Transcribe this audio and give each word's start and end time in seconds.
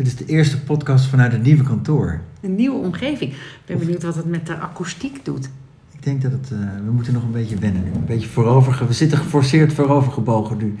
Dit 0.00 0.08
is 0.08 0.16
de 0.16 0.26
eerste 0.26 0.62
podcast 0.62 1.06
vanuit 1.06 1.32
het 1.32 1.42
nieuwe 1.42 1.62
kantoor. 1.62 2.20
Een 2.40 2.54
nieuwe 2.54 2.78
omgeving. 2.78 3.32
Ik 3.32 3.62
ben 3.66 3.78
benieuwd 3.78 4.02
wat 4.02 4.14
het 4.14 4.24
met 4.24 4.46
de 4.46 4.56
akoestiek 4.56 5.24
doet. 5.24 5.50
Ik 5.92 6.02
denk 6.02 6.22
dat 6.22 6.32
het, 6.32 6.50
uh, 6.52 6.58
we 6.84 6.90
moeten 6.90 7.12
nog 7.12 7.22
een 7.22 7.32
beetje 7.32 7.56
wennen 7.56 7.84
nu. 7.84 7.90
Een 7.94 8.04
beetje 8.04 8.28
voorover, 8.28 8.86
we 8.86 8.92
zitten 8.92 9.18
geforceerd 9.18 9.72
voorovergebogen 9.72 10.56
nu. 10.56 10.78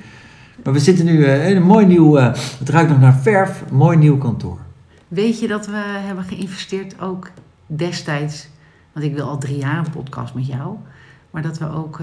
Maar 0.64 0.72
we 0.72 0.78
zitten 0.78 1.04
nu 1.04 1.12
uh, 1.12 1.50
in 1.50 1.56
een 1.56 1.62
mooi 1.62 1.86
nieuw, 1.86 2.18
uh, 2.18 2.34
het 2.58 2.68
ruikt 2.68 2.90
nog 2.90 3.00
naar 3.00 3.18
verf, 3.18 3.64
een 3.70 3.76
mooi 3.76 3.96
nieuw 3.96 4.18
kantoor. 4.18 4.58
Weet 5.08 5.40
je 5.40 5.48
dat 5.48 5.66
we 5.66 6.00
hebben 6.06 6.24
geïnvesteerd 6.24 7.00
ook 7.00 7.30
destijds, 7.66 8.48
want 8.92 9.06
ik 9.06 9.14
wil 9.14 9.28
al 9.28 9.38
drie 9.38 9.58
jaar 9.58 9.78
een 9.78 9.92
podcast 9.92 10.34
met 10.34 10.46
jou, 10.46 10.76
maar 11.30 11.42
dat 11.42 11.58
we 11.58 11.70
ook 11.70 12.00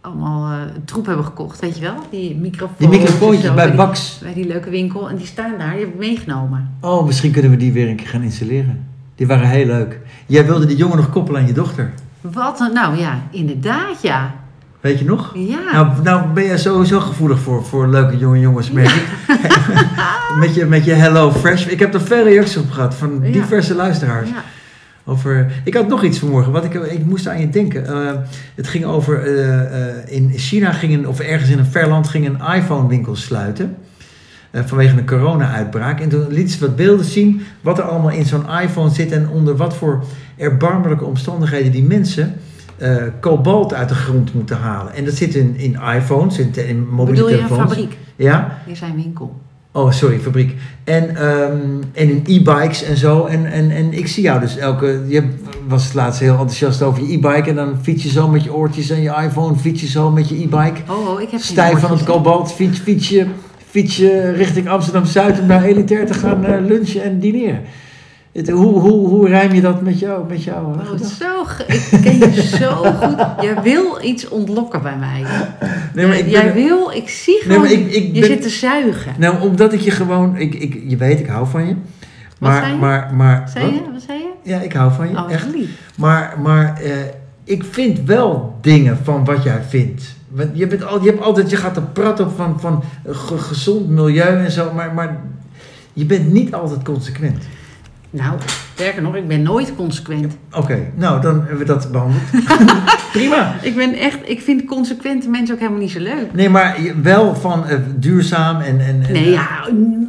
allemaal 0.00 0.52
uh, 0.52 0.58
troep 0.84 1.06
hebben 1.06 1.24
gekocht, 1.24 1.60
weet 1.60 1.74
je 1.76 1.82
wel? 1.82 1.94
Die 2.10 2.36
microfoons. 2.36 2.78
Die 2.78 2.88
microfoontjes 2.88 3.54
bij 3.54 3.74
Bax. 3.74 4.18
Bij 4.22 4.34
die 4.34 4.46
leuke 4.46 4.70
winkel. 4.70 5.08
En 5.10 5.16
die 5.16 5.26
staan 5.26 5.52
daar, 5.58 5.70
die 5.70 5.80
heb 5.80 5.88
ik 5.88 5.98
meegenomen. 5.98 6.70
Oh, 6.80 7.06
misschien 7.06 7.30
kunnen 7.32 7.50
we 7.50 7.56
die 7.56 7.72
weer 7.72 7.88
een 7.88 7.96
keer 7.96 8.06
gaan 8.08 8.22
installeren. 8.22 8.86
Die 9.14 9.26
waren 9.26 9.48
heel 9.48 9.66
leuk. 9.66 9.98
Jij 10.26 10.46
wilde 10.46 10.66
die 10.66 10.76
jongen 10.76 10.96
nog 10.96 11.10
koppelen 11.10 11.40
aan 11.40 11.46
je 11.46 11.52
dochter. 11.52 11.92
Wat? 12.20 12.70
Nou 12.74 12.96
ja, 12.98 13.18
inderdaad 13.30 14.02
ja. 14.02 14.34
Weet 14.80 14.98
je 14.98 15.04
nog? 15.04 15.32
Ja. 15.34 15.72
Nou, 15.72 16.02
nou 16.02 16.26
ben 16.32 16.44
je 16.44 16.58
sowieso 16.58 17.00
gevoelig 17.00 17.38
voor, 17.40 17.64
voor 17.64 17.88
leuke 17.88 18.16
jonge 18.18 18.38
jongens, 18.40 18.70
merk 18.70 18.90
ik. 18.90 19.06
met, 20.40 20.54
je, 20.54 20.64
met 20.64 20.84
je 20.84 20.92
Hello 20.92 21.30
Fresh. 21.32 21.66
Ik 21.66 21.78
heb 21.78 21.94
er 21.94 22.00
veel 22.00 22.24
reacties 22.24 22.56
op 22.56 22.70
gehad 22.70 22.94
van 22.94 23.18
Ja. 23.22 23.32
diverse 23.32 23.74
luisteraars. 23.74 24.28
ja. 24.28 24.42
Over, 25.10 25.52
ik 25.64 25.74
had 25.74 25.88
nog 25.88 26.02
iets 26.04 26.18
vanmorgen, 26.18 26.52
wat 26.52 26.64
ik, 26.64 26.74
ik 26.74 27.04
moest 27.06 27.28
aan 27.28 27.40
je 27.40 27.48
denken. 27.50 27.86
Eh, 27.86 28.10
het 28.54 28.68
ging 28.68 28.84
over, 28.84 29.22
eh, 29.22 29.88
eh, 29.88 29.94
in 30.06 30.30
China 30.36 30.72
ging 30.72 30.94
een, 30.94 31.08
of 31.08 31.20
ergens 31.20 31.50
in 31.50 31.58
een 31.58 31.64
ver 31.66 31.88
land 31.88 32.08
ging 32.08 32.26
een 32.26 32.54
iPhone-winkel 32.56 33.16
sluiten. 33.16 33.76
eh, 34.50 34.62
vanwege 34.64 34.98
een 34.98 35.06
corona-uitbraak. 35.06 36.00
En 36.00 36.08
toen 36.08 36.26
liet 36.28 36.52
ze 36.52 36.60
wat 36.60 36.76
beelden 36.76 37.04
zien 37.04 37.40
wat 37.60 37.78
er 37.78 37.84
allemaal 37.84 38.10
in 38.10 38.24
zo'n 38.24 38.44
iPhone 38.62 38.90
zit 38.90 39.12
en 39.12 39.28
onder 39.28 39.56
wat 39.56 39.76
voor 39.76 40.04
erbarmelijke 40.36 41.04
omstandigheden 41.04 41.72
die 41.72 41.82
mensen 41.84 42.34
kobalt 43.20 43.74
uit 43.74 43.88
de 43.88 43.94
grond 43.94 44.34
moeten 44.34 44.56
halen. 44.56 44.94
En 44.94 45.04
dat 45.04 45.14
zit 45.14 45.34
in, 45.34 45.56
in 45.56 45.78
iPhones, 45.96 46.38
in, 46.38 46.52
in 46.54 46.88
mobiele 46.88 47.10
Bedoel 47.12 47.28
je 47.28 47.34
een 47.40 47.46
telefoons. 47.46 47.70
fabriek? 47.72 47.96
Ja, 48.16 48.58
Hier 48.66 48.76
zijn 48.76 48.94
winkel. 48.96 49.40
Oh, 49.72 49.92
sorry, 49.92 50.18
fabriek. 50.18 50.54
En, 50.84 51.16
ehm, 51.16 51.82
en 51.92 52.10
in 52.10 52.22
e-bikes 52.26 52.82
en 52.82 52.96
zo. 52.96 53.24
En, 53.24 53.46
en, 53.46 53.70
en 53.70 53.92
ik 53.92 54.06
zie 54.06 54.22
jou 54.22 54.40
dus 54.40 54.56
elke... 54.56 55.04
Je 55.06 55.28
was 55.68 55.84
het 55.84 55.94
laatst 55.94 56.20
heel 56.20 56.30
enthousiast 56.30 56.82
over 56.82 57.02
je 57.02 57.12
e-bike. 57.12 57.48
En 57.48 57.54
dan 57.54 57.78
fiets 57.82 58.02
je 58.02 58.08
zo 58.08 58.28
met 58.28 58.44
je 58.44 58.54
oortjes 58.54 58.90
en 58.90 59.02
je 59.02 59.14
iPhone. 59.22 59.56
Fiets 59.56 59.80
je 59.80 59.86
zo 59.86 60.10
met 60.10 60.28
je 60.28 60.34
e-bike. 60.34 60.80
Oh, 60.88 61.08
oh 61.08 61.20
ik 61.20 61.30
heb 61.30 61.40
Stijf 61.40 61.78
van 61.78 61.90
het 61.90 62.04
kobalt. 62.04 62.52
Fiets, 62.52 62.78
fiets, 62.78 63.08
je, 63.08 63.26
fiets 63.70 63.96
je 63.96 64.30
richting 64.30 64.68
Amsterdam-Zuid 64.68 65.40
om 65.40 65.46
naar 65.46 65.64
Elitair 65.64 66.06
te 66.06 66.14
gaan 66.14 66.44
eh, 66.44 66.64
lunchen 66.66 67.02
en 67.02 67.18
dineren. 67.18 67.60
Het, 68.32 68.50
hoe, 68.50 68.78
hoe, 68.80 69.08
hoe 69.08 69.28
rijm 69.28 69.52
je 69.52 69.60
dat 69.60 69.82
met 69.82 69.98
jou? 69.98 70.24
Met 70.28 70.44
jou 70.44 70.74
eh, 70.80 70.92
Oh, 70.92 70.98
zo, 71.00 71.62
ik 71.66 72.00
ken 72.02 72.18
je 72.18 72.42
zo 72.60 72.70
goed. 72.70 73.16
Jij 73.40 73.62
wil 73.62 73.98
iets 74.02 74.28
ontlokken 74.28 74.82
bij 74.82 74.96
mij. 74.96 75.24
nee, 75.94 76.06
maar 76.06 76.18
ik 76.18 76.28
Jij 76.28 76.44
ben, 76.44 76.54
wil, 76.54 76.90
ik 76.90 77.08
zie 77.08 77.40
gewoon, 77.42 77.60
maar 77.60 77.70
ik- 77.72 77.92
ik 77.92 78.14
je 78.14 78.24
zit 78.24 78.42
te 78.42 78.48
zuigen. 78.48 79.12
Nou, 79.18 79.40
omdat 79.40 79.72
ik 79.72 79.80
je 79.80 79.90
gewoon... 79.90 80.36
Ik, 80.36 80.54
ik, 80.54 80.82
je 80.86 80.96
weet, 80.96 81.20
ik 81.20 81.26
hou 81.26 81.46
van 81.46 81.66
je. 81.66 81.74
Maar, 82.38 82.60
zei 82.62 82.72
je? 82.72 82.78
maar, 82.78 83.14
maar, 83.14 83.48
Zei 83.52 83.64
je? 83.66 83.80
Wat 83.92 84.02
zei 84.06 84.18
je? 84.18 84.28
Ja, 84.50 84.60
ik 84.60 84.72
hou 84.72 84.92
van 84.92 85.08
je. 85.10 85.16
Oh, 85.16 85.32
echt. 85.32 85.46
Maar, 85.96 86.36
maar 86.42 86.80
eh, 86.82 86.90
ik 87.44 87.64
vind 87.70 88.00
wel 88.04 88.54
dingen 88.60 88.98
van 89.02 89.24
wat 89.24 89.42
jij 89.42 89.62
vindt. 89.68 90.02
Want 90.28 90.50
je, 90.52 90.66
bent 90.66 90.84
al, 90.84 91.02
je, 91.02 91.10
hebt 91.10 91.22
altijd, 91.22 91.50
je 91.50 91.56
gaat 91.56 91.76
er 91.76 91.82
prat 91.82 92.20
op 92.20 92.30
van, 92.36 92.60
van 92.60 92.82
ge- 93.06 93.38
gezond 93.38 93.88
milieu 93.88 94.44
en 94.44 94.50
zo, 94.50 94.72
maar, 94.74 94.94
maar 94.94 95.20
je 95.92 96.04
bent 96.04 96.32
niet 96.32 96.54
altijd 96.54 96.82
consequent. 96.82 97.44
Nou, 98.12 98.38
sterker 98.74 99.02
nog, 99.02 99.14
ik 99.16 99.28
ben 99.28 99.42
nooit 99.42 99.72
consequent. 99.76 100.36
Oké, 100.52 100.78
nou 100.94 101.20
dan 101.20 101.34
hebben 101.40 101.58
we 101.58 101.64
dat 101.64 101.92
behandeld. 101.92 102.22
Prima. 103.12 103.54
Ik 103.62 103.76
ben 103.76 103.94
echt, 103.94 104.18
ik 104.24 104.40
vind 104.40 104.64
consequente 104.64 105.28
mensen 105.28 105.54
ook 105.54 105.60
helemaal 105.60 105.80
niet 105.80 105.90
zo 105.90 105.98
leuk. 106.00 106.32
Nee, 106.32 106.48
maar 106.48 106.76
wel 107.02 107.34
van 107.34 107.66
eh, 107.66 107.78
duurzaam 107.96 108.60
en... 108.60 108.80
en, 108.80 109.02
en 109.06 109.12
Nee, 109.12 109.30
ja, 109.30 109.48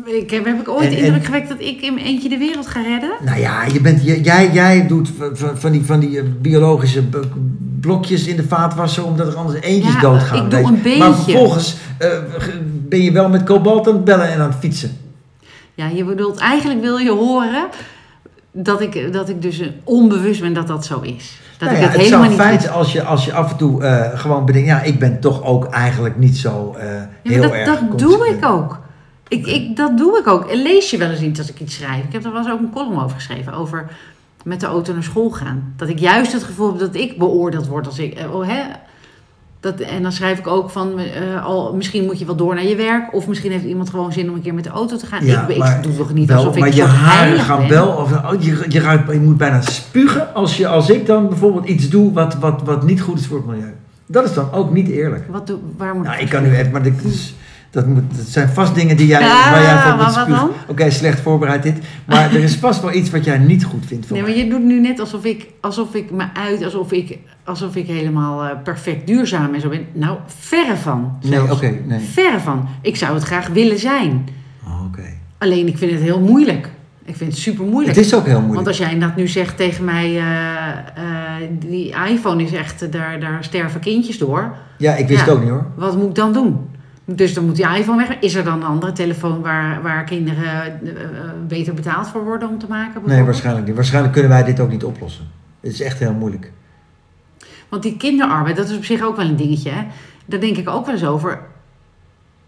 ik 0.05 0.31
heb, 0.31 0.45
heb 0.45 0.59
ik 0.59 0.69
ooit 0.69 0.83
En- 0.83 0.89
de 0.89 0.95
en- 0.95 1.03
indruk 1.05 1.25
gewekt 1.25 1.49
dat 1.49 1.59
ik 1.59 1.81
in 1.81 1.93
mijn 1.93 2.05
eentje 2.05 2.29
de 2.29 2.37
wereld 2.37 2.67
ga 2.67 2.81
redden? 2.81 3.11
Nou 3.25 3.39
ja, 3.39 3.65
je 3.73 3.81
bent, 3.81 4.03
je- 4.03 4.21
jij, 4.21 4.49
jij 4.53 4.87
doet 4.87 5.09
van 5.55 5.71
die, 5.71 5.81
van 5.85 5.99
die 5.99 6.17
eh, 6.19 6.23
biologische 6.41 7.03
blokjes 7.79 8.27
in 8.27 8.35
de 8.35 8.43
vaatwasser 8.47 9.05
omdat 9.05 9.27
er 9.27 9.35
anders 9.35 9.59
eentjes 9.61 9.93
Ja, 9.93 9.99
doodgaan. 10.01 10.43
ik 10.45 10.49
doe 10.51 10.59
een 10.59 10.97
Maar 10.97 11.09
beetje. 11.09 11.13
vervolgens 11.23 11.75
eh, 11.97 12.09
ge- 12.37 12.59
ben 12.89 13.01
je 13.01 13.11
wel 13.11 13.29
met 13.29 13.43
kobalt 13.43 13.87
aan 13.87 13.93
het 13.93 14.03
bellen 14.03 14.31
en 14.31 14.39
aan 14.39 14.49
het 14.49 14.59
fietsen. 14.59 14.97
Ja, 15.73 15.87
je 15.87 16.03
bedoelt, 16.03 16.37
eigenlijk 16.39 16.81
wil 16.81 16.97
je 16.97 17.11
horen 17.11 17.67
dat 18.51 18.81
ik, 18.81 19.13
dat 19.13 19.29
ik 19.29 19.41
dus 19.41 19.61
onbewust 19.83 20.41
ben 20.41 20.53
dat 20.53 20.67
dat 20.67 20.85
zo 20.85 20.99
is. 20.99 21.39
Dat 21.57 21.69
Nou 21.69 21.81
ik 21.81 21.87
het 21.87 21.91
het 21.93 22.01
helemaal 22.01 22.19
zou 22.23 22.31
niet 22.33 22.41
fijn 22.41 22.61
zijn 22.61 22.73
als 22.73 22.91
je, 22.91 23.03
als 23.03 23.25
je 23.25 23.33
af 23.33 23.51
en 23.51 23.57
toe 23.57 23.83
eh, 23.83 24.19
gewoon 24.19 24.45
bedenkt, 24.45 24.67
ja, 24.67 24.81
ik 24.81 24.99
ben 24.99 25.19
toch 25.19 25.43
ook 25.43 25.65
eigenlijk 25.65 26.17
niet 26.17 26.37
zo 26.37 26.75
eh, 26.79 26.87
Ja, 26.93 27.07
heel 27.23 27.41
dat, 27.41 27.51
erg 27.51 27.65
dat 27.65 27.99
doe 27.99 28.27
ik 28.27 28.45
ook. 28.45 28.79
Ik, 29.27 29.45
ik, 29.47 29.75
dat 29.75 29.97
doe 29.97 30.19
ik 30.19 30.27
ook. 30.27 30.45
En 30.45 30.61
lees 30.61 30.89
je 30.89 30.97
wel 30.97 31.09
eens 31.09 31.21
iets 31.21 31.39
als 31.39 31.49
ik 31.49 31.59
iets 31.59 31.75
schrijf? 31.75 32.03
Ik 32.03 32.13
heb 32.13 32.25
er 32.25 32.31
wel 32.31 32.41
eens 32.41 32.51
ook 32.51 32.59
een 32.59 32.71
column 32.73 33.03
over 33.03 33.15
geschreven. 33.15 33.53
Over 33.53 33.91
met 34.43 34.59
de 34.59 34.65
auto 34.65 34.93
naar 34.93 35.03
school 35.03 35.29
gaan. 35.29 35.73
Dat 35.77 35.89
ik 35.89 35.99
juist 35.99 36.31
het 36.33 36.43
gevoel 36.43 36.67
heb 36.69 36.79
dat 36.79 36.95
ik 36.95 37.17
beoordeeld 37.17 37.67
word 37.67 37.85
als 37.87 37.99
ik. 37.99 38.13
eh, 38.13 38.35
Oh, 38.35 38.47
hè? 38.47 38.61
Dat, 39.61 39.79
en 39.79 40.01
dan 40.01 40.11
schrijf 40.11 40.39
ik 40.39 40.47
ook 40.47 40.69
van, 40.69 40.99
eh, 40.99 41.45
al, 41.45 41.75
misschien 41.75 42.05
moet 42.05 42.19
je 42.19 42.25
wel 42.25 42.35
door 42.35 42.55
naar 42.55 42.65
je 42.65 42.75
werk. 42.75 43.13
Of 43.13 43.27
misschien 43.27 43.51
heeft 43.51 43.63
iemand 43.63 43.89
gewoon 43.89 44.11
zin 44.13 44.29
om 44.29 44.35
een 44.35 44.41
keer 44.41 44.53
met 44.53 44.63
de 44.63 44.69
auto 44.69 44.97
te 44.97 45.05
gaan. 45.05 45.25
Ja, 45.25 45.47
ik, 45.47 45.57
maar 45.57 45.77
ik 45.77 45.83
doe 45.83 45.95
toch 45.95 46.13
niet 46.13 46.27
Wel, 46.27 46.37
alsof 46.37 46.53
ik 46.55 46.59
maar 46.59 46.75
je 46.75 46.83
haren 46.83 47.39
gaan 47.39 47.59
ben. 47.59 47.69
wel, 47.69 47.87
of, 47.87 48.11
oh, 48.11 48.41
je, 48.41 48.65
je, 48.69 48.79
ruikt- 48.79 49.11
je 49.11 49.19
moet 49.19 49.37
bijna 49.37 49.61
spugen 49.61 50.33
als, 50.33 50.57
je, 50.57 50.67
als 50.67 50.89
ik 50.89 51.05
dan 51.05 51.27
bijvoorbeeld 51.29 51.65
iets 51.65 51.89
doe 51.89 52.13
wat, 52.13 52.35
wat, 52.35 52.61
wat 52.65 52.83
niet 52.85 53.01
goed 53.01 53.19
is 53.19 53.27
voor 53.27 53.37
het 53.37 53.45
milieu. 53.45 53.73
Dat 54.05 54.25
is 54.25 54.33
dan 54.33 54.51
ook 54.51 54.71
niet 54.73 54.87
eerlijk. 54.87 55.25
Wat 55.29 55.47
doe, 55.47 55.57
waar 55.77 55.95
moet 55.95 56.05
Nou, 56.05 56.19
ik 56.21 56.29
kan 56.29 56.43
nu 56.43 56.55
even, 56.55 56.71
maar 56.71 56.83
dit, 56.83 57.03
is- 57.03 57.33
dat, 57.71 57.87
moet, 57.87 58.03
dat 58.17 58.25
zijn 58.25 58.49
vast 58.49 58.75
dingen 58.75 58.97
die 58.97 59.07
jij, 59.07 59.19
Ja, 59.21 59.51
waar 59.51 59.61
jij 59.61 59.77
van 59.81 59.97
moet 59.97 60.11
spugen. 60.13 60.49
Oké, 60.67 60.89
slecht 60.89 61.19
voorbereid 61.19 61.63
dit. 61.63 61.77
Maar 62.05 62.33
er 62.35 62.43
is 62.43 62.55
vast 62.55 62.81
wel 62.81 62.93
iets 62.93 63.09
wat 63.09 63.23
jij 63.23 63.37
niet 63.37 63.63
goed 63.63 63.85
vindt 63.85 64.05
van 64.07 64.15
Nee, 64.17 64.25
maar 64.25 64.35
je 64.37 64.49
doet 64.49 64.63
nu 64.63 64.79
net 64.79 64.99
alsof 64.99 65.23
ik, 65.23 65.47
alsof 65.61 65.93
ik 65.95 66.11
me 66.11 66.23
uit, 66.33 66.63
alsof 66.63 66.91
ik, 66.91 67.17
alsof 67.43 67.75
ik 67.75 67.87
helemaal 67.87 68.43
eh, 68.43 68.49
perfect 68.63 69.07
duurzaam 69.07 69.53
en 69.53 69.61
zo 69.61 69.69
ben. 69.69 69.85
Nou, 69.93 70.17
verre 70.25 70.77
van. 70.77 71.17
Nee, 71.21 71.31
zelfs. 71.31 71.51
oké, 71.51 71.73
nee. 71.85 71.99
Verre 71.99 72.39
van. 72.39 72.67
Ik 72.81 72.95
zou 72.95 73.13
het 73.13 73.23
graag 73.23 73.47
willen 73.47 73.79
zijn. 73.79 74.27
Oh, 74.67 74.85
Oké. 74.85 75.03
Alleen 75.37 75.67
ik 75.67 75.77
vind 75.77 75.91
het 75.91 76.01
heel 76.01 76.19
moeilijk. 76.19 76.69
Ik 77.05 77.15
vind 77.15 77.31
het 77.31 77.39
super 77.41 77.65
moeilijk. 77.65 77.95
Het 77.95 78.05
is 78.05 78.13
ook 78.15 78.25
heel 78.25 78.33
moeilijk. 78.41 78.55
Want 78.55 78.67
als 78.67 78.77
jij 78.77 78.99
dat 78.99 79.15
nu 79.15 79.27
zegt 79.27 79.57
tegen 79.57 79.83
mij, 79.85 80.05
eh, 80.17 80.67
eh, 80.77 81.49
die 81.67 81.93
iPhone 82.09 82.43
is 82.43 82.53
echt, 82.53 82.91
daar, 82.91 83.19
daar 83.19 83.43
sterven 83.43 83.79
kindjes 83.79 84.17
door. 84.17 84.55
Ja, 84.77 84.95
ik 84.95 85.07
wist 85.07 85.19
Ja. 85.19 85.25
het 85.25 85.35
ook 85.35 85.41
niet 85.41 85.49
hoor. 85.49 85.65
Wat 85.75 85.97
moet 85.97 86.07
ik 86.07 86.15
dan 86.15 86.33
doen? 86.33 86.59
Dus 87.15 87.33
dan 87.33 87.45
moet 87.45 87.55
die 87.55 87.75
iPhone 87.77 88.07
weg. 88.07 88.19
Is 88.19 88.35
er 88.35 88.43
dan 88.43 88.53
een 88.53 88.67
andere 88.67 88.91
telefoon 88.91 89.41
waar, 89.41 89.81
waar 89.81 90.03
kinderen 90.03 90.43
eh, 90.43 90.89
eh, 90.89 91.31
beter 91.47 91.73
betaald 91.73 92.07
voor 92.07 92.23
worden 92.23 92.49
om 92.49 92.57
te 92.57 92.67
maken? 92.67 93.01
Nee, 93.05 93.23
waarschijnlijk 93.23 93.65
niet. 93.65 93.75
Waarschijnlijk 93.75 94.13
kunnen 94.13 94.31
wij 94.31 94.43
dit 94.43 94.59
ook 94.59 94.69
niet 94.69 94.83
oplossen. 94.83 95.27
Het 95.59 95.71
is 95.71 95.81
echt 95.81 95.99
heel 95.99 96.13
moeilijk. 96.13 96.51
Want 97.69 97.83
die 97.83 97.97
kinderarbeid, 97.97 98.55
dat 98.55 98.69
is 98.69 98.77
op 98.77 98.85
zich 98.85 99.01
ook 99.01 99.15
wel 99.15 99.25
een 99.25 99.35
dingetje. 99.35 99.69
Hè? 99.69 99.83
Daar 100.25 100.39
denk 100.39 100.57
ik 100.57 100.69
ook 100.69 100.85
wel 100.85 100.95
eens 100.95 101.05
over. 101.05 101.39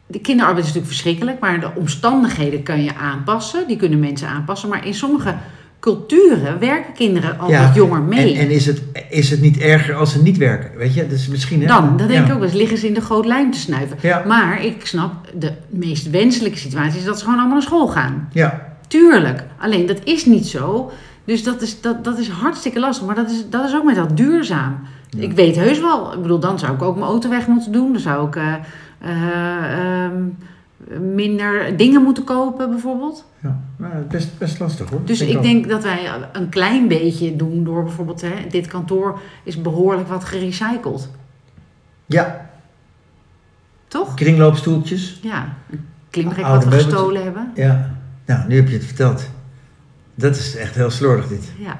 De 0.08 0.20
kinderarbeid 0.20 0.66
is 0.66 0.74
natuurlijk 0.74 0.94
verschrikkelijk, 0.94 1.40
maar 1.40 1.60
de 1.60 1.72
omstandigheden 1.76 2.64
kan 2.64 2.84
je 2.84 2.96
aanpassen. 2.96 3.68
Die 3.68 3.78
kunnen 3.78 4.00
mensen 4.00 4.28
aanpassen. 4.28 4.70
Maar 4.70 4.86
in 4.86 4.94
sommige 4.94 5.36
culturen 5.84 6.60
werken 6.60 6.94
kinderen 6.94 7.40
al 7.40 7.52
wat 7.52 7.74
jonger 7.76 8.02
mee. 8.02 8.34
En, 8.34 8.40
en 8.40 8.50
is, 8.50 8.66
het, 8.66 8.82
is 9.10 9.30
het 9.30 9.42
niet 9.42 9.58
erger 9.58 9.96
als 9.96 10.12
ze 10.12 10.22
niet 10.22 10.38
werken? 10.38 10.78
Weet 10.78 10.94
je, 10.94 11.08
dus 11.08 11.28
misschien... 11.28 11.62
Hè? 11.62 11.68
Dan, 11.68 11.98
dat 11.98 12.08
denk 12.08 12.20
Ja. 12.20 12.26
ik 12.26 12.32
ook 12.32 12.40
wel 12.40 12.48
eens, 12.48 12.58
liggen 12.58 12.78
ze 12.78 12.88
in 12.88 12.94
de 12.94 13.02
groot 13.02 13.26
lijm 13.26 13.52
te 13.52 13.58
snuiven. 13.60 13.98
Ja. 14.02 14.24
Maar 14.28 14.66
ik 14.66 14.86
snap, 14.86 15.14
de 15.40 15.52
meest 15.70 16.10
wenselijke 16.10 16.58
situatie 16.58 17.00
is 17.00 17.06
dat 17.06 17.18
ze 17.18 17.24
gewoon 17.24 17.40
allemaal 17.40 17.58
naar 17.58 17.66
school 17.68 17.88
gaan. 17.88 18.30
Ja, 18.32 18.76
Tuurlijk. 18.88 19.44
Alleen 19.60 19.86
dat 19.86 20.00
is 20.04 20.26
niet 20.26 20.48
zo. 20.48 20.92
Dus 21.26 21.44
dat 21.44 21.62
is, 21.62 21.82
dat, 21.82 22.04
dat 22.04 22.18
is 22.18 22.30
hartstikke 22.30 22.80
lastig. 22.80 23.06
Maar 23.06 23.16
dat 23.16 23.30
is, 23.32 23.44
dat 23.50 23.66
is 23.66 23.76
ook 23.76 23.84
met 23.84 23.96
dat 23.96 24.18
duurzaam. 24.18 24.80
Ik 25.18 25.32
weet 25.32 25.56
heus 25.56 25.80
wel. 25.80 26.14
Ik 26.14 26.22
bedoel, 26.22 26.40
dan 26.40 26.60
zou 26.60 26.74
ik 26.74 26.82
ook 26.82 26.96
mijn 26.96 27.08
auto 27.10 27.30
weg 27.30 27.48
moeten 27.48 27.72
doen. 27.72 27.92
Dan 27.92 28.02
zou 28.02 28.28
ik 28.28 28.36
eh, 28.36 28.54
eh, 29.02 30.04
ehm, 30.04 30.14
minder 31.00 31.78
dingen 31.78 32.02
moeten 32.02 32.24
kopen, 32.24 32.70
bijvoorbeeld. 32.70 33.26
ja. 33.40 33.60
Nou, 33.78 33.94
best, 34.10 34.38
best 34.38 34.60
lastig 34.60 34.90
hoor. 34.90 35.02
Dus 35.06 35.22
ik 35.22 35.42
denk 35.42 35.70
dat 35.70 35.84
wij 35.84 36.10
een 36.32 36.50
klein 36.50 36.88
beetje 36.88 37.36
doen 37.36 37.64
door 37.64 37.84
bijvoorbeeld... 37.84 38.22
Hè, 38.22 38.34
dit 38.50 38.68
kantoor 38.68 39.20
is 39.44 39.62
behoorlijk 39.62 40.08
wat 40.08 40.24
gerecycled. 40.24 41.10
Ja, 42.06 42.50
Toch? 43.88 44.14
kringloopstoeltjes. 44.14 45.20
Ja. 45.22 45.54
Een 45.70 45.86
klimrek 46.10 46.46
wat 46.46 46.66
we 46.66 46.72
gestolen 46.72 47.24
hebben. 47.24 47.52
Ja. 47.56 47.96
Nou, 48.26 48.48
nu 48.48 48.56
heb 48.56 48.68
je 48.68 48.74
het 48.74 48.86
verteld. 48.86 49.30
Dat 50.16 50.36
is 50.36 50.56
echt 50.56 50.76
heel 50.76 50.90
slordig 50.90 51.28
dit. 51.28 51.52
Ja. 51.58 51.78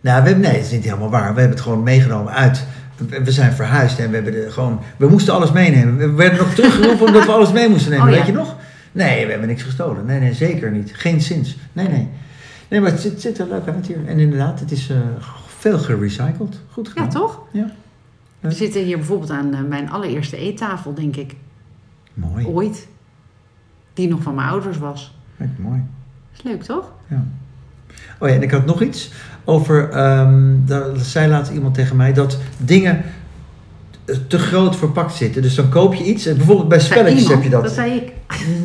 Nou, 0.00 0.22
we 0.22 0.28
hebben, 0.28 0.40
nee, 0.40 0.52
dat 0.52 0.64
is 0.64 0.70
niet 0.70 0.84
helemaal 0.84 1.10
waar. 1.10 1.34
We 1.34 1.40
hebben 1.40 1.56
het 1.56 1.60
gewoon 1.60 1.82
meegenomen 1.82 2.32
uit. 2.32 2.66
We 2.96 3.32
zijn 3.32 3.52
verhuisd 3.52 3.98
en 3.98 4.08
we 4.08 4.14
hebben 4.14 4.44
er 4.44 4.52
gewoon... 4.52 4.80
We 4.96 5.08
moesten 5.08 5.34
alles 5.34 5.52
meenemen. 5.52 5.96
We 5.96 6.12
werden 6.12 6.38
nog 6.38 6.54
teruggeroepen 6.54 7.06
omdat 7.06 7.24
we 7.24 7.32
alles 7.32 7.52
mee 7.52 7.68
moesten 7.68 7.90
nemen. 7.90 8.06
Oh, 8.06 8.12
ja. 8.12 8.18
Weet 8.18 8.26
je 8.26 8.32
nog? 8.32 8.56
Nee, 8.92 9.24
we 9.24 9.30
hebben 9.30 9.48
niks 9.48 9.62
gestolen. 9.62 10.06
Nee, 10.06 10.20
nee, 10.20 10.34
zeker 10.34 10.70
niet. 10.70 10.90
Geen 10.94 11.20
zins. 11.20 11.56
Nee, 11.72 11.88
nee. 11.88 12.08
Nee, 12.68 12.80
maar 12.80 12.90
het 12.90 13.00
zit, 13.00 13.20
zit 13.20 13.38
er 13.38 13.48
leuk 13.48 13.66
uit 13.66 13.86
hier. 13.86 14.06
En 14.06 14.18
inderdaad, 14.18 14.60
het 14.60 14.70
is 14.70 14.90
eh, 14.90 14.96
veel 15.46 15.78
gerecycled. 15.78 16.60
Goed 16.70 16.88
gedaan. 16.88 17.04
Ja, 17.04 17.10
toch? 17.10 17.40
Ja. 17.50 17.70
We 18.40 18.50
zitten 18.50 18.82
hier 18.82 18.96
bijvoorbeeld 18.96 19.30
aan 19.30 19.54
eh, 19.54 19.60
mijn 19.68 19.90
allereerste 19.90 20.36
eettafel, 20.36 20.94
denk 20.94 21.16
ik. 21.16 21.34
Mooi. 22.14 22.46
Ooit. 22.46 22.88
Die 23.94 24.08
nog 24.08 24.22
van 24.22 24.34
mijn 24.34 24.48
ouders 24.48 24.78
was. 24.78 25.18
Kijk, 25.38 25.50
mooi. 25.58 25.82
Is 26.34 26.42
leuk, 26.42 26.62
toch? 26.62 26.92
Ja. 27.08 27.24
Oh 28.18 28.28
ja, 28.28 28.34
en 28.34 28.42
ik 28.42 28.50
had 28.50 28.66
nog 28.66 28.82
iets 28.82 29.12
over. 29.44 29.90
ehm 29.90 30.34
daar 30.66 30.82
zei 30.96 31.28
laatst 31.30 31.52
iemand 31.52 31.74
tegen 31.74 31.96
mij 31.96 32.12
dat 32.12 32.38
dingen 32.58 33.02
te 34.28 34.38
groot 34.38 34.76
verpakt 34.76 35.14
zitten. 35.14 35.42
Dus 35.42 35.54
dan 35.54 35.68
koop 35.68 35.94
je 35.94 36.04
iets. 36.04 36.24
Bijvoorbeeld 36.24 36.68
bij 36.68 36.80
spelletjes 36.80 37.22
iemand, 37.22 37.34
heb 37.34 37.42
je 37.44 37.50
dat. 37.50 37.62
Dat 37.62 37.72
zei 37.72 37.92
ik. 37.92 38.12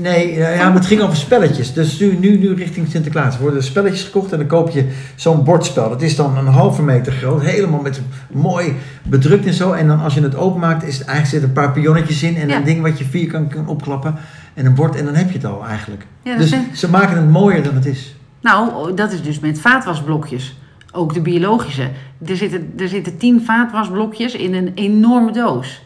Nee, 0.02 0.34
ja, 0.38 0.64
maar 0.66 0.74
het 0.74 0.86
ging 0.86 1.02
over 1.02 1.16
spelletjes. 1.16 1.74
Dus 1.74 2.00
nu, 2.00 2.18
nu, 2.20 2.38
nu 2.38 2.54
richting 2.54 2.88
Sinterklaas. 2.90 3.36
Er 3.36 3.42
worden 3.42 3.64
spelletjes 3.64 4.04
gekocht 4.04 4.32
en 4.32 4.38
dan 4.38 4.48
koop 4.48 4.70
je 4.70 4.86
zo'n 5.16 5.44
bordspel. 5.44 5.90
Dat 5.90 6.02
is 6.02 6.16
dan 6.16 6.38
een 6.38 6.46
halve 6.48 6.82
meter 6.82 7.12
groot. 7.14 7.42
Helemaal 7.42 7.82
met 7.82 8.02
mooi 8.32 8.74
bedrukt 9.04 9.46
en 9.46 9.54
zo. 9.54 9.72
En 9.72 9.88
dan 9.88 10.00
als 10.00 10.14
je 10.14 10.22
het 10.22 10.36
openmaakt, 10.36 10.84
is 10.84 10.98
het 10.98 11.08
eigenlijk 11.08 11.40
zit 11.40 11.44
een 11.50 11.64
paar 11.64 11.72
pionnetjes 11.72 12.24
in. 12.24 12.36
En 12.38 12.48
Ja. 12.48 12.58
een 12.58 12.64
ding 12.64 12.82
wat 12.82 12.98
je 12.98 13.06
vierkant 13.06 13.54
kan 13.54 13.68
opklappen. 13.68 14.16
En 14.54 14.66
een 14.66 14.74
bord. 14.76 14.96
En 14.96 15.06
dan 15.06 15.16
heb 15.16 15.28
je 15.28 15.38
het 15.38 15.46
al 15.46 15.66
eigenlijk. 15.66 16.06
Ja, 16.24 16.38
dus 16.38 16.54
ze 16.74 16.90
maken 16.90 17.18
het 17.18 17.30
mooier 17.30 17.64
dan 17.64 17.76
het 17.76 17.86
is. 17.86 18.16
Nou, 18.42 18.94
dat 18.94 19.12
is 19.12 19.22
dus 19.24 19.40
met 19.40 19.60
vaatwasblokjes. 19.60 20.58
Ook 20.92 21.14
de 21.14 21.22
biologische. 21.22 21.90
Er 22.26 22.36
zitten, 22.36 22.74
er 22.78 22.88
zitten 22.88 23.18
tien 23.18 23.42
vaatwasblokjes 23.42 24.34
in 24.34 24.54
een 24.54 24.72
enorme 24.76 25.32
doos. 25.32 25.82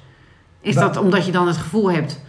Is 0.61 0.75
dat 0.75 0.97
omdat 0.97 1.25
je 1.25 1.31
dan 1.31 1.47
het 1.47 1.57
gevoel 1.57 1.91
hebt, 1.91 2.21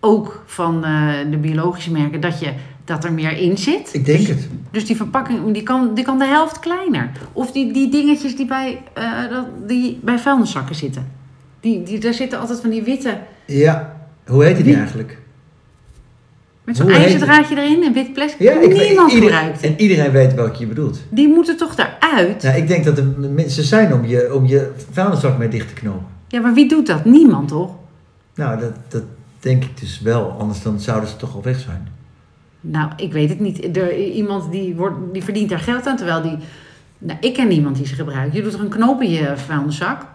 ook 0.00 0.42
van 0.46 0.84
eh, 0.84 1.12
de 1.30 1.36
biologische 1.36 1.92
merken, 1.92 2.20
dat, 2.20 2.40
je, 2.40 2.52
dat 2.84 3.04
er 3.04 3.12
meer 3.12 3.36
in 3.36 3.58
zit? 3.58 3.88
Ik 3.92 4.04
denk 4.04 4.18
dus, 4.18 4.28
het. 4.28 4.48
Dus 4.70 4.86
die 4.86 4.96
verpakking 4.96 5.52
die 5.52 5.62
kan, 5.62 5.94
die 5.94 6.04
kan 6.04 6.18
de 6.18 6.26
helft 6.26 6.58
kleiner. 6.58 7.10
Of 7.32 7.52
die, 7.52 7.72
die 7.72 7.90
dingetjes 7.90 8.36
die 8.36 8.46
bij, 8.46 8.82
eh, 8.92 9.38
die 9.66 9.98
bij 10.02 10.18
vuilniszakken 10.18 10.74
zitten. 10.74 11.12
Die, 11.60 11.82
die, 11.82 11.98
daar 11.98 12.14
zitten 12.14 12.40
altijd 12.40 12.60
van 12.60 12.70
die 12.70 12.82
witte, 12.82 13.18
Ja. 13.46 13.98
Hoe 14.26 14.44
heet 14.44 14.64
die 14.64 14.76
eigenlijk? 14.76 15.18
Met 16.70 16.78
zo'n 16.78 16.90
heet 16.90 17.04
ijzerdraadje 17.04 17.56
erin, 17.56 17.82
een 17.82 17.92
wit 17.92 18.12
plastic. 18.12 18.40
Ja, 18.40 18.54
Niemand 18.58 19.12
gebruikt. 19.12 19.60
En 19.62 19.80
iedereen 19.80 20.10
weet 20.10 20.34
welke 20.34 20.58
je 20.58 20.66
bedoelt. 20.66 21.00
Die 21.08 21.28
moeten 21.28 21.56
toch 21.56 21.74
daaruit? 21.74 22.42
Nou, 22.42 22.56
ik 22.56 22.68
denk 22.68 22.84
dat 22.84 22.98
er 22.98 23.04
mensen 23.34 23.64
zijn 23.64 23.92
om 23.92 24.04
je, 24.04 24.34
om 24.34 24.46
je 24.46 24.70
vuilniszak 24.92 25.38
mee 25.38 25.48
dicht 25.48 25.68
te 25.68 25.74
knopen. 25.74 26.06
Ja, 26.28 26.40
maar 26.40 26.54
wie 26.54 26.68
doet 26.68 26.86
dat? 26.86 27.04
Niemand, 27.04 27.48
toch? 27.48 27.70
Nou, 28.34 28.60
dat, 28.60 28.72
dat 28.88 29.02
denk 29.38 29.64
ik 29.64 29.80
dus 29.80 30.00
wel. 30.00 30.30
Anders 30.30 30.62
dan 30.62 30.80
zouden 30.80 31.08
ze 31.08 31.16
toch 31.16 31.34
al 31.34 31.42
weg 31.42 31.60
zijn. 31.60 31.88
Nou, 32.60 32.90
ik 32.96 33.12
weet 33.12 33.28
het 33.28 33.40
niet. 33.40 33.76
Er, 33.76 33.96
iemand 33.98 34.52
die, 34.52 34.74
wordt, 34.74 34.96
die 35.12 35.24
verdient 35.24 35.48
daar 35.48 35.58
geld 35.58 35.86
aan, 35.86 35.96
terwijl 35.96 36.22
die... 36.22 36.36
Nou, 36.98 37.18
ik 37.20 37.34
ken 37.34 37.48
niemand 37.48 37.76
die 37.76 37.86
ze 37.86 37.94
gebruikt. 37.94 38.34
Je 38.34 38.42
doet 38.42 38.54
er 38.54 38.60
een 38.60 38.68
knoop 38.68 39.02
in 39.02 39.10
je 39.10 39.32
vuilniszak. 39.36 40.06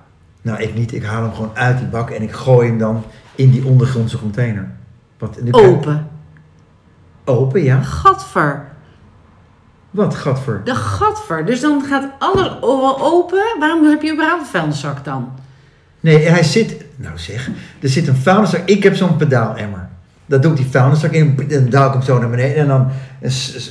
Nou, 0.41 0.61
ik 0.61 0.75
niet. 0.75 0.93
Ik 0.93 1.03
haal 1.03 1.23
hem 1.23 1.33
gewoon 1.33 1.51
uit 1.53 1.77
die 1.77 1.87
bak 1.87 2.09
en 2.09 2.21
ik 2.21 2.31
gooi 2.31 2.67
hem 2.67 2.77
dan 2.77 3.03
in 3.35 3.51
die 3.51 3.65
ondergrondse 3.65 4.19
container. 4.19 4.71
Wat, 5.17 5.41
nu 5.41 5.51
Open. 5.51 6.07
Open, 7.25 7.63
ja. 7.63 7.81
Gadver. 7.81 8.65
Wat, 9.91 10.15
gadver? 10.15 10.61
De 10.63 10.75
gadver. 10.75 11.45
Dus 11.45 11.61
dan 11.61 11.83
gaat 11.89 12.09
alles 12.19 12.51
open. 12.99 13.43
Waarom 13.59 13.85
heb 13.85 14.01
je 14.01 14.13
überhaupt 14.13 14.41
een 14.41 14.47
vuilniszak 14.47 15.03
dan? 15.03 15.31
Nee, 15.99 16.27
hij 16.27 16.43
zit... 16.43 16.85
Nou 16.95 17.17
zeg, 17.17 17.49
er 17.81 17.89
zit 17.89 18.07
een 18.07 18.15
vuilniszak. 18.15 18.61
Ik 18.65 18.83
heb 18.83 18.95
zo'n 18.95 19.15
pedaalemmer. 19.15 19.87
Dat 20.25 20.41
doe 20.41 20.51
ik 20.51 20.57
die 20.57 20.67
vuilniszak 20.69 21.11
in 21.11 21.35
en 21.37 21.47
dan 21.47 21.69
duw 21.69 21.87
ik 21.87 21.93
hem 21.93 22.01
zo 22.01 22.19
naar 22.19 22.29
beneden. 22.29 22.55
En 22.55 22.67
dan, 22.67 22.89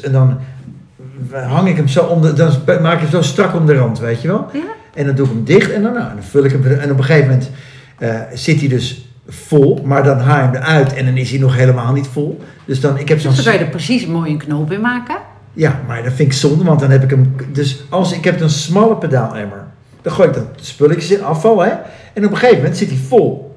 en 0.03 0.13
dan 0.13 0.39
hang 1.33 1.69
ik 1.69 1.77
hem 1.77 1.89
zo 1.89 2.05
om 2.05 2.23
de... 2.23 2.33
Dan 2.33 2.53
maak 2.83 2.95
ik 2.95 3.01
hem 3.01 3.11
zo 3.11 3.23
strak 3.23 3.55
om 3.55 3.67
de 3.67 3.75
rand, 3.75 3.99
weet 3.99 4.23
je 4.23 4.29
wel? 4.29 4.49
Ja? 4.53 4.61
En 4.95 5.07
dan 5.07 5.15
doe 5.15 5.27
ik 5.27 5.33
hem 5.33 5.45
dicht 5.45 5.71
en 5.71 5.83
dan, 5.83 5.93
nou, 5.93 6.15
dan 6.15 6.23
vul 6.23 6.45
ik 6.45 6.51
hem. 6.51 6.65
En 6.65 6.91
op 6.91 6.99
een 6.99 7.05
gegeven 7.05 7.29
moment 7.29 7.51
eh, 7.99 8.21
zit 8.33 8.61
hij 8.61 8.69
dus 8.69 9.09
vol. 9.29 9.81
Maar 9.85 10.03
dan 10.05 10.19
haal 10.19 10.37
je 10.37 10.43
hem 10.43 10.55
eruit 10.55 10.95
en 10.95 11.05
dan 11.05 11.17
is 11.17 11.31
hij 11.31 11.39
nog 11.39 11.57
helemaal 11.57 11.93
niet 11.93 12.07
vol. 12.07 12.41
Dus 12.65 12.81
dan, 12.81 12.99
ik 12.99 13.09
heb 13.09 13.21
zo'n... 13.21 13.31
Dus 13.35 13.43
dan 13.45 13.53
kan 13.53 13.61
je 13.61 13.65
er 13.67 13.71
precies 13.71 14.07
mooi 14.07 14.31
een 14.31 14.39
knoop 14.39 14.73
in 14.73 14.81
maken. 14.81 15.17
Ja, 15.53 15.81
maar 15.87 16.03
dat 16.03 16.13
vind 16.13 16.33
ik 16.33 16.39
zonde, 16.39 16.65
want 16.65 16.81
dan 16.81 16.91
heb 16.91 17.03
ik 17.03 17.11
hem... 17.11 17.35
Dus 17.53 17.85
als 17.89 18.13
ik 18.13 18.25
heb 18.25 18.41
een 18.41 18.51
smalle 18.51 18.97
pedaalemmer, 18.97 19.65
dan 20.03 20.13
gooi 20.13 20.29
ik 20.29 20.35
dat 20.35 20.45
spulletjes 20.55 21.11
in, 21.11 21.25
afval, 21.25 21.61
hè. 21.63 21.71
En 22.13 22.25
op 22.25 22.31
een 22.31 22.37
gegeven 22.37 22.57
moment 22.57 22.77
zit 22.77 22.89
hij 22.89 22.99
vol, 23.09 23.57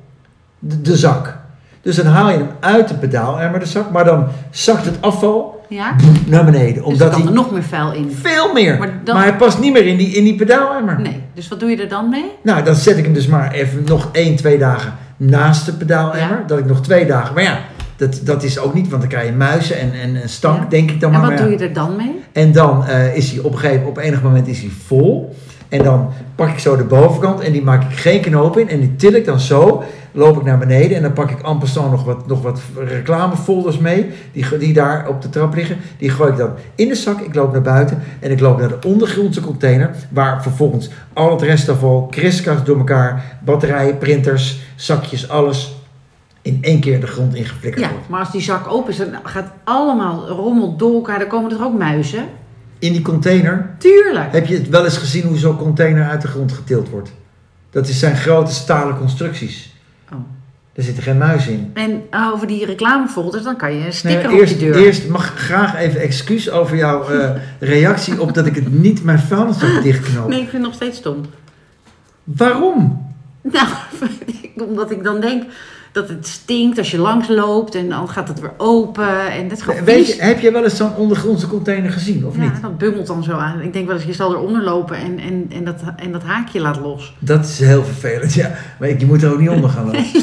de, 0.59 0.81
de 0.81 0.97
zak. 0.97 1.37
Dus 1.81 1.95
dan 1.95 2.05
haal 2.05 2.29
je 2.29 2.37
hem 2.37 2.47
uit 2.59 2.87
de 2.87 2.93
pedaalemmer, 2.93 3.59
de 3.59 3.65
zak, 3.65 3.91
maar 3.91 4.05
dan 4.05 4.27
zakt 4.51 4.85
het 4.85 4.97
afval 5.01 5.65
Ja? 5.69 5.95
naar 6.25 6.45
beneden. 6.45 6.73
Dus 6.73 6.83
Omdat 6.83 7.01
er 7.07 7.09
kan 7.09 7.19
hij 7.19 7.29
er 7.29 7.35
nog 7.35 7.51
meer 7.51 7.63
vuil 7.63 7.91
in. 7.93 8.11
veel 8.21 8.53
meer... 8.53 8.77
Maar 8.77 8.87
Maar, 8.87 8.99
dan- 9.03 9.17
hij 9.17 9.35
past 9.35 9.59
niet 9.59 9.73
meer 9.73 9.85
in 9.85 9.97
die, 9.97 10.07
in 10.07 10.23
die 10.23 10.35
pedaalemmer. 10.35 11.01
Nee. 11.01 11.21
Dus 11.33 11.47
wat 11.47 11.59
doe 11.59 11.69
je 11.69 11.77
er 11.77 11.89
dan 11.89 12.09
mee? 12.09 12.31
Nou, 12.43 12.63
dan 12.63 12.75
zet 12.75 12.97
ik 12.97 13.03
hem 13.03 13.13
dus 13.13 13.27
maar 13.27 13.51
even 13.51 13.83
nog 13.85 14.09
één, 14.11 14.35
twee 14.35 14.57
dagen 14.57 14.93
naast 15.17 15.65
de 15.65 15.73
pedaalemmer. 15.73 16.37
Ja. 16.39 16.43
Dat 16.47 16.59
ik 16.59 16.65
nog 16.65 16.81
twee 16.81 17.05
dagen... 17.05 17.33
Maar 17.33 17.43
ja, 17.43 17.59
dat, 17.95 18.19
dat 18.23 18.43
is 18.43 18.59
ook 18.59 18.73
niet, 18.73 18.89
want 18.89 19.01
dan 19.01 19.11
krijg 19.11 19.27
je 19.27 19.35
muizen 19.35 19.79
en, 19.79 19.93
en, 19.93 20.21
en 20.21 20.29
stank, 20.29 20.61
Ja. 20.61 20.69
denk 20.69 20.91
ik 20.91 20.99
dan 20.99 21.13
En 21.13 21.19
maar. 21.19 21.29
wat 21.29 21.39
Maar 21.39 21.39
ja. 21.39 21.45
doe 21.49 21.57
je 21.57 21.67
er 21.67 21.73
dan 21.73 21.95
mee? 21.95 22.21
En 22.31 22.51
dan 22.51 22.85
eh, 22.85 23.15
is 23.15 23.31
hij 23.31 23.43
op 23.43 23.53
een 23.53 23.59
gegeven 23.59 23.87
op 23.87 23.97
enig 23.97 24.21
moment 24.21 24.47
is 24.47 24.59
hij 24.59 24.71
vol. 24.85 25.35
En 25.69 25.83
dan 25.83 26.09
pak 26.35 26.49
ik 26.49 26.59
zo 26.59 26.75
de 26.77 26.83
bovenkant 26.83 27.39
en 27.39 27.51
die 27.51 27.63
maak 27.63 27.83
ik 27.91 27.97
geen 27.97 28.21
knoop 28.21 28.57
in. 28.57 28.69
En 28.69 28.79
die 28.79 28.95
til 28.95 29.13
ik 29.13 29.25
dan 29.25 29.39
zo. 29.39 29.83
Loop 30.11 30.37
ik 30.37 30.43
naar 30.43 30.57
beneden 30.57 30.97
en 30.97 31.01
dan 31.01 31.13
pak 31.13 31.29
ik 31.29 31.41
passant 31.59 31.91
nog 31.91 32.03
wat, 32.03 32.27
nog 32.27 32.41
wat 32.41 32.59
reclamefolders 32.75 33.77
mee. 33.77 34.09
Die, 34.31 34.57
die 34.57 34.73
daar 34.73 35.07
op 35.07 35.21
de 35.21 35.29
trap 35.29 35.55
liggen. 35.55 35.77
Die 35.97 36.09
gooi 36.09 36.31
ik 36.31 36.37
dan 36.37 36.49
in 36.75 36.87
de 36.87 36.95
zak. 36.95 37.19
Ik 37.19 37.35
loop 37.35 37.51
naar 37.51 37.61
buiten 37.61 38.01
en 38.19 38.31
ik 38.31 38.39
loop 38.39 38.59
naar 38.59 38.67
de 38.67 38.87
ondergrondse 38.87 39.41
container. 39.41 39.89
Waar 40.09 40.41
vervolgens 40.41 40.89
al 41.13 41.31
het 41.31 41.41
restafval, 41.41 42.07
kriskast 42.11 42.65
door 42.65 42.77
elkaar. 42.77 43.37
Batterijen, 43.45 43.97
printers, 43.97 44.59
zakjes, 44.75 45.29
alles 45.29 45.75
in 46.41 46.57
één 46.61 46.79
keer 46.79 46.99
de 46.99 47.07
grond 47.07 47.35
ingeflikkerd 47.35 47.83
Ja, 47.85 47.91
wordt. 47.91 48.09
maar 48.09 48.19
als 48.19 48.31
die 48.31 48.41
zak 48.41 48.71
open 48.71 48.91
is, 48.91 48.97
dan 48.97 49.07
gaat 49.23 49.51
allemaal 49.63 50.27
rommel 50.27 50.75
door 50.75 50.93
elkaar. 50.93 51.19
Dan 51.19 51.27
komen 51.27 51.51
er 51.51 51.63
ook 51.65 51.77
muizen. 51.77 52.25
In 52.79 52.91
die 52.91 53.01
container 53.01 53.69
Tuurlijk. 53.77 54.31
Heb 54.31 54.45
je 54.47 54.55
het 54.57 54.69
wel 54.69 54.83
eens 54.85 54.97
gezien 54.97 55.23
hoe 55.23 55.37
zo'n 55.37 55.57
container 55.57 56.09
uit 56.09 56.21
de 56.21 56.27
grond 56.27 56.51
getild 56.51 56.89
wordt? 56.89 57.11
Dat 57.69 57.87
is- 57.87 57.99
zijn 57.99 58.15
grote 58.17 58.51
stalen 58.53 58.97
constructies. 58.97 59.73
Oh. 60.13 60.19
Er 60.73 60.83
zitten 60.83 61.03
geen 61.03 61.17
muizen 61.17 61.53
in. 61.53 61.71
En 61.73 62.01
over 62.31 62.47
die 62.47 62.65
reclamefolders, 62.65 63.43
dan 63.43 63.57
kan 63.57 63.73
je 63.75 63.85
een 63.85 63.93
sticker 63.93 64.23
Nee, 64.23 64.33
op 64.33 64.39
eerst, 64.39 64.59
je 64.59 64.71
deur. 64.71 64.75
eerst 64.85 65.07
mag 65.07 65.31
ik 65.31 65.37
graag 65.37 65.75
even 65.75 65.99
excuus 66.01 66.49
over 66.49 66.77
jouw 66.77 67.07
eh, 67.09 67.29
reactie 67.59 68.21
op 68.21 68.33
dat 68.33 68.45
ik 68.45 68.55
het 68.55 68.71
niet 68.81 69.03
mijn 69.03 69.19
vuilniszak 69.19 69.83
dichtknoop. 69.83 70.27
Nee, 70.29 70.37
ik 70.41 70.49
vind 70.49 70.51
het 70.51 70.61
nog 70.61 70.73
steeds 70.73 70.97
stom. 70.97 71.21
Waarom? 72.23 73.05
Nou, 73.41 73.67
omdat 74.69 74.91
ik 74.91 75.03
dan 75.03 75.21
denk 75.21 75.43
dat 75.97 76.09
het 76.09 76.27
stinkt 76.27 76.77
als 76.77 76.91
je 76.91 76.97
langs 76.97 77.27
loopt 77.27 77.75
en 77.75 77.89
dan 77.89 78.09
gaat 78.09 78.27
het 78.27 78.39
weer 78.39 78.53
open 78.57 79.31
en 79.31 79.47
dat 79.47 79.63
Weet 79.85 80.07
je, 80.07 80.21
heb 80.21 80.39
je 80.39 80.51
wel 80.51 80.63
eens 80.63 80.75
zo'n 80.77 80.95
ondergrondse 80.95 81.47
container 81.47 81.91
gezien, 81.91 82.25
of 82.25 82.35
ja, 82.35 82.41
niet? 82.41 82.61
dat 82.61 82.77
bummelt 82.77 83.07
dan 83.07 83.23
zo 83.23 83.31
aan. 83.31 83.61
Ik 83.61 83.73
denk 83.73 83.87
wel 83.87 83.95
eens, 83.95 84.05
je 84.05 84.13
zal 84.13 84.33
eronder 84.33 84.63
lopen 84.63 84.97
en, 84.97 85.19
en, 85.19 85.45
en, 85.49 85.63
dat, 85.65 85.75
en 85.95 86.11
dat 86.11 86.23
haakje 86.23 86.59
laat 86.59 86.79
los. 86.79 87.15
Dat 87.19 87.45
is 87.45 87.59
heel 87.59 87.83
vervelend, 87.83 88.33
ja. 88.33 88.51
Maar 88.79 88.99
je 88.99 89.05
moet 89.05 89.23
er 89.23 89.31
ook 89.31 89.39
niet 89.39 89.49
onder 89.49 89.69
gaan 89.69 89.85
lopen. 89.85 90.05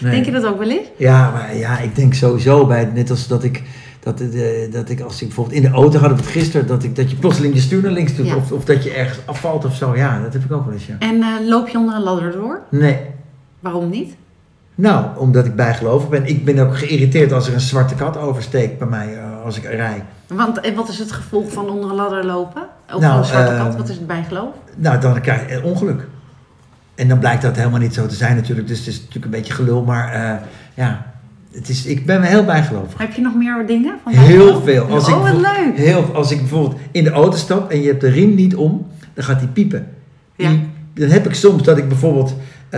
Nee. 0.00 0.12
Denk 0.12 0.24
je 0.24 0.32
dat 0.32 0.44
ook 0.46 0.58
wel 0.58 0.70
eens? 0.70 0.88
Ja, 0.96 1.30
maar 1.30 1.56
ja, 1.56 1.78
ik 1.78 1.96
denk 1.96 2.14
sowieso 2.14 2.66
bij, 2.66 2.90
net 2.94 3.10
als 3.10 3.28
dat 3.28 3.44
ik, 3.44 3.62
dat, 4.00 4.20
eh, 4.20 4.72
dat 4.72 4.88
ik 4.88 5.00
als 5.00 5.20
ik 5.20 5.26
bijvoorbeeld 5.26 5.56
in 5.56 5.62
de 5.62 5.68
auto 5.76 5.98
hadden 5.98 6.16
we 6.18 6.22
het 6.24 6.32
gisteren, 6.32 6.66
dat, 6.66 6.82
ik, 6.84 6.96
dat 6.96 7.10
je 7.10 7.16
plotseling 7.16 7.54
je 7.54 7.60
stuur 7.60 7.82
naar 7.82 7.92
links 7.92 8.16
doet, 8.16 8.26
Ja. 8.26 8.36
of, 8.36 8.52
of 8.52 8.64
dat 8.64 8.84
je 8.84 8.90
ergens 8.90 9.18
afvalt 9.24 9.64
of 9.64 9.74
zo. 9.74 9.96
Ja, 9.96 10.20
dat 10.22 10.32
heb 10.32 10.44
ik 10.44 10.52
ook 10.52 10.64
wel 10.64 10.74
eens, 10.74 10.86
ja. 10.86 10.96
En 10.98 11.22
eh, 11.22 11.28
loop 11.48 11.68
je 11.68 11.78
onder 11.78 11.94
een 11.94 12.02
ladder 12.02 12.32
door? 12.32 12.60
Nee. 12.70 12.98
Waarom 13.66 13.90
niet? 13.90 14.16
Nou, 14.74 15.06
omdat 15.16 15.46
ik 15.46 15.56
bijgelovig 15.56 16.08
ben. 16.08 16.26
Ik 16.26 16.44
ben 16.44 16.58
ook 16.58 16.78
geïrriteerd 16.78 17.32
als 17.32 17.48
er 17.48 17.54
een 17.54 17.60
zwarte 17.60 17.94
kat 17.94 18.16
oversteekt 18.18 18.78
bij 18.78 18.88
mij 18.88 19.16
eh, 19.16 19.44
als 19.44 19.56
ik 19.56 19.64
rij. 19.64 20.04
Want 20.26 20.60
en 20.60 20.74
wat 20.74 20.88
is 20.88 20.98
het 20.98 21.12
gevolg 21.12 21.52
van 21.52 21.68
onder 21.68 21.90
een 21.90 21.96
ladder 21.96 22.24
lopen? 22.24 22.62
Over 22.90 23.08
Nou, 23.08 23.18
een 23.18 23.24
zwarte 23.24 23.54
kat, 23.56 23.76
wat 23.76 23.88
is 23.88 23.96
het 23.96 24.06
bijgeloof? 24.06 24.54
Nou, 24.76 25.00
dan 25.00 25.20
krijg 25.20 25.50
je 25.50 25.62
ongeluk. 25.62 26.06
En 26.94 27.08
dan 27.08 27.18
blijkt 27.18 27.42
dat 27.42 27.56
helemaal 27.56 27.80
niet 27.80 27.94
zo 27.94 28.06
te 28.06 28.14
zijn 28.14 28.36
natuurlijk. 28.36 28.68
Dus 28.68 28.78
het 28.78 28.86
is 28.86 28.98
natuurlijk 28.98 29.24
een 29.24 29.30
beetje 29.30 29.52
gelul, 29.52 29.82
maar 29.82 30.12
eh, 30.12 30.46
ja, 30.74 31.06
het 31.52 31.68
is, 31.68 31.86
ik 31.86 32.06
ben 32.06 32.20
me 32.20 32.26
heel 32.26 32.44
bijgelovig. 32.44 32.98
Heb 32.98 33.12
je 33.12 33.22
nog 33.22 33.34
meer 33.34 33.66
dingen? 33.66 33.94
Van 34.02 34.12
Heel 34.12 34.60
veel. 34.60 34.84
Als 34.84 35.08
oh, 35.08 35.26
ik 35.26 35.32
wat 35.32 35.40
leuk. 35.40 35.76
Heel, 35.76 36.14
als 36.14 36.30
ik 36.30 36.38
bijvoorbeeld 36.38 36.80
in 36.90 37.04
de 37.04 37.10
auto 37.10 37.36
stap 37.36 37.70
en 37.70 37.80
je 37.80 37.88
hebt 37.88 38.00
de 38.00 38.08
riem 38.08 38.34
niet 38.34 38.54
om, 38.54 38.86
dan 39.14 39.24
gaat 39.24 39.38
die 39.38 39.48
piepen. 39.48 39.88
Die, 40.36 40.48
Ja. 40.48 40.56
Dan 40.94 41.08
heb 41.08 41.26
ik 41.26 41.34
soms 41.34 41.62
dat 41.62 41.78
ik 41.78 41.88
bijvoorbeeld, 41.88 42.34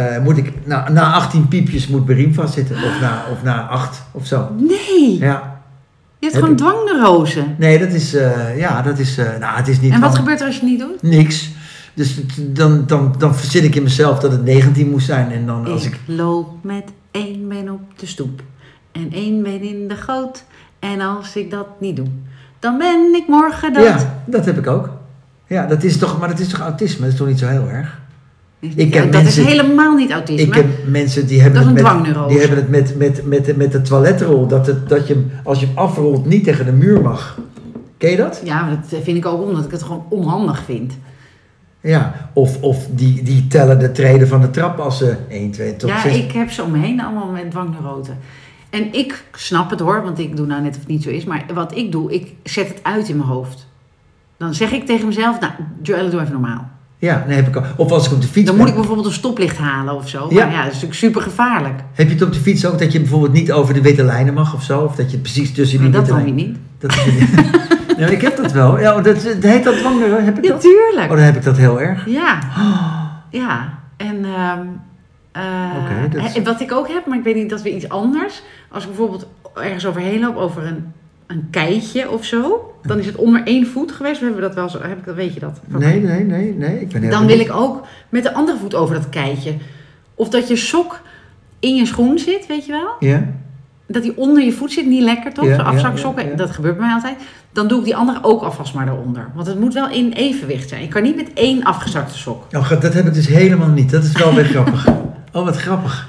eh, 0.07 0.23
moet 0.23 0.37
ik, 0.37 0.53
na, 0.65 0.89
na 0.91 1.13
18 1.13 1.49
piepjes 1.49 1.87
moet 1.89 2.07
mijn 2.07 2.19
riem 2.19 2.35
vastzitten. 2.35 2.77
Of 2.77 3.01
na, 3.01 3.23
of 3.33 3.43
na 3.43 3.67
8 3.69 4.03
of 4.13 4.27
zo. 4.27 4.49
Nee, 4.57 5.19
Ja. 5.19 5.61
je 6.19 6.27
hebt 6.27 6.33
Heb 6.33 6.43
gewoon 6.43 6.57
dwangneurose. 6.57 7.45
Nee, 7.59 7.79
dat 7.79 7.89
is, 7.93 8.15
eh, 8.15 8.59
ja, 8.59 8.83
dat 8.83 8.99
is, 8.99 9.19
eh, 9.19 9.27
nou, 9.41 9.57
het 9.57 9.69
is 9.69 9.81
niet 9.81 9.93
En 9.93 10.01
wat 10.01 10.15
gebeurt 10.17 10.41
er 10.41 10.47
als 10.47 10.55
je 10.55 10.61
het 10.61 10.71
niet 10.71 10.81
doet? 10.81 11.03
Niks. 11.03 11.51
Dus 11.95 12.15
het- 12.17 12.57
dan, 12.57 12.83
dan, 12.87 13.15
dan 13.19 13.35
verzin 13.35 13.65
ik 13.65 13.75
in 13.75 13.83
mezelf 13.83 14.19
dat 14.19 14.33
het 14.33 14.45
19 14.45 14.91
moest 14.91 15.07
zijn. 15.07 15.31
En 15.33 15.47
dan 15.47 15.67
als 15.67 15.85
ik... 15.85 15.93
Ik 15.93 16.01
loop 16.17 16.49
met 16.65 16.85
één 17.11 17.49
been 17.49 17.71
op 17.73 17.81
de 17.97 18.07
stoep. 18.07 18.43
en 18.93 19.09
één 19.13 19.43
been 19.43 19.63
in 19.63 19.89
de 19.89 19.97
goot. 19.97 20.45
En 20.79 21.01
als 21.01 21.37
ik 21.37 21.51
dat 21.51 21.67
niet 21.81 21.97
doe, 21.97 22.07
dan 22.59 22.79
ben 22.79 23.15
ik 23.15 23.25
morgen 23.29 23.73
dood. 23.73 23.85
Ja, 23.85 24.21
dat 24.25 24.45
heb 24.45 24.59
ik 24.59 24.67
ook. 24.67 24.91
Ja, 25.47 25.67
dat 25.67 25.83
is 25.83 25.97
toch, 25.99 26.19
maar 26.19 26.29
dat 26.29 26.39
is 26.39 26.49
toch 26.49 26.61
autisme? 26.61 27.01
Dat 27.05 27.13
is 27.13 27.19
toch 27.19 27.27
niet 27.29 27.39
zo 27.39 27.47
heel 27.47 27.69
erg? 27.69 27.99
Is 28.61 28.75
Ik 28.75 28.93
dat 28.93 29.11
mensen- 29.11 29.43
is 29.43 29.49
helemaal 29.49 29.95
niet 29.95 30.11
autisme. 30.11 30.47
Ik 30.47 30.55
heb 30.55 30.67
mensen 30.87 31.27
die 31.27 31.41
hebben, 31.41 31.61
Dat 31.65 31.77
is 31.77 31.83
het, 31.83 32.03
met, 32.03 32.29
die 32.29 32.39
hebben 32.39 32.57
het 32.57 32.69
met, 32.69 32.97
met, 32.97 33.27
met, 33.27 33.57
met 33.57 33.73
de 33.73 33.83
toiletrol. 33.83 34.47
Dat, 34.47 34.67
het, 34.67 34.89
dat 34.89 35.07
je 35.07 35.15
hem, 35.15 35.31
als 35.45 35.61
je 35.61 35.67
hem 35.67 35.77
afrolt, 35.79 36.27
niet 36.27 36.45
tegen 36.45 36.65
de 36.65 36.73
muur 36.73 37.01
mag. 37.01 37.39
Ken 37.97 38.11
je 38.11 38.17
dat? 38.17 38.41
Ja, 38.45 38.63
maar 38.63 38.71
dat 38.91 39.01
vind 39.03 39.17
ik 39.17 39.27
ook 39.27 39.43
omdat 39.43 39.65
ik 39.65 39.71
het 39.71 39.83
gewoon 39.83 40.05
onhandig 40.09 40.63
vind. 40.65 40.93
Ja. 41.81 42.31
Of, 42.33 42.63
of 42.63 42.87
die, 42.91 43.23
die 43.23 43.47
tellen 43.47 43.79
de 43.79 43.93
treden 43.93 44.29
van 44.29 44.41
de 44.41 44.51
trap 44.51 44.79
als 44.79 44.99
ze 44.99 45.17
1, 45.29 45.51
2 45.51 45.77
tot 45.77 45.89
ja, 45.89 46.01
6. 46.01 46.17
ik 46.17 46.33
heb 46.33 46.51
ze 46.51 46.63
om 46.63 46.71
me 46.71 46.79
heen 46.79 47.01
allemaal 47.01 47.31
met 47.31 47.51
dwangneuroten. 47.51 48.19
En 48.71 48.93
ik 48.93 49.25
snap 49.33 49.71
het 49.71 49.81
hoor, 49.81 50.03
want 50.03 50.19
ik 50.19 50.37
doe 50.37 50.47
nou 50.47 50.63
net 50.63 50.75
of 50.75 50.79
het 50.79 50.89
niet 50.89 51.03
zo 51.03 51.11
is. 51.11 51.25
Maar 51.25 51.45
wat 51.55 51.77
ik 51.77 51.93
doe, 51.93 52.13
ik 52.13 52.35
zet 52.43 52.69
het 52.69 52.81
uit 52.83 53.09
in 53.09 53.17
mijn 53.17 53.29
hoofd. 53.29 53.67
Dan 54.37 54.55
zeg 54.55 54.73
ik 54.73 54.87
tegen 54.87 55.07
mezelf, 55.07 55.41
nou, 55.41 55.53
Joelle, 55.83 56.11
doe 56.11 56.21
even 56.21 56.33
normaal. 56.33 56.71
Ja, 57.01 57.25
nee, 57.27 57.37
heb 57.37 57.47
ik 57.49 57.57
ook. 57.57 57.65
Of 57.77 57.91
als 57.91 58.07
ik 58.07 58.13
op 58.13 58.21
de 58.21 58.27
fiets 58.27 58.47
Dan 58.47 58.55
ben. 58.55 58.57
moet 58.65 58.69
ik 58.69 58.75
bijvoorbeeld 58.75 59.07
een 59.07 59.13
stoplicht 59.13 59.57
halen 59.59 59.95
of 59.95 60.09
zo. 60.09 60.27
Ja. 60.31 60.45
Maar 60.45 60.55
ja, 60.55 60.57
dat 60.59 60.67
is 60.67 60.73
natuurlijk 60.73 60.95
super 60.95 61.23
gevaarlijk. 61.23 61.81
Heb 61.93 62.07
je 62.07 62.13
het 62.15 62.23
op 62.23 62.33
de 62.33 62.39
fiets 62.41 62.67
ook 62.67 62.79
dat 62.79 62.93
je 62.93 62.99
bijvoorbeeld 63.01 63.33
niet 63.33 63.53
over 63.53 63.75
de 63.75 63.81
witte 63.83 64.03
lijnen 64.05 64.35
mag 64.35 64.55
of 64.55 64.63
zo? 64.63 64.81
Of 64.81 64.95
dat 64.95 65.11
je 65.11 65.19
precies 65.19 65.53
tussen 65.55 65.79
die 65.81 65.89
Maar 65.89 65.99
dat 66.01 66.09
witte 66.09 66.25
dan 66.25 66.35
weer 66.35 66.45
lijnen... 66.45 66.59
niet. 66.81 66.81
Dat 66.81 66.91
is 66.91 67.97
nee, 67.97 68.11
ik 68.17 68.21
heb 68.21 68.37
dat 68.37 68.53
wel. 68.53 68.81
Ja, 68.81 69.01
dat, 69.01 69.05
dat 69.23 69.43
heet 69.43 69.65
dat 69.65 69.77
dwangneurose? 69.79 70.23
Heb 70.25 70.39
ik 70.39 70.45
Ja, 70.45 70.51
dat? 70.51 70.61
tuurlijk. 70.61 71.11
Oh, 71.11 71.17
dan 71.17 71.19
heb 71.25 71.37
ik 71.37 71.43
dat 71.45 71.57
heel 71.57 71.81
erg. 71.81 72.07
Ja, 72.07 72.39
ja. 73.31 73.79
En 73.97 74.25
ehm, 74.25 74.61
eh, 75.33 75.43
dat 76.13 76.25
is- 76.25 76.33
en 76.37 76.45
wat 76.45 76.61
ik 76.61 76.73
ook 76.73 76.89
heb, 76.89 77.07
maar 77.07 77.19
ik 77.19 77.25
weet 77.25 77.35
niet, 77.35 77.49
dat 77.51 77.59
is 77.59 77.65
weer 77.65 77.75
iets 77.75 77.89
anders. 77.89 78.43
Als 78.71 78.83
ik 78.83 78.89
bijvoorbeeld 78.89 79.27
ergens 79.55 79.87
overheen 79.87 80.21
loop 80.21 80.37
over 80.37 80.67
een, 80.67 80.93
een 81.29 81.49
keitje 81.51 82.11
of 82.11 82.25
zo, 82.25 82.73
dan 82.83 82.99
is 82.99 83.07
het 83.07 83.17
onder 83.17 83.43
één 83.45 83.67
voet 83.67 83.93
geweest. 83.93 84.19
We 84.19 84.25
hebben 84.25 84.43
dat 84.43 84.55
wel 84.55 84.69
zo, 84.69 84.81
heb 84.81 84.99
ik, 84.99 85.05
dat, 85.05 85.15
weet 85.15 85.35
je 85.35 85.41
dat? 85.41 85.61
Nee, 85.67 86.01
nee, 86.01 86.25
nee, 86.25 86.55
nee. 86.55 86.81
Ik 86.81 86.89
ben 86.89 87.11
Dan 87.11 87.27
wil 87.27 87.41
ik 87.41 87.53
ook 87.53 87.87
met 88.09 88.23
de 88.23 88.35
andere 88.35 88.59
voet 88.59 88.75
over 88.75 88.95
dat 88.95 89.09
keitje. 89.09 89.53
Of 90.15 90.29
dat 90.29 90.49
je 90.49 90.57
sok 90.57 91.01
in 91.59 91.75
je 91.75 91.87
schoen 91.87 92.19
zit, 92.19 92.47
weet 92.47 92.67
je 92.67 92.73
wel? 92.73 93.09
Ja? 93.11 93.27
Dat 93.87 94.03
die 94.03 94.17
onder 94.17 94.43
je 94.43 94.53
voet 94.53 94.73
zit, 94.73 94.87
niet 94.87 95.03
lekker 95.03 95.33
toch? 95.33 95.45
Ja, 95.45 95.55
Zo 95.55 95.63
afzaksokken, 95.63 96.25
ja, 96.25 96.31
ja. 96.31 96.37
dat 96.37 96.51
gebeurt 96.51 96.77
bij 96.77 96.87
mij 96.87 96.95
altijd. 96.95 97.17
Dan 97.53 97.69
doe 97.69 97.79
ik 97.79 97.85
die 97.85 97.97
andere 97.97 98.19
ook 98.23 98.43
alvast 98.43 98.75
maar 98.75 98.89
eronder. 98.89 99.31
Want 99.35 99.47
het 99.47 99.61
moet 99.61 99.75
wel 99.75 99.91
in 99.91 100.13
evenwicht 100.13 100.69
zijn. 100.69 100.83
Ik 100.83 100.91
kan 100.91 101.03
niet 101.03 101.17
met 101.17 101.33
één 101.35 101.65
afgezakte 101.65 102.19
sok. 102.19 102.47
Oh, 102.53 102.71
dat 102.81 102.95
heb 102.95 103.07
ik 103.07 103.15
dus 103.15 103.27
helemaal 103.27 103.69
niet. 103.69 103.91
Dat 103.91 104.05
is 104.05 104.13
wel 104.13 104.35
weer 104.35 104.45
grappig. 104.55 104.87
Oh, 105.33 105.45
wat 105.45 105.57
grappig. 105.57 106.09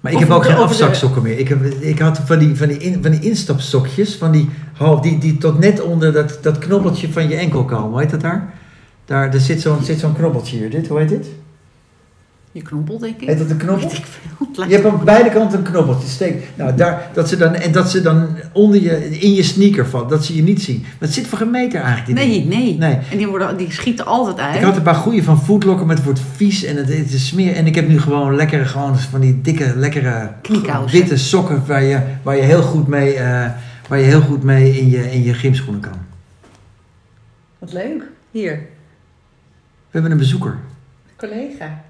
Maar 0.00 0.12
ik 0.12 0.18
Of 0.18 0.24
heb 0.24 0.32
ook 0.36 0.44
geen 0.44 0.54
de- 0.54 0.60
afzaksokken 0.60 1.22
meer. 1.22 1.38
Ik, 1.38 1.48
heb, 1.48 1.64
ik 1.64 1.98
had 1.98 2.18
van 2.18 2.38
die, 2.38 2.56
van 2.56 2.68
die, 2.68 2.76
in, 2.78 3.02
van 3.02 3.10
die 3.10 3.20
instapsokjes, 3.20 4.14
van 4.16 4.32
die, 4.32 4.48
die, 5.02 5.18
die 5.18 5.38
tot 5.38 5.58
net 5.58 5.80
onder 5.80 6.12
dat, 6.12 6.38
dat 6.42 6.58
knobbeltje 6.58 7.12
van 7.12 7.28
je 7.28 7.36
enkel 7.36 7.64
komen. 7.64 7.90
Hoe 7.90 8.00
heet 8.00 8.10
dat 8.10 8.20
daar? 8.20 8.54
Daar, 9.04 9.32
er 9.34 9.40
zit 9.40 9.60
zo'n 9.60 9.82
zit 9.82 9.98
zo'n 9.98 10.14
knobbeltje 10.14 10.56
hier. 10.56 10.70
Dit, 10.70 10.88
hoe 10.88 10.98
heet 10.98 11.08
dit? 11.08 11.26
Je 12.56 12.62
knobbel, 12.62 12.98
denk 12.98 13.20
ik. 13.20 13.28
Heet 13.28 13.38
dat 13.38 13.50
een 13.50 13.56
knobbel? 13.56 13.88
Weet 13.88 13.98
ik 13.98 14.04
veel. 14.06 14.46
Het 14.46 14.56
lijkt 14.56 14.72
Je 14.72 14.78
hebt 14.78 14.92
op- 14.94 14.98
aan 14.98 15.04
beide 15.04 15.30
kanten 15.30 15.58
een 15.58 15.64
knobbeltje. 15.64 16.08
Steek. 16.08 16.48
Nou, 16.54 16.76
daar, 16.76 17.10
dat 17.14 17.28
ze 17.28 17.36
dan, 17.36 17.54
en 17.54 17.72
dat 17.72 17.90
ze 17.90 18.00
dan 18.02 18.28
onder 18.52 18.82
je, 18.82 19.18
in 19.18 19.34
je 19.34 19.42
sneaker 19.42 19.86
valt. 19.86 20.08
Dat 20.08 20.24
ze 20.24 20.36
je 20.36 20.42
niet 20.42 20.62
zien. 20.62 20.80
Maar 20.80 20.92
het 20.98 21.12
zit 21.12 21.26
voor 21.26 21.40
een 21.40 21.50
meter 21.50 21.80
eigenlijk. 21.80 22.06
Die 22.06 22.14
Nee, 22.14 22.42
dingen. 22.42 22.58
nee, 22.58 22.78
Nee. 22.78 22.98
En 23.10 23.16
die, 23.16 23.26
worden, 23.26 23.56
die 23.56 23.72
schieten 23.72 24.06
altijd 24.06 24.38
uit. 24.38 24.56
Ik 24.56 24.62
had 24.62 24.76
een 24.76 24.82
paar 24.82 24.94
goede 24.94 25.22
van 25.22 25.42
Foodlocker, 25.42 25.86
maar 25.86 25.94
het 25.96 26.04
wordt 26.04 26.20
vies 26.34 26.64
en 26.64 26.76
het, 26.76 26.88
het 26.88 27.12
is 27.12 27.26
smeer. 27.26 27.54
En 27.54 27.66
ik 27.66 27.74
heb 27.74 27.88
nu 27.88 28.00
gewoon 28.00 28.36
lekkere, 28.36 28.64
gewoon 28.64 28.98
van 28.98 29.20
die 29.20 29.40
dikke, 29.40 29.72
lekkere 29.76 30.30
witte 30.90 31.16
sokken 31.16 31.66
waar 31.66 31.82
je, 31.82 32.00
waar 32.22 32.36
je 32.36 32.42
heel 32.42 32.62
goed 32.62 32.86
mee, 32.86 33.14
eh, 33.14 33.50
waar 33.88 33.98
je 33.98 34.04
heel 34.04 34.20
goed 34.20 34.42
mee 34.42 34.78
in 34.78 34.90
je, 34.90 35.12
in 35.12 35.22
je 35.22 35.34
gymschoenen 35.34 35.80
kan. 35.80 35.92
Wat 37.58 37.72
leuk. 37.72 38.02
Hier, 38.30 38.52
We 38.52 39.92
hebben 40.02 40.10
een 40.10 40.18
bezoeker. 40.18 40.56
collega. 41.16 41.84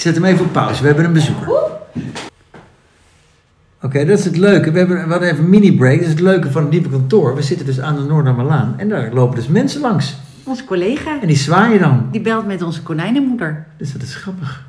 Ik 0.00 0.06
zet 0.06 0.14
hem 0.14 0.24
even 0.24 0.44
op 0.44 0.52
pauze. 0.52 0.80
We 0.80 0.86
hebben 0.86 1.04
een 1.04 1.12
bezoeker. 1.12 1.48
Oké, 3.82 4.04
dat 4.04 4.18
is 4.18 4.24
het 4.24 4.36
leuke. 4.36 4.70
We, 4.70 4.78
hebben, 4.78 5.04
we 5.04 5.10
hadden 5.10 5.30
even 5.30 5.44
een 5.44 5.50
mini-break. 5.50 5.94
Dat 5.96 6.04
is 6.04 6.08
het 6.10 6.20
leuke 6.20 6.50
van 6.50 6.62
het 6.62 6.70
nieuwe 6.70 6.88
kantoor. 6.88 7.34
We 7.34 7.42
zitten 7.42 7.66
dus 7.66 7.80
aan 7.80 7.96
de 7.96 8.02
Noordermalaan. 8.02 8.74
En 8.76 8.88
daar 8.88 9.12
lopen 9.12 9.36
dus 9.36 9.46
mensen 9.46 9.80
langs. 9.80 10.16
Onze 10.44 10.64
collega, 10.64 11.20
En 11.20 11.26
die 11.26 11.36
zwaaien 11.36 11.80
dan. 11.80 12.08
die 12.10 12.20
belt 12.20 12.46
met 12.46 12.62
onze 12.62 12.82
konijnenmoeder. 12.82 13.66
Dus 13.78 13.92
dat 13.92 14.02
is 14.02 14.14
grappig. 14.14 14.64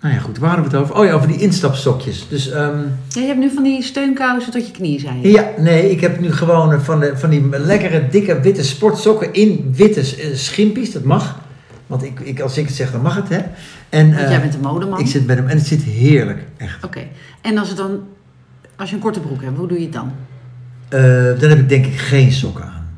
Nou 0.00 0.14
ja, 0.14 0.20
goed. 0.20 0.38
Waar 0.38 0.50
hadden 0.50 0.70
we 0.70 0.76
het 0.76 0.86
over? 0.86 1.00
Oh 1.00 1.04
ja, 1.06 1.12
over 1.12 1.28
die 1.28 1.40
instapsokjes. 1.40 2.26
Dus, 2.28 2.50
ehm, 2.50 2.78
Ja, 3.08 3.20
je 3.20 3.26
hebt 3.26 3.38
nu 3.38 3.50
van 3.50 3.62
die 3.62 3.82
steunkousen 3.82 4.52
tot 4.52 4.66
je 4.66 4.72
knieën, 4.72 5.00
zei 5.00 5.20
je. 5.20 5.30
Ja, 5.30 5.48
nee, 5.58 5.90
ik 5.90 6.00
heb 6.00 6.20
nu 6.20 6.32
gewoon 6.32 6.80
van, 6.80 7.00
de, 7.00 7.12
van 7.16 7.30
die 7.30 7.48
lekkere, 7.50 8.08
dikke, 8.08 8.40
witte 8.40 8.64
sportsokken 8.64 9.32
in 9.32 9.72
witte 9.76 10.00
eh, 10.00 10.34
schimpies. 10.34 10.92
Dat 10.92 11.04
mag. 11.04 11.38
Want 11.86 12.02
ik, 12.02 12.20
ik, 12.20 12.40
als 12.40 12.58
ik 12.58 12.66
het 12.66 12.74
zeg, 12.76 12.92
dan 12.92 13.02
mag 13.02 13.14
het, 13.16 13.28
hè. 13.28 13.40
En, 13.90 14.06
Want 14.10 14.20
eh, 14.22 14.30
jij 14.30 14.40
bent 14.40 14.54
een 14.54 14.60
modeman. 14.60 14.98
ik 15.00 15.06
zit 15.06 15.26
met 15.26 15.36
hem 15.36 15.46
en 15.48 15.56
het 15.56 15.66
zit 15.66 15.82
heerlijk, 15.82 16.44
echt. 16.56 16.84
Oké. 16.84 17.00
En 17.40 17.58
als, 17.58 17.68
het 17.68 17.76
dan, 17.76 18.00
als 18.76 18.88
je 18.90 18.94
een 18.96 19.02
korte 19.02 19.20
broek 19.20 19.42
hebt, 19.42 19.56
hoe 19.56 19.68
doe 19.68 19.78
je 19.78 19.84
het 19.84 19.92
dan? 19.92 20.12
Eh, 20.88 21.00
dan 21.40 21.48
heb 21.48 21.58
ik 21.58 21.68
denk 21.68 21.86
ik 21.86 21.98
geen 21.98 22.32
sokken 22.32 22.64
aan. 22.64 22.88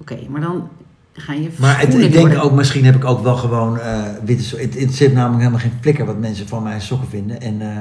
Oké, 0.00 0.16
maar 0.28 0.40
dan 0.40 0.68
gaan 1.12 1.42
je 1.42 1.48
Maar 1.58 1.80
het, 1.80 1.94
ik 1.94 2.12
denk 2.12 2.42
ook, 2.44 2.52
misschien 2.52 2.84
heb 2.84 2.94
ik 2.94 3.04
ook 3.04 3.22
wel 3.22 3.36
gewoon 3.36 3.78
eh, 3.78 4.02
witte 4.24 4.44
sokken. 4.44 4.68
Het, 4.70 4.80
het 4.80 4.94
zit 4.94 5.12
namelijk 5.12 5.38
helemaal 5.38 5.60
geen 5.60 5.72
flikker 5.80 6.04
wat 6.06 6.18
mensen 6.18 6.48
van 6.48 6.62
mijn 6.62 6.80
sokken 6.80 7.08
vinden. 7.08 7.40
En, 7.40 7.60
eh, 7.60 7.78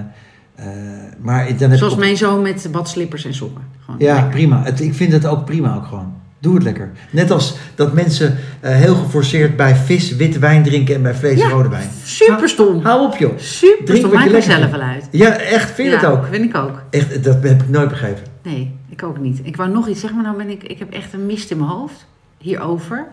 eh, 0.55 1.13
maar 1.21 1.45
dan 1.57 1.69
heb 1.69 1.77
Zoals 1.77 1.93
ik 1.93 1.99
ook- 1.99 2.05
mijn 2.05 2.17
zoon 2.17 2.41
met 2.41 2.67
badslippers 2.71 3.25
en 3.25 3.33
sokken. 3.33 3.63
Gewoon 3.85 3.99
Ja, 3.99 4.13
lekker. 4.13 4.31
prima. 4.31 4.63
Het, 4.63 4.79
ik 4.81 4.93
vind 4.93 5.11
het 5.11 5.25
ook 5.25 5.45
prima 5.45 5.75
ook 5.75 5.85
gewoon. 5.85 6.13
Doe 6.43 6.53
het 6.55 6.63
lekker. 6.63 6.91
Net 7.09 7.31
als 7.31 7.55
dat 7.75 7.93
mensen 7.93 8.37
eh, 8.59 8.75
heel 8.75 8.95
geforceerd 8.95 9.55
bij 9.55 9.75
vis 9.75 10.15
wit 10.15 10.39
wijn 10.39 10.63
drinken 10.63 10.95
en 10.95 11.01
bij 11.01 11.15
vlees 11.15 11.39
Ja. 11.39 11.49
rode 11.49 11.69
wijn. 11.69 11.89
Super 12.03 12.49
stom. 12.49 12.81
Hou 12.83 13.05
op 13.05 13.15
joh. 13.17 13.37
Super 13.37 13.85
Drink 13.85 13.99
stom. 13.99 14.11
lekker 14.11 14.31
mezelf 14.31 14.57
vindt. 14.57 14.71
wel 14.71 14.81
uit. 14.81 15.07
Ja, 15.11 15.37
echt. 15.37 15.71
Vind 15.71 15.87
je 15.89 15.93
ja, 15.95 15.99
het 15.99 16.09
ook? 16.09 16.25
vind 16.31 16.43
ik 16.45 16.55
ook. 16.55 16.81
Echt, 16.89 17.23
dat 17.23 17.43
heb 17.43 17.61
ik 17.61 17.69
nooit 17.69 17.89
begrepen. 17.89 18.23
Nee, 18.41 18.75
ik 18.89 19.03
ook 19.03 19.19
niet. 19.19 19.39
Ik 19.43 19.55
wou 19.55 19.69
nog 19.69 19.87
iets 19.87 19.99
zeggen, 19.99 20.21
maar 20.21 20.27
nou 20.33 20.43
ben 20.45 20.49
ik... 20.53 20.63
Ik 20.63 20.79
heb 20.79 20.91
echt 20.91 21.13
een 21.13 21.25
mist 21.25 21.51
in 21.51 21.57
mijn 21.57 21.69
hoofd 21.69 22.05
hierover. 22.37 23.05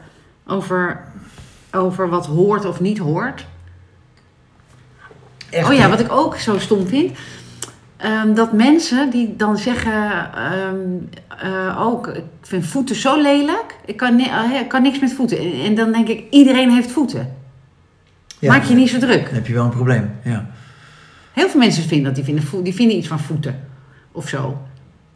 Over, 0.47 1.01
over 1.73 2.09
wat 2.09 2.27
hoort 2.27 2.65
of 2.65 2.81
niet 2.81 2.99
hoort. 2.99 3.47
Echt, 5.51 5.69
oh 5.69 5.75
ja, 5.75 5.81
hè? 5.83 5.89
wat 5.89 6.01
ik 6.01 6.13
ook 6.13 6.37
zo 6.37 6.59
stom 6.59 6.87
vind. 6.87 7.19
Ehm, 8.03 8.35
dat 8.35 8.53
mensen 8.53 9.11
die 9.11 9.37
dan 9.37 9.57
zeggen 9.59 10.03
ook, 11.79 12.07
ik 12.07 12.25
vind 12.43 12.67
voeten 12.67 12.97
zo 12.97 13.21
lelijk. 13.23 13.77
Ik 13.85 13.97
kan, 13.97 14.17
ni- 14.17 14.25
eh, 14.53 14.61
ik 14.61 14.69
kan 14.69 14.83
niks 14.83 14.99
met 15.01 15.13
voeten. 15.13 15.39
En, 15.39 15.53
en 15.65 15.75
dan 15.75 15.93
denk 15.93 16.09
ik, 16.09 16.25
iedereen 16.31 16.71
heeft 16.71 16.91
voeten. 16.91 17.35
Ja, 18.39 18.53
Maak 18.53 18.65
je 18.65 18.75
niet 18.75 18.89
zo 18.91 18.99
druk. 18.99 19.25
Dan 19.25 19.35
heb 19.35 19.47
je 19.47 19.53
wel 19.53 19.65
een 19.65 19.71
probleem. 19.71 20.11
Ja, 20.25 20.47
Heel 21.33 21.49
veel 21.49 21.61
mensen 21.61 21.83
vinden 21.83 22.07
dat, 22.07 22.15
die 22.15 22.25
vinden, 22.25 22.65
die 22.65 22.75
vinden 22.75 22.97
iets 22.97 23.09
van 23.09 23.21
voeten. 23.21 23.61
Of 24.13 24.29
zo. 24.29 24.59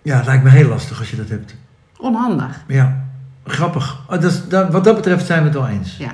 ja 0.02 0.16
het 0.16 0.26
lijkt 0.26 0.44
me 0.44 0.50
heel 0.50 0.68
lastig 0.68 0.98
als 0.98 1.10
je 1.10 1.16
dat 1.16 1.28
hebt. 1.28 1.54
Onhandig. 1.98 2.64
Ja, 2.68 3.04
grappig. 3.46 4.00
Oh, 4.06 4.10
dat 4.20 4.24
is, 4.24 4.48
dat, 4.48 4.70
wat 4.72 4.84
dat 4.84 4.94
betreft 4.96 5.26
zijn 5.26 5.38
we 5.38 5.44
het 5.48 5.54
wel 5.54 5.68
eens. 5.68 5.96
Ja. 5.96 6.10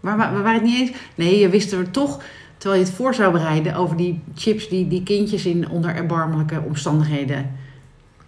Maar 0.00 0.16
we 0.16 0.38
waren 0.40 0.52
het 0.54 0.62
niet 0.62 0.78
eens. 0.80 0.90
Nee, 1.14 1.38
je 1.38 1.48
wist 1.48 1.72
er 1.72 1.90
toch, 1.90 2.22
terwijl 2.58 2.80
je 2.80 2.86
het 2.86 2.96
voor 2.96 3.14
zou 3.14 3.32
bereiden 3.32 3.74
over 3.74 3.96
die 3.96 4.20
chips 4.34 4.68
die 4.68 4.88
die 4.88 5.02
kindjes 5.02 5.46
in 5.46 5.68
onder 5.68 5.94
erbarmelijke 5.94 6.60
omstandigheden. 6.66 7.50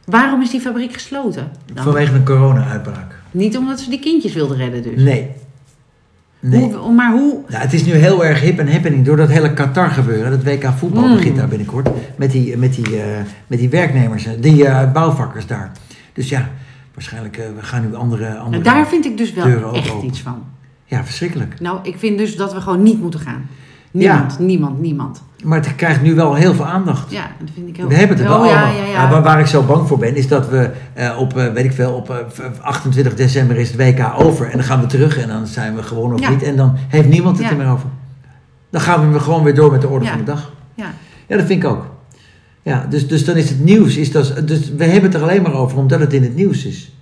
Waarom 0.05 0.43
is 0.43 0.51
die 0.51 0.61
fabriek 0.61 0.93
gesloten? 0.93 1.51
Dan? 1.75 1.85
Vanwege 1.85 2.15
een 2.15 2.25
corona-uitbraak. 2.25 3.19
Niet 3.31 3.57
omdat 3.57 3.81
ze 3.81 3.91
die 3.91 4.01
kindjes 4.01 4.33
wilden 4.35 4.57
redden, 4.57 4.83
dus. 4.83 5.03
Nee. 5.03 5.31
Nee. 6.41 6.73
Hoe, 6.73 6.93
maar 6.93 7.13
hoe. 7.13 7.39
Nou, 7.49 7.63
het 7.63 7.73
is 7.73 7.85
nu 7.85 7.93
heel 7.93 8.25
erg 8.25 8.41
hip 8.41 8.59
en 8.59 8.73
happening 8.73 9.05
door 9.05 9.17
dat 9.17 9.29
hele 9.29 9.53
Qatar 9.53 9.91
gebeuren. 9.91 10.31
Dat 10.31 10.43
WK 10.45 10.65
voetbal 10.77 11.09
Mm. 11.09 11.15
begint 11.15 11.37
daar 11.37 11.49
binnenkort. 11.49 11.89
Met 12.17 12.31
die, 12.31 12.57
met 12.57 12.75
die, 12.75 13.03
eh, 13.03 13.21
met 13.47 13.59
die 13.59 13.69
werknemers, 13.69 14.27
eh, 14.27 14.33
die 14.41 14.67
eh, 14.67 14.93
bouwvakkers 14.93 15.47
daar. 15.47 15.73
Dus 16.13 16.29
ja, 16.29 16.51
waarschijnlijk 16.95 17.37
we 17.37 17.63
gaan 17.63 17.83
nu 17.89 17.95
andere... 17.95 18.37
andere 18.39 18.63
daar 18.63 18.87
vind 18.89 19.05
ik 19.05 19.17
dus 19.17 19.33
wel 19.33 19.75
echt 19.75 19.91
open. 19.91 20.07
iets 20.09 20.21
van. 20.21 20.45
Ja, 20.85 21.05
verschrikkelijk. 21.05 21.61
Nou, 21.61 21.79
ik 21.83 21.99
vind 21.99 22.19
dus 22.19 22.37
dat 22.37 22.53
we 22.53 22.61
gewoon 22.61 22.83
niet 22.83 23.01
moeten 23.01 23.21
gaan. 23.21 23.49
Niemand, 23.91 24.39
niemand, 24.39 24.81
niemand. 24.81 25.23
Maar 25.45 25.59
het 25.59 25.75
krijgt 25.77 26.03
nu 26.03 26.15
wel 26.15 26.35
heel 26.35 26.55
veel 26.55 26.65
aandacht. 26.67 27.11
Ja, 27.11 27.31
dat 27.39 27.49
vind 27.55 27.69
ik 27.69 27.77
heel 27.77 27.89
We 27.89 27.95
hebben 27.95 28.17
het 28.17 28.27
er 28.27 28.33
wel 28.33 28.41
oh, 28.41 28.47
ja, 28.47 28.53
allemaal. 28.63 28.77
ja, 28.77 28.85
ja. 28.85 29.11
Ja, 29.11 29.23
waar, 29.23 29.41
ik 29.41 29.47
zo 29.47 29.63
bang 29.63 29.89
voor 29.89 29.99
ben, 29.99 30.17
is 30.17 30.29
dat 30.29 30.49
we 30.49 30.71
eh, 30.93 31.19
op, 31.19 31.37
eh, 31.37 31.53
weet 31.53 31.65
ik 31.65 31.73
veel, 31.73 31.93
op 31.93 32.11
eh, 32.11 32.17
28 32.61 33.15
december 33.15 33.57
is 33.57 33.71
het 33.73 33.77
WK 33.77 34.13
over. 34.19 34.47
En 34.47 34.53
dan 34.57 34.65
gaan 34.67 34.81
we 34.81 34.87
terug 34.87 35.19
en 35.19 35.29
dan 35.29 35.47
zijn 35.47 35.75
we 35.75 35.83
gewoon 35.83 36.13
of 36.15 36.21
Ja. 36.21 36.31
niet. 36.31 36.43
En 36.43 36.57
dan 36.57 36.77
heeft 36.89 37.09
niemand 37.09 37.37
het 37.37 37.47
Ja. 37.47 37.53
er 37.53 37.59
meer 37.59 37.69
over. 37.73 37.89
Dan 38.71 38.81
gaan 38.81 39.13
we 39.13 39.21
gewoon 39.21 39.43
weer 39.45 39.55
door 39.55 39.71
met 39.71 39.81
de 39.81 39.89
orde 39.89 40.05
Ja. 40.05 40.11
van 40.11 40.19
de 40.19 40.25
dag. 40.27 40.53
Ja. 40.75 40.93
Ja, 41.27 41.37
dat 41.37 41.47
vind 41.47 41.63
ik 41.63 41.69
ook. 41.71 41.87
Ja, 42.63 42.87
dus, 42.89 43.09
dus 43.09 43.25
dan 43.25 43.37
is 43.37 43.49
het 43.49 43.65
nieuws, 43.65 43.97
is 43.97 44.13
dat, 44.13 44.43
dus 44.49 44.71
we 44.77 44.85
hebben 44.85 45.11
het 45.11 45.15
er 45.15 45.23
alleen 45.23 45.43
maar 45.43 45.55
over 45.55 45.79
omdat 45.79 46.01
het 46.01 46.13
in 46.13 46.23
het 46.23 46.35
nieuws 46.35 46.65
is. 46.65 46.93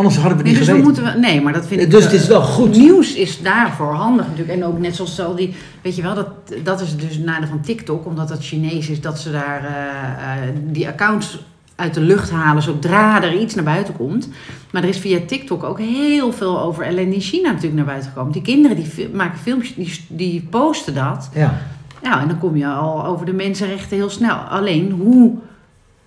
Anders 0.00 0.18
hadden 0.18 0.38
we 0.38 0.44
niet 0.44 0.58
dus 0.58 0.66
we 0.66 0.72
geweten. 0.74 1.02
moeten 1.02 1.14
we, 1.14 1.18
nee, 1.26 1.40
maar 1.40 1.52
dat 1.52 1.66
vind 1.66 1.80
ik. 1.80 1.90
Dus 1.90 2.04
eh, 2.04 2.10
het 2.10 2.20
is 2.20 2.26
wel 2.26 2.42
goed. 2.42 2.76
Nieuws 2.76 3.14
is 3.14 3.42
daarvoor 3.42 3.92
handig 3.92 4.26
natuurlijk. 4.26 4.58
En 4.58 4.64
ook 4.64 4.78
net 4.78 4.96
zoals 4.96 5.20
al 5.20 5.34
die. 5.34 5.54
Weet 5.82 5.96
je 5.96 6.02
wel, 6.02 6.14
dat, 6.14 6.28
dat 6.62 6.80
is 6.80 6.96
dus 6.96 7.14
het 7.14 7.24
nadeel 7.24 7.48
van 7.48 7.60
TikTok, 7.60 8.06
omdat 8.06 8.28
dat 8.28 8.44
Chinees 8.44 8.88
is, 8.88 9.00
dat 9.00 9.18
ze 9.18 9.30
daar 9.30 9.64
eh, 9.64 10.48
eh, 10.48 10.54
die 10.64 10.88
accounts 10.88 11.38
uit 11.74 11.94
de 11.94 12.00
lucht 12.00 12.30
halen 12.30 12.62
zodra 12.62 13.22
er 13.22 13.40
iets 13.40 13.54
naar 13.54 13.64
buiten 13.64 13.96
komt. 13.96 14.28
Maar 14.70 14.82
er 14.82 14.88
is 14.88 14.98
via 14.98 15.18
TikTok 15.26 15.64
ook 15.64 15.78
heel 15.78 16.32
veel 16.32 16.60
over 16.60 16.84
ellende 16.84 17.14
in 17.14 17.20
China 17.20 17.48
natuurlijk 17.48 17.76
naar 17.76 17.84
buiten 17.84 18.08
gekomen. 18.10 18.32
Die 18.32 18.42
kinderen 18.42 18.76
die 18.76 19.08
maken 19.12 19.38
filmpjes, 19.38 19.74
die, 19.76 20.04
die 20.08 20.46
posten 20.50 20.94
dat. 20.94 21.30
Ja. 21.34 21.58
Ja, 22.02 22.20
en 22.20 22.28
dan 22.28 22.38
kom 22.38 22.56
je 22.56 22.66
al 22.66 23.06
over 23.06 23.26
de 23.26 23.32
mensenrechten 23.32 23.96
heel 23.96 24.10
snel. 24.10 24.36
Alleen 24.36 24.90
hoe. 24.90 25.32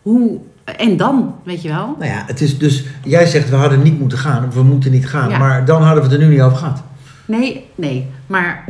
hoe 0.02 0.40
en 0.64 0.98
dan, 0.98 1.36
weet 1.44 1.62
je 1.62 1.70
wel? 1.70 1.96
Nou 2.00 2.12
ja, 2.12 2.24
het 2.28 2.42
is 2.42 2.58
dus, 2.58 2.84
jij 3.04 3.26
zegt 3.26 3.50
we 3.50 3.56
hadden 3.56 3.82
niet 3.82 4.00
moeten 4.00 4.18
gaan, 4.18 4.48
of 4.48 4.54
we 4.54 4.64
moeten 4.64 4.92
niet 4.92 5.08
gaan, 5.08 5.30
Ja. 5.30 5.38
maar 5.38 5.66
dan 5.66 5.82
hadden 5.82 6.04
we 6.04 6.10
het 6.10 6.20
er 6.20 6.26
nu 6.28 6.34
niet 6.34 6.42
over 6.42 6.58
gehad. 6.58 6.84
Nee, 7.26 7.66
nee. 7.76 8.08
Maar 8.28 8.66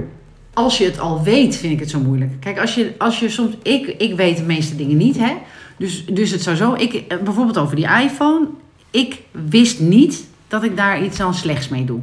als 0.54 0.78
je 0.78 0.86
het 0.86 1.00
al 1.00 1.24
weet, 1.24 1.56
vind 1.56 1.74
ik 1.74 1.80
het 1.80 1.90
zo 1.90 2.00
moeilijk. 2.00 2.32
Kijk, 2.40 2.60
als 2.60 2.76
je, 2.76 2.94
als 2.98 3.20
je 3.20 3.30
soms... 3.30 3.56
Ik, 3.62 3.88
ik 3.98 4.16
weet 4.16 4.38
de 4.38 4.44
meeste 4.44 4.76
dingen 4.76 4.98
niet, 4.98 5.18
hè. 5.18 5.34
Dus, 5.78 6.06
dus 6.06 6.32
het 6.32 6.42
zou 6.42 6.56
zo... 6.56 6.74
Ik, 6.74 6.94
eh, 6.94 7.18
bijvoorbeeld 7.24 7.58
over 7.58 7.76
die 7.76 7.88
iPhone. 8.04 8.48
Ik 8.92 9.22
wist 9.32 9.80
niet 9.80 10.24
dat 10.48 10.64
ik 10.64 10.78
daar 10.78 11.04
iets 11.04 11.20
aan 11.20 11.34
slechts 11.34 11.70
mee 11.70 11.86
doe. 11.86 12.00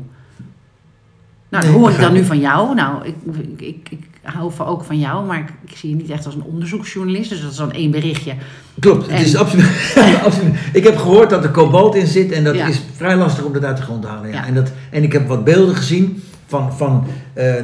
Nou, 1.49 1.65
Nee, 1.65 1.73
dat 1.73 1.81
hoor 1.81 1.91
ik 1.91 2.01
dan 2.01 2.13
nu 2.13 2.25
van 2.25 2.41
jou. 2.41 2.75
Nou, 2.75 3.07
ik, 3.57 3.89
ik 3.89 3.99
hou 4.23 4.53
van, 4.53 4.67
ook 4.67 4.85
van 4.85 4.99
jou, 4.99 5.27
maar 5.27 5.39
ik, 5.39 5.49
ik 5.71 5.77
zie 5.77 5.91
je 5.91 5.97
niet 5.97 6.11
echt 6.11 6.27
als 6.27 6.35
een 6.35 6.43
onderzoeksjournalist. 6.43 7.31
Dus 7.31 7.41
dat 7.43 7.51
is 7.51 7.57
dan 7.57 7.73
één 7.73 7.91
berichtje. 7.91 8.33
Klopt, 8.79 9.11
het 9.11 9.27
is 9.27 9.37
absoluut, 9.37 9.67
absoluut. 10.25 10.55
Ik 10.73 10.85
heb 10.85 10.97
gehoord 10.97 11.31
dat 11.31 11.45
er 11.45 11.51
kobalt 11.51 11.95
in 11.95 12.07
zit 12.07 12.33
en 12.33 12.45
dat 12.45 12.55
Ja. 12.55 12.67
is 12.67 12.81
vrij 12.97 13.17
lastig 13.17 13.45
om 13.45 13.53
dat 13.53 13.65
uit 13.65 13.77
de 13.77 13.83
grond 13.83 14.03
te 14.03 14.09
halen. 14.09 14.29
Ja. 14.31 14.35
Ja. 14.35 14.47
En, 14.47 14.55
dat, 14.55 14.73
en 14.91 15.03
ik 15.03 15.13
heb 15.13 15.29
wat 15.29 15.45
beelden 15.45 15.75
gezien 15.77 16.23
van, 16.47 16.73
van 16.77 17.07
eh, 17.33 17.55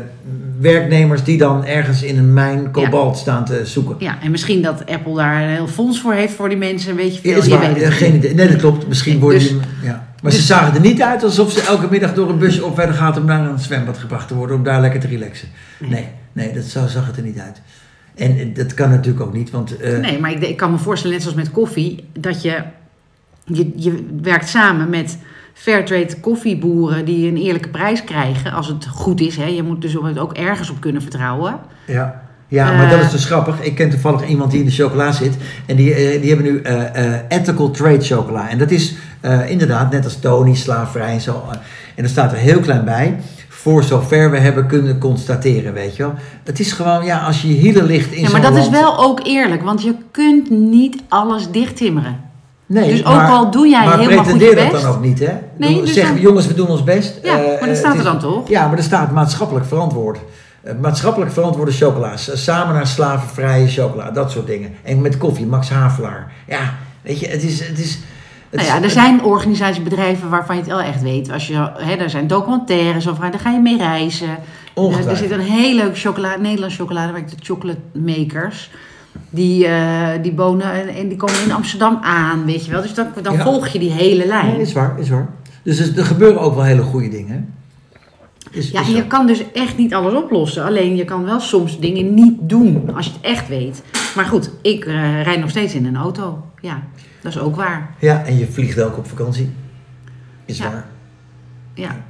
werknemers 0.61 1.25
die 1.25 1.39
dan 1.39 1.65
ergens 1.65 2.03
in 2.03 2.19
een 2.19 2.33
mijn 2.33 2.71
kobalt 2.71 3.17
staan 3.17 3.45
te 3.45 3.61
zoeken. 3.65 3.97
Ja, 3.99 4.19
en 4.23 4.31
misschien 4.31 4.63
dat 4.63 4.87
Apple 4.87 5.15
daar 5.15 5.43
een 5.43 5.49
heel 5.49 5.69
fonds 5.69 6.01
voor 6.01 6.13
heeft 6.13 6.35
voor 6.35 6.49
die 6.49 6.59
mensen. 6.59 6.97
Weet 6.97 7.15
je 7.15 7.21
veel. 7.21 7.37
Is 7.39 7.45
je 7.45 7.51
waar, 7.51 7.61
weet 7.61 7.69
het 7.69 7.79
eh, 7.83 7.89
niet. 7.89 7.99
geen 7.99 8.15
idee. 8.15 8.35
Nee, 8.35 8.49
dat 8.49 8.57
klopt. 8.57 8.89
Misschien 8.89 9.19
worden 9.19 9.39
Dus- 9.41 9.49
die... 9.49 9.61
Ja. 9.83 10.06
Maar 10.23 10.33
ze 10.33 10.39
dus- 10.39 10.47
zagen 10.47 10.75
er 10.75 10.81
niet 10.81 11.03
uit 11.03 11.23
alsof 11.25 11.53
ze 11.53 11.61
elke 11.63 11.87
middag 11.91 12.15
door 12.15 12.31
een 12.31 12.39
busje 12.39 12.65
op 12.65 12.77
werden 12.77 12.95
gaat 12.95 13.17
om 13.19 13.25
naar 13.25 13.49
een 13.49 13.59
zwembad 13.59 13.99
gebracht 13.99 14.29
te 14.29 14.35
worden, 14.35 14.57
om 14.57 14.63
daar 14.63 14.81
lekker 14.81 15.01
te 15.01 15.07
relaxen. 15.07 15.49
Nee. 15.79 15.91
Nee, 15.91 16.09
nee, 16.33 16.53
dat 16.55 16.65
zo 16.65 16.87
zag 16.87 17.07
het 17.07 17.17
er 17.17 17.23
niet 17.23 17.39
uit. 17.39 17.61
En 18.15 18.39
eh, 18.39 18.55
dat 18.55 18.75
kan 18.75 18.91
natuurlijk 18.91 19.25
ook 19.27 19.33
niet, 19.33 19.51
want... 19.51 19.77
eh, 19.77 19.99
Nee, 19.99 20.19
maar 20.21 20.31
ik, 20.31 20.41
ik 20.43 20.57
kan 20.57 20.71
me 20.71 20.79
voorstellen, 20.79 21.15
net 21.17 21.23
zoals 21.25 21.39
met 21.39 21.51
koffie, 21.51 22.05
dat 22.19 22.43
je, 22.43 22.63
je, 23.45 23.73
je 23.77 24.07
werkt 24.23 24.49
samen 24.49 24.89
met 24.91 25.19
fairtrade 25.55 26.21
koffieboeren 26.21 27.05
die 27.05 27.29
een 27.29 27.37
eerlijke 27.37 27.69
prijs 27.69 28.05
krijgen, 28.05 28.53
als 28.53 28.67
het 28.67 28.87
goed 28.87 29.21
is. 29.21 29.37
Hè. 29.37 29.45
Je 29.47 29.63
moet 29.63 29.83
dus 29.83 29.97
ook 30.19 30.33
ergens 30.33 30.71
op 30.71 30.81
kunnen 30.81 31.03
vertrouwen. 31.03 31.59
Ja, 31.87 32.23
ja 32.49 32.73
maar 32.73 32.85
Eh. 32.85 32.91
dat 32.91 33.01
is 33.01 33.11
dus 33.11 33.25
grappig. 33.25 33.61
Ik 33.63 33.75
ken 33.75 33.91
toevallig 33.91 34.27
iemand 34.27 34.51
die 34.51 34.61
in 34.61 34.67
de 34.67 34.73
chocola 34.73 35.13
zit. 35.13 35.37
En 35.67 35.77
die, 35.77 35.95
die 36.21 36.29
hebben 36.35 36.53
nu 36.53 36.63
ethical 37.29 37.71
trade 37.71 38.01
chocola. 38.01 38.49
En 38.51 38.59
dat 38.59 38.71
is 38.71 38.95
eh, 39.27 39.51
inderdaad 39.51 39.91
net 39.91 40.05
als 40.05 40.17
Tony, 40.17 40.55
slaafvrij 40.55 41.13
en 41.13 41.21
zo. 41.21 41.43
en 41.95 42.05
er 42.05 42.11
staat 42.11 42.33
er 42.33 42.39
heel 42.39 42.61
klein 42.61 42.85
bij. 42.85 43.17
Voor 43.49 43.83
zover 43.83 44.31
we 44.31 44.39
hebben 44.39 44.67
kunnen 44.67 44.99
constateren, 44.99 45.73
weet 45.73 45.97
je 45.97 46.03
wel. 46.03 46.15
Het 46.45 46.61
is 46.61 46.73
gewoon, 46.73 47.05
ja, 47.05 47.19
als 47.19 47.43
je 47.43 47.49
je 47.49 47.55
hielen 47.55 47.85
ligt 47.85 48.13
in 48.13 48.23
Ja, 48.23 48.31
maar 48.31 48.43
zo'n 48.43 48.53
dat 48.55 48.63
is 48.63 48.69
wel 48.69 48.99
ook 48.99 49.21
eerlijk, 49.25 49.63
want 49.63 49.83
je 49.83 49.95
kunt 50.11 50.51
niet 50.51 51.03
alles 51.09 51.51
dichttimmeren. 51.51 52.21
Nee, 52.67 52.91
dus 52.91 53.05
ook 53.05 53.29
al 53.29 53.51
doe 53.51 53.69
jij 53.69 53.85
maar 53.85 53.99
helemaal 53.99 54.25
goed 54.25 54.33
je 54.33 54.39
pretendeer 54.39 54.65
dat 54.65 54.73
best. 54.73 54.85
dan 54.85 54.95
ook 54.95 55.03
niet, 55.03 55.19
hè? 55.19 55.33
Nee, 55.57 55.81
dus 55.81 55.93
zeg, 55.93 56.09
dan- 56.09 56.21
jongens, 56.21 56.47
we 56.47 56.55
doen 56.55 56.69
ons 56.69 56.85
best. 56.85 57.19
Ja, 57.23 57.37
maar 57.37 57.59
dat 57.61 57.69
eh, 57.69 57.75
staat 57.75 57.97
het 57.97 57.99
er 57.99 58.13
dan 58.13 58.19
toch? 58.19 58.49
Ja, 58.49 58.69
maar 58.69 58.77
er 58.77 58.85
staat 58.85 59.13
maatschappelijk 59.13 59.67
verantwoord. 59.67 60.19
Eh, 60.63 60.73
maatschappelijk 60.81 61.33
verantwoorde 61.33 61.73
chocola's. 61.73 62.31
Samen 62.35 62.75
naar 62.75 62.87
slavenvrije 62.87 63.69
chocola. 63.69 64.11
Dat 64.11 64.31
soort 64.31 64.47
dingen. 64.47 64.75
En 64.83 65.01
met 65.01 65.19
koffie, 65.19 65.47
Max 65.47 65.71
Havelaar. 65.71 66.33
Ja, 66.47 66.75
weet 67.03 67.21
je, 67.21 67.27
het 67.27 67.43
is... 67.43 67.67
Het 67.69 67.79
is 67.79 67.99
Nou 68.51 68.67
ja, 68.67 68.83
er 68.83 68.91
zijn 68.91 69.23
organisatiebedrijven 69.23 70.29
waarvan 70.31 70.55
je 70.57 70.61
het 70.63 70.71
wel 70.71 70.81
echt 70.81 71.03
weet. 71.03 71.31
Als 71.33 71.47
je, 71.47 71.71
hè, 71.79 71.95
er 71.95 72.11
zijn 72.11 72.27
documentaires 72.27 73.09
over, 73.09 73.31
daar 73.31 73.41
ga 73.41 73.51
je 73.51 73.59
mee 73.61 73.77
reizen. 73.77 74.29
Er, 74.75 75.09
er 75.09 75.17
zit 75.17 75.31
een 75.31 75.41
heel 75.41 75.75
leuk 75.75 75.99
chocolade, 75.99 76.43
Nederlands 76.43 76.77
chocolademerk, 76.77 77.31
de 77.31 77.37
Chocolate 77.43 77.79
Makers. 77.93 78.71
Die, 79.31 79.67
eh, 79.67 80.09
die 80.23 80.33
wonen 80.33 80.73
en, 80.73 80.89
en 80.89 81.09
die 81.09 81.17
komen 81.17 81.43
in 81.45 81.53
Amsterdam 81.53 81.99
aan, 82.03 82.45
weet 82.45 82.65
je 82.65 82.71
wel. 82.71 82.83
Dus 82.83 82.95
dan, 82.95 83.07
dan 83.23 83.33
Ja. 83.35 83.43
volg 83.43 83.69
je 83.69 83.79
die 83.79 83.91
hele 83.93 84.27
lijn. 84.27 84.47
Nee, 84.47 84.61
is 84.61 84.73
waar, 84.73 84.99
is 84.99 85.09
waar. 85.09 85.29
Dus 85.63 85.79
er 85.79 85.99
er 85.99 86.05
gebeuren 86.05 86.41
ook 86.41 86.55
wel 86.55 86.65
hele 86.65 86.83
goede 86.83 87.09
dingen. 87.09 87.55
Is, 88.51 88.71
Ja, 88.71 88.81
is 88.81 88.87
en 88.87 88.95
je 88.95 89.07
kan 89.07 89.27
dus 89.27 89.53
echt 89.53 89.77
niet 89.77 89.95
alles 89.95 90.15
oplossen. 90.15 90.65
Alleen 90.65 90.97
je 90.97 91.05
kan 91.05 91.25
wel 91.25 91.41
soms 91.41 91.81
dingen 91.81 92.15
niet 92.15 92.35
doen 92.41 92.95
als 92.95 93.07
je 93.07 93.13
het 93.13 93.21
echt 93.21 93.49
weet. 93.49 93.83
Maar 94.17 94.25
goed, 94.25 94.51
ik 94.63 94.85
eh, 94.85 95.23
rijd 95.23 95.41
nog 95.41 95.51
steeds 95.51 95.75
in 95.75 95.87
een 95.87 95.97
auto. 95.97 96.45
Ja, 96.61 96.83
dat 97.21 97.33
is 97.33 97.39
ook 97.39 97.57
waar. 97.57 97.95
Ja, 98.01 98.25
en 98.25 98.39
je 98.39 98.47
vliegt 98.47 98.81
ook 98.81 98.97
op 98.99 99.07
vakantie. 99.07 99.51
Is 100.45 100.59
Ja. 100.59 100.71
waar. 100.71 100.87
Ja. 101.75 102.05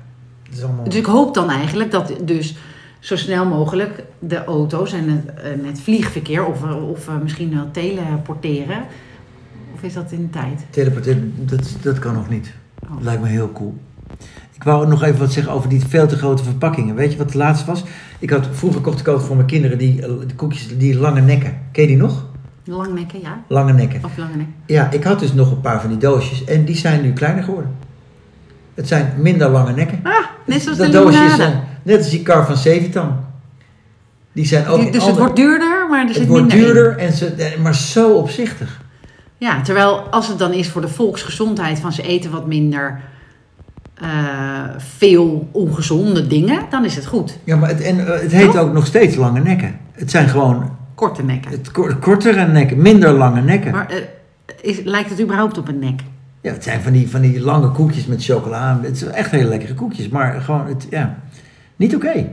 Is 0.52 0.62
allemaal... 0.62 0.84
Dus 0.84 0.94
ik 0.94 1.06
hoop 1.06 1.34
dan 1.34 1.50
eigenlijk 1.50 1.90
dat 1.90 2.12
dus 2.22 2.56
zo 3.00 3.16
snel 3.16 3.46
mogelijk 3.46 4.04
de 4.18 4.44
auto's 4.44 4.92
en 4.92 5.08
het, 5.08 5.40
en 5.40 5.64
het 5.64 5.80
vliegverkeer, 5.80 6.46
of, 6.46 6.62
of 6.62 7.08
eh, 7.08 7.14
misschien 7.22 7.54
wel 7.54 7.70
teleporteren, 7.70 8.82
of 9.74 9.82
is 9.82 9.94
dat 9.94 10.12
in 10.12 10.20
de 10.22 10.30
tijd? 10.30 10.66
Teleporteren, 10.70 11.32
dat, 11.36 11.76
dat 11.82 11.98
kan 11.98 12.14
nog 12.14 12.28
niet. 12.28 12.52
Oh. 12.84 13.00
Lijkt 13.00 13.22
me 13.22 13.28
heel 13.28 13.52
cool. 13.52 13.74
Ik 14.56 14.62
wou 14.62 14.86
nog 14.88 15.02
even 15.02 15.18
wat 15.18 15.32
zeggen 15.32 15.52
over 15.52 15.68
die 15.68 15.80
veel 15.88 16.06
te 16.06 16.16
grote 16.16 16.44
verpakkingen. 16.44 16.94
Weet 16.94 17.12
je 17.12 17.16
wat 17.18 17.26
het 17.26 17.34
laatste 17.34 17.66
was? 17.66 17.84
Ik 18.18 18.30
had, 18.30 18.46
vroeger 18.52 18.80
kocht 18.80 19.00
ik 19.00 19.06
altijd 19.06 19.26
voor 19.26 19.36
mijn 19.36 19.48
kinderen 19.48 19.78
die, 19.78 20.02
eh, 20.02 20.10
die 20.26 20.34
koekjes, 20.36 20.78
die 20.78 20.98
lange 20.98 21.20
nekken. 21.20 21.58
Ken 21.72 21.82
je 21.82 21.88
die 21.88 21.96
nog? 21.96 22.24
Langnekken, 22.64 23.20
ja? 23.22 23.42
Lange 23.48 23.72
nekken. 23.72 24.00
Of 24.04 24.16
lange 24.16 24.36
nek? 24.36 24.46
Ja, 24.66 24.90
ik 24.90 25.04
had 25.04 25.18
dus 25.18 25.32
nog 25.32 25.50
een 25.50 25.60
paar 25.60 25.80
van 25.80 25.90
die 25.90 25.98
doosjes 25.98 26.44
en 26.44 26.64
die 26.64 26.76
zijn 26.76 27.02
nu 27.02 27.12
kleiner 27.12 27.44
geworden. 27.44 27.70
Het 28.74 28.88
zijn 28.88 29.12
minder 29.18 29.48
lange 29.50 29.72
nekken. 29.72 30.00
Ah, 30.02 30.12
net 30.46 30.62
zoals 30.62 30.78
dat 30.78 30.86
de 30.86 30.92
doosje 30.92 31.24
is 31.24 31.36
net 31.82 31.98
als 31.98 32.10
die 32.10 32.22
kar 32.22 32.46
van 32.46 32.56
Sevitan. 32.56 33.16
Die 34.32 34.46
zijn 34.46 34.66
ook 34.66 34.80
Die- 34.80 34.90
dus 34.90 35.06
het 35.06 35.16
wordt 35.18 35.36
duurder, 35.36 35.86
maar 35.90 36.00
er 36.02 36.08
zit 36.08 36.16
het 36.18 36.28
wordt 36.28 36.42
minder 36.46 36.58
in. 36.58 36.64
duurder, 36.74 36.96
en 36.98 37.12
ze, 37.12 37.26
eh, 37.26 37.58
maar 37.60 37.74
zo 37.74 38.12
opzichtig. 38.14 38.80
Ja, 39.38 39.60
terwijl 39.62 39.98
als 39.98 40.28
het 40.28 40.38
dan 40.38 40.52
is 40.52 40.68
voor 40.68 40.80
de 40.80 40.88
volksgezondheid 40.88 41.78
van 41.78 41.92
ze 41.92 42.02
eten 42.02 42.30
wat 42.30 42.46
minder 42.46 43.00
eh, 44.00 44.08
veel 44.76 45.48
ongezonde 45.52 46.26
dingen, 46.26 46.60
dan 46.70 46.84
is 46.84 46.94
het 46.96 47.06
goed. 47.06 47.38
Ja, 47.44 47.56
maar 47.56 47.68
het, 47.68 47.80
en, 47.80 48.06
eh, 48.06 48.20
het 48.20 48.32
heet 48.32 48.50
Toch? 48.52 48.56
ook 48.60 48.72
nog 48.72 48.86
steeds 48.86 49.16
lange 49.16 49.40
nekken. 49.40 49.76
Het 49.92 50.10
zijn 50.10 50.28
gewoon 50.28 50.70
Korte 50.94 51.22
nekken. 51.22 51.50
het, 51.50 51.70
ko- 51.70 51.94
kortere 52.00 52.46
nekken, 52.46 52.82
minder 52.82 53.12
lange 53.12 53.40
nekken. 53.40 53.70
Maar 53.72 53.88
eh, 53.90 53.96
is, 54.60 54.80
lijkt 54.84 55.10
het 55.10 55.20
überhaupt 55.20 55.58
op 55.58 55.68
een 55.68 55.78
nek? 55.78 56.00
Ja, 56.40 56.52
het 56.52 56.62
zijn 56.64 56.80
van 56.80 56.92
die, 56.92 57.10
van 57.10 57.20
die 57.20 57.40
lange 57.40 57.70
koekjes 57.70 58.06
met 58.06 58.24
chocola. 58.24 58.80
Het 58.82 58.98
zijn 58.98 59.10
echt 59.12 59.30
hele 59.30 59.48
lekkere 59.48 59.74
koekjes, 59.74 60.08
maar 60.08 60.40
gewoon, 60.40 60.66
het, 60.66 60.86
ja, 60.90 61.18
niet 61.76 61.94
oké. 61.94 62.26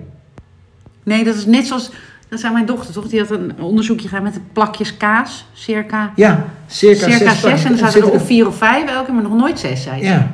Nee, 1.04 1.24
dat 1.24 1.36
is 1.36 1.46
net 1.46 1.68
zoals. 1.68 1.92
Dat 2.30 2.40
zei 2.42 2.54
mijn 2.54 2.66
dochter 2.66 2.94
toch? 2.94 3.08
Die 3.08 3.20
had 3.20 3.32
een 3.32 3.52
onderzoekje 3.60 4.08
gedaan 4.08 4.24
met 4.24 4.34
de 4.34 4.40
plakjes 4.54 4.98
kaas. 4.98 5.46
Circa, 5.54 6.12
Ja, 6.16 6.46
circa, 6.68 7.10
circa 7.10 7.30
zes 7.30 7.40
zes. 7.40 7.64
En 7.64 7.70
dan 7.70 7.78
zaten 7.78 8.02
er 8.02 8.12
of 8.12 8.26
vier 8.26 8.48
of 8.48 8.58
vijf 8.58 8.90
elke, 8.90 9.12
maar 9.12 9.24
nog 9.24 9.34
nooit 9.38 9.60
zes, 9.60 9.84
zei 9.84 9.98
ze. 10.00 10.06
Ja, 10.10 10.32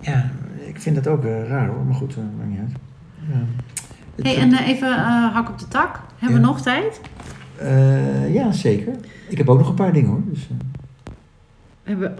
ja, 0.00 0.30
ik 0.78 0.84
vind 0.84 0.96
dat 1.04 1.06
ook 1.06 1.24
eh, 1.24 1.48
raar 1.48 1.66
hoor, 1.68 1.84
maar 1.84 1.94
goed, 1.94 2.16
uh, 2.16 2.24
maakt 2.38 2.50
niet 2.50 2.58
uit. 2.58 2.72
Hey, 4.22 4.36
en 4.36 4.52
eh, 4.52 4.68
even 4.68 4.88
eh, 4.96 5.32
hak 5.34 5.48
op 5.48 5.58
de 5.58 5.68
tak. 5.68 6.00
Hebben 6.18 6.40
we 6.40 6.46
nog 6.46 6.60
tijd? 6.60 7.00
eh, 7.58 8.34
ja, 8.34 8.52
zeker. 8.52 8.94
Ik 9.28 9.38
heb 9.38 9.48
ook 9.48 9.58
nog 9.58 9.68
een 9.68 9.74
paar 9.74 9.92
dingen 9.92 10.10
hoor. 10.10 10.20
Dus, 10.24 10.48
eh. 10.50 10.56
Hebben, 11.82 12.16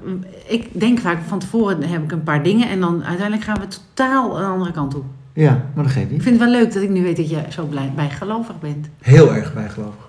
ik 0.46 0.68
denk 0.80 0.98
vaak 0.98 1.18
van 1.26 1.38
tevoren 1.38 1.82
heb 1.82 2.02
ik 2.02 2.12
een 2.12 2.22
paar 2.22 2.42
dingen 2.42 2.68
en 2.68 2.80
dan 2.80 3.04
uiteindelijk 3.04 3.42
gaan 3.46 3.60
we 3.60 3.66
totaal 3.66 4.38
een 4.38 4.44
andere 4.44 4.72
kant 4.72 4.94
op. 4.94 5.04
ja, 5.32 5.62
maar 5.74 5.84
dat 5.84 5.92
geeft 5.92 6.06
Ik 6.06 6.12
niet. 6.12 6.22
vind 6.22 6.40
het 6.40 6.50
wel 6.50 6.60
leuk 6.60 6.72
dat 6.72 6.82
ik 6.82 6.88
nu 6.90 7.02
weet 7.02 7.16
dat 7.16 7.30
je 7.30 7.42
zo 7.48 7.64
blij, 7.66 7.92
bijgelovig 7.96 8.60
bent. 8.60 8.88
Heel 9.00 9.34
erg 9.34 9.54
bijgelovig. 9.54 10.08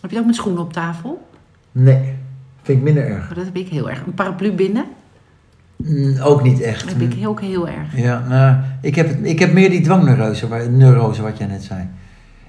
Heb 0.00 0.10
je 0.10 0.16
dat 0.16 0.18
ook 0.18 0.26
met 0.26 0.34
schoenen 0.34 0.62
op 0.62 0.72
tafel? 0.72 1.28
Nee, 1.72 2.14
vind 2.62 2.78
ik 2.78 2.84
minder 2.84 3.06
erg. 3.06 3.30
Oh, 3.30 3.36
dat 3.36 3.44
heb 3.44 3.56
ik 3.56 3.68
heel 3.68 3.90
erg. 3.90 4.06
Een 4.06 4.14
paraplu 4.14 4.52
binnen? 4.52 4.84
Mm, 5.84 6.20
ook 6.20 6.42
niet 6.42 6.58
Dat 6.58 6.66
echt. 6.66 6.88
heb 6.88 7.00
ik 7.00 7.26
ook 7.28 7.40
heel 7.40 7.68
erg. 7.68 7.96
Ja, 7.96 8.24
nou, 8.28 8.56
ik, 8.82 8.94
heb 8.94 9.08
het, 9.08 9.18
ik 9.22 9.38
heb 9.38 9.52
meer 9.52 9.70
die 9.70 9.80
dwangneurose, 9.80 10.46
neurose 10.70 11.22
wat 11.22 11.38
jij 11.38 11.46
net 11.46 11.62
zei. 11.62 11.88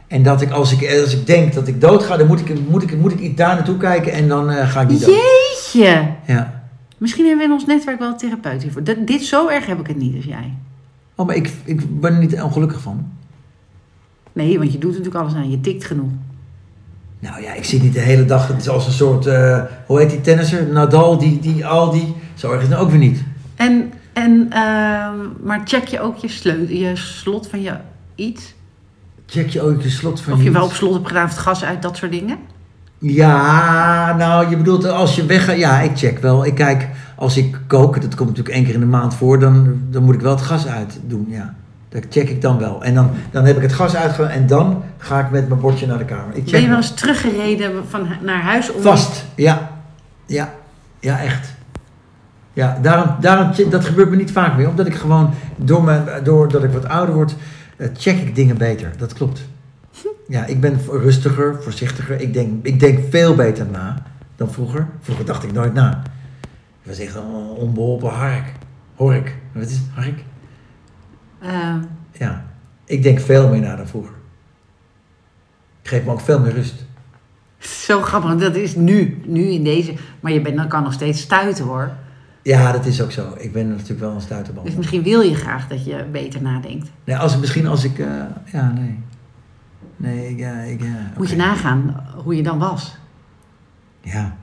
En 0.07 0.23
dat 0.23 0.41
ik 0.41 0.51
als, 0.51 0.71
ik, 0.71 0.99
als 1.01 1.15
ik 1.15 1.25
denk 1.25 1.53
dat 1.53 1.67
ik 1.67 1.81
dood 1.81 2.03
ga, 2.03 2.17
dan 2.17 2.27
moet 2.27 2.39
ik, 2.39 2.69
moet 2.69 2.83
ik, 2.83 2.97
moet 2.97 3.11
ik 3.11 3.19
iets 3.19 3.35
daar 3.35 3.55
naartoe 3.55 3.77
kijken 3.77 4.11
en 4.11 4.27
dan 4.27 4.49
eh, 4.49 4.69
ga 4.69 4.81
ik 4.81 4.87
niet 4.87 5.05
dood. 5.05 5.15
Jeetje! 5.15 6.07
Ja. 6.25 6.63
Misschien 6.97 7.25
hebben 7.25 7.45
we 7.45 7.51
in 7.51 7.59
ons 7.59 7.65
netwerk 7.65 7.99
wel 7.99 8.07
een 8.07 8.17
therapeut 8.17 8.61
hiervoor. 8.61 8.83
Dat, 8.83 9.07
dit 9.07 9.23
zo 9.23 9.47
erg 9.47 9.65
heb 9.65 9.79
ik 9.79 9.87
het 9.87 9.97
niet 9.97 10.15
als 10.15 10.25
jij. 10.25 10.53
Oh, 11.15 11.25
maar 11.25 11.35
ik, 11.35 11.51
ik 11.63 11.99
ben 11.99 12.13
er 12.13 12.19
niet 12.19 12.41
ongelukkig 12.41 12.81
van. 12.81 13.11
Nee, 14.33 14.57
want 14.57 14.71
je 14.71 14.77
doet 14.77 14.89
natuurlijk 14.91 15.17
alles 15.17 15.33
aan. 15.33 15.49
Je 15.49 15.61
tikt 15.61 15.85
genoeg. 15.85 16.11
Nou 17.19 17.41
ja, 17.41 17.53
ik 17.53 17.63
zit 17.63 17.81
niet 17.81 17.93
de 17.93 17.99
hele 17.99 18.25
dag, 18.25 18.47
het 18.47 18.61
is 18.61 18.69
als 18.69 18.85
een 18.87 18.91
soort, 18.91 19.25
eh, 19.25 19.61
hoe 19.85 19.99
heet 19.99 20.09
die 20.09 20.21
tennisser? 20.21 20.67
Nadal, 20.67 21.17
die, 21.17 21.39
die, 21.39 21.65
al 21.65 21.91
die, 21.91 22.15
zo 22.41 22.51
erg 22.51 22.61
is 22.61 22.67
het 22.67 22.71
nou 22.71 22.83
ook 22.83 22.89
weer 22.91 22.99
niet. 22.99 23.23
En, 23.55 23.91
En, 24.13 24.47
ehm, 24.49 25.15
maar 25.43 25.61
check 25.65 25.87
je 25.87 25.99
ook 25.99 26.17
je, 26.17 26.27
sleutel, 26.27 26.75
je 26.75 26.95
slot 26.95 27.47
van 27.47 27.61
je 27.61 27.73
iets? 28.15 28.53
Check 29.25 29.49
je 29.49 29.61
ook 29.61 29.81
je 29.81 29.89
slot 29.89 30.21
van 30.21 30.33
Of 30.33 30.39
je 30.39 30.45
iets? 30.45 30.53
wel 30.53 30.65
op 30.65 30.73
slot 30.73 30.93
hebt 30.93 31.07
gedaan 31.07 31.23
of 31.23 31.29
het 31.29 31.39
gas 31.39 31.63
uit, 31.63 31.81
dat 31.81 31.97
soort 31.97 32.11
dingen? 32.11 32.37
Ja, 32.97 34.15
nou, 34.17 34.49
je 34.49 34.57
bedoelt 34.57 34.85
als 34.85 35.15
je 35.15 35.25
weggaat. 35.25 35.57
Ja, 35.57 35.79
ik 35.79 35.97
check 35.97 36.19
wel. 36.19 36.45
Ik 36.45 36.55
kijk, 36.55 36.87
als 37.15 37.37
ik 37.37 37.59
kook, 37.67 38.01
dat 38.01 38.15
komt 38.15 38.29
natuurlijk 38.29 38.55
één 38.55 38.65
keer 38.65 38.73
in 38.73 38.79
de 38.79 38.85
maand 38.85 39.15
voor, 39.15 39.39
dan, 39.39 39.81
dan 39.89 40.03
moet 40.03 40.15
ik 40.15 40.21
wel 40.21 40.31
het 40.35 40.41
gas 40.41 40.67
uit 40.67 40.99
doen. 41.07 41.25
Ja, 41.29 41.53
dat 41.89 42.03
check 42.09 42.29
ik 42.29 42.41
dan 42.41 42.57
wel. 42.57 42.83
En 42.83 42.93
dan, 42.93 43.09
dan 43.31 43.45
heb 43.45 43.55
ik 43.55 43.61
het 43.61 43.73
gas 43.73 43.95
uitgedaan 43.95 44.31
en 44.31 44.47
dan 44.47 44.83
ga 44.97 45.19
ik 45.19 45.31
met 45.31 45.47
mijn 45.47 45.59
bordje 45.61 45.87
naar 45.87 45.97
de 45.97 46.05
kamer. 46.05 46.35
Ik 46.35 46.43
Ben 46.43 46.53
je 46.53 46.59
wel 46.59 46.67
wel. 46.67 46.77
eens 46.77 46.93
teruggereden 46.93 47.71
van, 47.89 48.07
naar 48.21 48.41
huis? 48.41 48.71
Om... 48.71 48.81
Vast, 48.81 49.25
ja. 49.35 49.71
Ja, 50.25 50.53
ja, 50.99 51.19
echt. 51.19 51.53
Ja, 52.53 52.79
daarom, 52.81 53.15
daarom, 53.21 53.69
dat 53.69 53.85
gebeurt 53.85 54.09
me 54.09 54.15
niet 54.15 54.31
vaak 54.31 54.57
meer. 54.57 54.69
Omdat 54.69 54.87
ik 54.87 54.95
gewoon, 54.95 55.33
door 55.55 55.83
mijn, 55.83 56.23
doordat 56.23 56.63
ik 56.63 56.71
wat 56.71 56.85
ouder 56.87 57.15
word, 57.15 57.35
eh, 57.77 57.87
check 57.97 58.17
ik 58.21 58.35
dingen 58.35 58.57
beter. 58.57 58.91
Dat 58.97 59.13
klopt. 59.13 59.49
Ja, 60.27 60.45
ik 60.45 60.61
ben 60.61 60.79
rustiger, 60.89 61.63
voorzichtiger. 61.63 62.21
Ik 62.21 62.33
denk, 62.33 62.65
ik 62.65 62.79
denk 62.79 62.99
veel 63.09 63.35
beter 63.35 63.65
na 63.71 64.03
dan 64.35 64.51
vroeger. 64.51 64.87
Vroeger 65.01 65.25
dacht 65.25 65.43
ik 65.43 65.51
nooit 65.51 65.73
na. 65.73 66.01
Ik 66.81 66.87
was 66.87 66.99
echt 66.99 67.15
een 67.15 67.23
onbeholpen 67.55 68.09
hark. 68.09 68.51
Hork. 68.95 69.35
Wat 69.51 69.63
is 69.63 69.71
het? 69.71 69.85
Hark? 69.93 70.23
Ehm, 71.41 71.79
Ja. 72.11 72.45
Ik 72.85 73.03
denk 73.03 73.19
veel 73.19 73.49
meer 73.49 73.61
na 73.61 73.75
dan 73.75 73.87
vroeger. 73.87 74.13
Ik 75.81 75.89
geef 75.89 76.03
me 76.03 76.11
ook 76.11 76.21
veel 76.21 76.39
meer 76.39 76.53
rust. 76.53 76.85
zo 77.59 78.01
grappig, 78.01 78.35
dat 78.35 78.55
is 78.55 78.75
nu, 78.75 79.21
nu 79.25 79.43
in 79.43 79.63
deze. 79.63 79.93
Maar 80.19 80.31
je 80.31 80.41
bent, 80.41 80.55
dan 80.57 80.67
kan 80.67 80.83
nog 80.83 80.93
steeds 80.93 81.21
stuiten 81.21 81.65
hoor. 81.65 81.91
Ja, 82.41 82.71
dat 82.71 82.85
is 82.85 83.01
ook 83.01 83.11
zo. 83.11 83.33
Ik 83.37 83.51
ben 83.51 83.69
natuurlijk 83.69 83.99
wel 83.99 84.11
een 84.11 84.21
stuiterband. 84.21 84.65
Dus 84.65 84.75
misschien 84.75 85.03
wil 85.03 85.21
je 85.21 85.35
graag 85.35 85.67
dat 85.67 85.85
je 85.85 86.05
beter 86.11 86.41
nadenkt. 86.41 86.89
Nee, 87.03 87.17
als, 87.17 87.37
misschien 87.37 87.67
als 87.67 87.83
ik... 87.83 87.99
eh, 87.99 88.07
ja, 88.51 88.71
nee. 88.71 88.99
Nee, 89.97 90.29
ik... 90.29 90.39
ja, 90.39 90.59
ik 90.59 90.81
ja, 90.81 91.11
Moet 91.17 91.29
je 91.29 91.35
nagaan 91.35 92.05
hoe 92.23 92.35
je 92.35 92.43
dan 92.43 92.59
was. 92.59 92.95
Ja. 94.01 94.35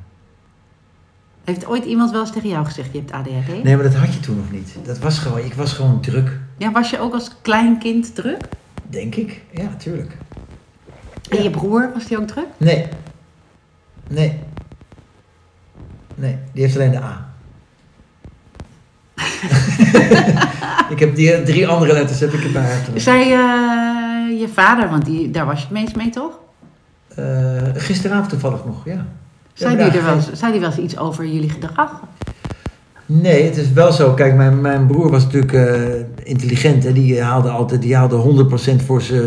Heeft 1.44 1.66
ooit 1.66 1.84
iemand 1.84 2.10
wel 2.10 2.20
eens 2.20 2.32
tegen 2.32 2.48
jou 2.48 2.64
gezegd, 2.64 2.92
je 2.92 2.98
hebt 2.98 3.12
ADHD? 3.12 3.62
Nee, 3.62 3.74
maar 3.74 3.84
dat 3.84 3.94
had 3.94 4.14
je 4.14 4.20
toen 4.20 4.36
nog 4.36 4.50
niet. 4.50 4.76
Dat 4.84 4.98
was 4.98 5.18
gewoon... 5.18 5.38
Ik 5.38 5.54
was 5.54 5.72
gewoon 5.72 6.00
druk. 6.00 6.38
Ja, 6.56 6.72
was 6.72 6.90
je 6.90 6.98
ook 6.98 7.12
als 7.14 7.30
klein 7.42 7.78
kind 7.78 8.14
druk? 8.14 8.48
Denk 8.88 9.14
ik. 9.14 9.42
Ja, 9.50 9.68
tuurlijk. 9.78 10.16
En 11.28 11.42
je 11.42 11.50
broer, 11.50 11.90
was 11.94 12.06
die 12.06 12.18
ook 12.18 12.26
druk? 12.26 12.46
Nee. 12.56 12.86
Nee. 14.08 14.38
Nee, 16.14 16.36
die 16.52 16.62
heeft 16.62 16.74
alleen 16.74 16.90
de 16.90 17.02
A. 17.02 17.27
ik 20.92 20.98
heb 20.98 21.14
die 21.16 21.42
drie 21.42 21.66
andere 21.66 21.92
letters 21.92 22.20
heb 22.20 22.32
ik 22.32 22.44
erbij. 22.44 22.76
Zei 22.94 23.22
eh, 23.22 24.40
je 24.40 24.46
vader, 24.54 24.88
want 24.90 25.04
die, 25.04 25.30
daar 25.30 25.46
was 25.46 25.58
je 25.58 25.64
het 25.64 25.74
meest 25.74 25.96
mee 25.96 26.10
toch? 26.10 26.38
Eh, 27.14 27.24
gisteravond 27.74 28.28
toevallig 28.28 28.64
nog, 28.64 28.84
ja. 28.84 29.06
Zei 29.52 29.76
die, 29.76 29.84
er 29.84 29.92
wel, 29.92 30.02
daar- 30.02 30.14
eens- 30.14 30.32
zei 30.32 30.52
die 30.52 30.60
wel 30.60 30.70
eens 30.70 30.78
iets 30.78 30.98
over 30.98 31.26
jullie 31.26 31.50
gedrag? 31.50 32.00
Nee, 33.06 33.44
het 33.44 33.56
is 33.56 33.72
wel 33.72 33.92
zo. 33.92 34.12
Kijk, 34.14 34.34
mijn, 34.34 34.60
mijn 34.60 34.86
broer 34.86 35.10
was 35.10 35.24
natuurlijk 35.24 35.52
eh, 35.52 35.82
intelligent. 36.22 36.84
Hè? 36.84 36.92
Die 36.92 37.22
haalde 37.22 37.48
altijd 37.48 37.82
die 37.82 37.96
haalde 37.96 38.46
100% 38.80 38.84
voor 38.86 39.02
zijn 39.02 39.24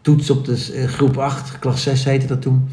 toets 0.00 0.30
op 0.30 0.44
de 0.44 0.72
eh, 0.76 0.84
groep 0.88 1.16
8, 1.16 1.58
klas 1.58 1.82
6 1.82 2.04
heette 2.04 2.26
dat 2.26 2.42
toen. 2.42 2.68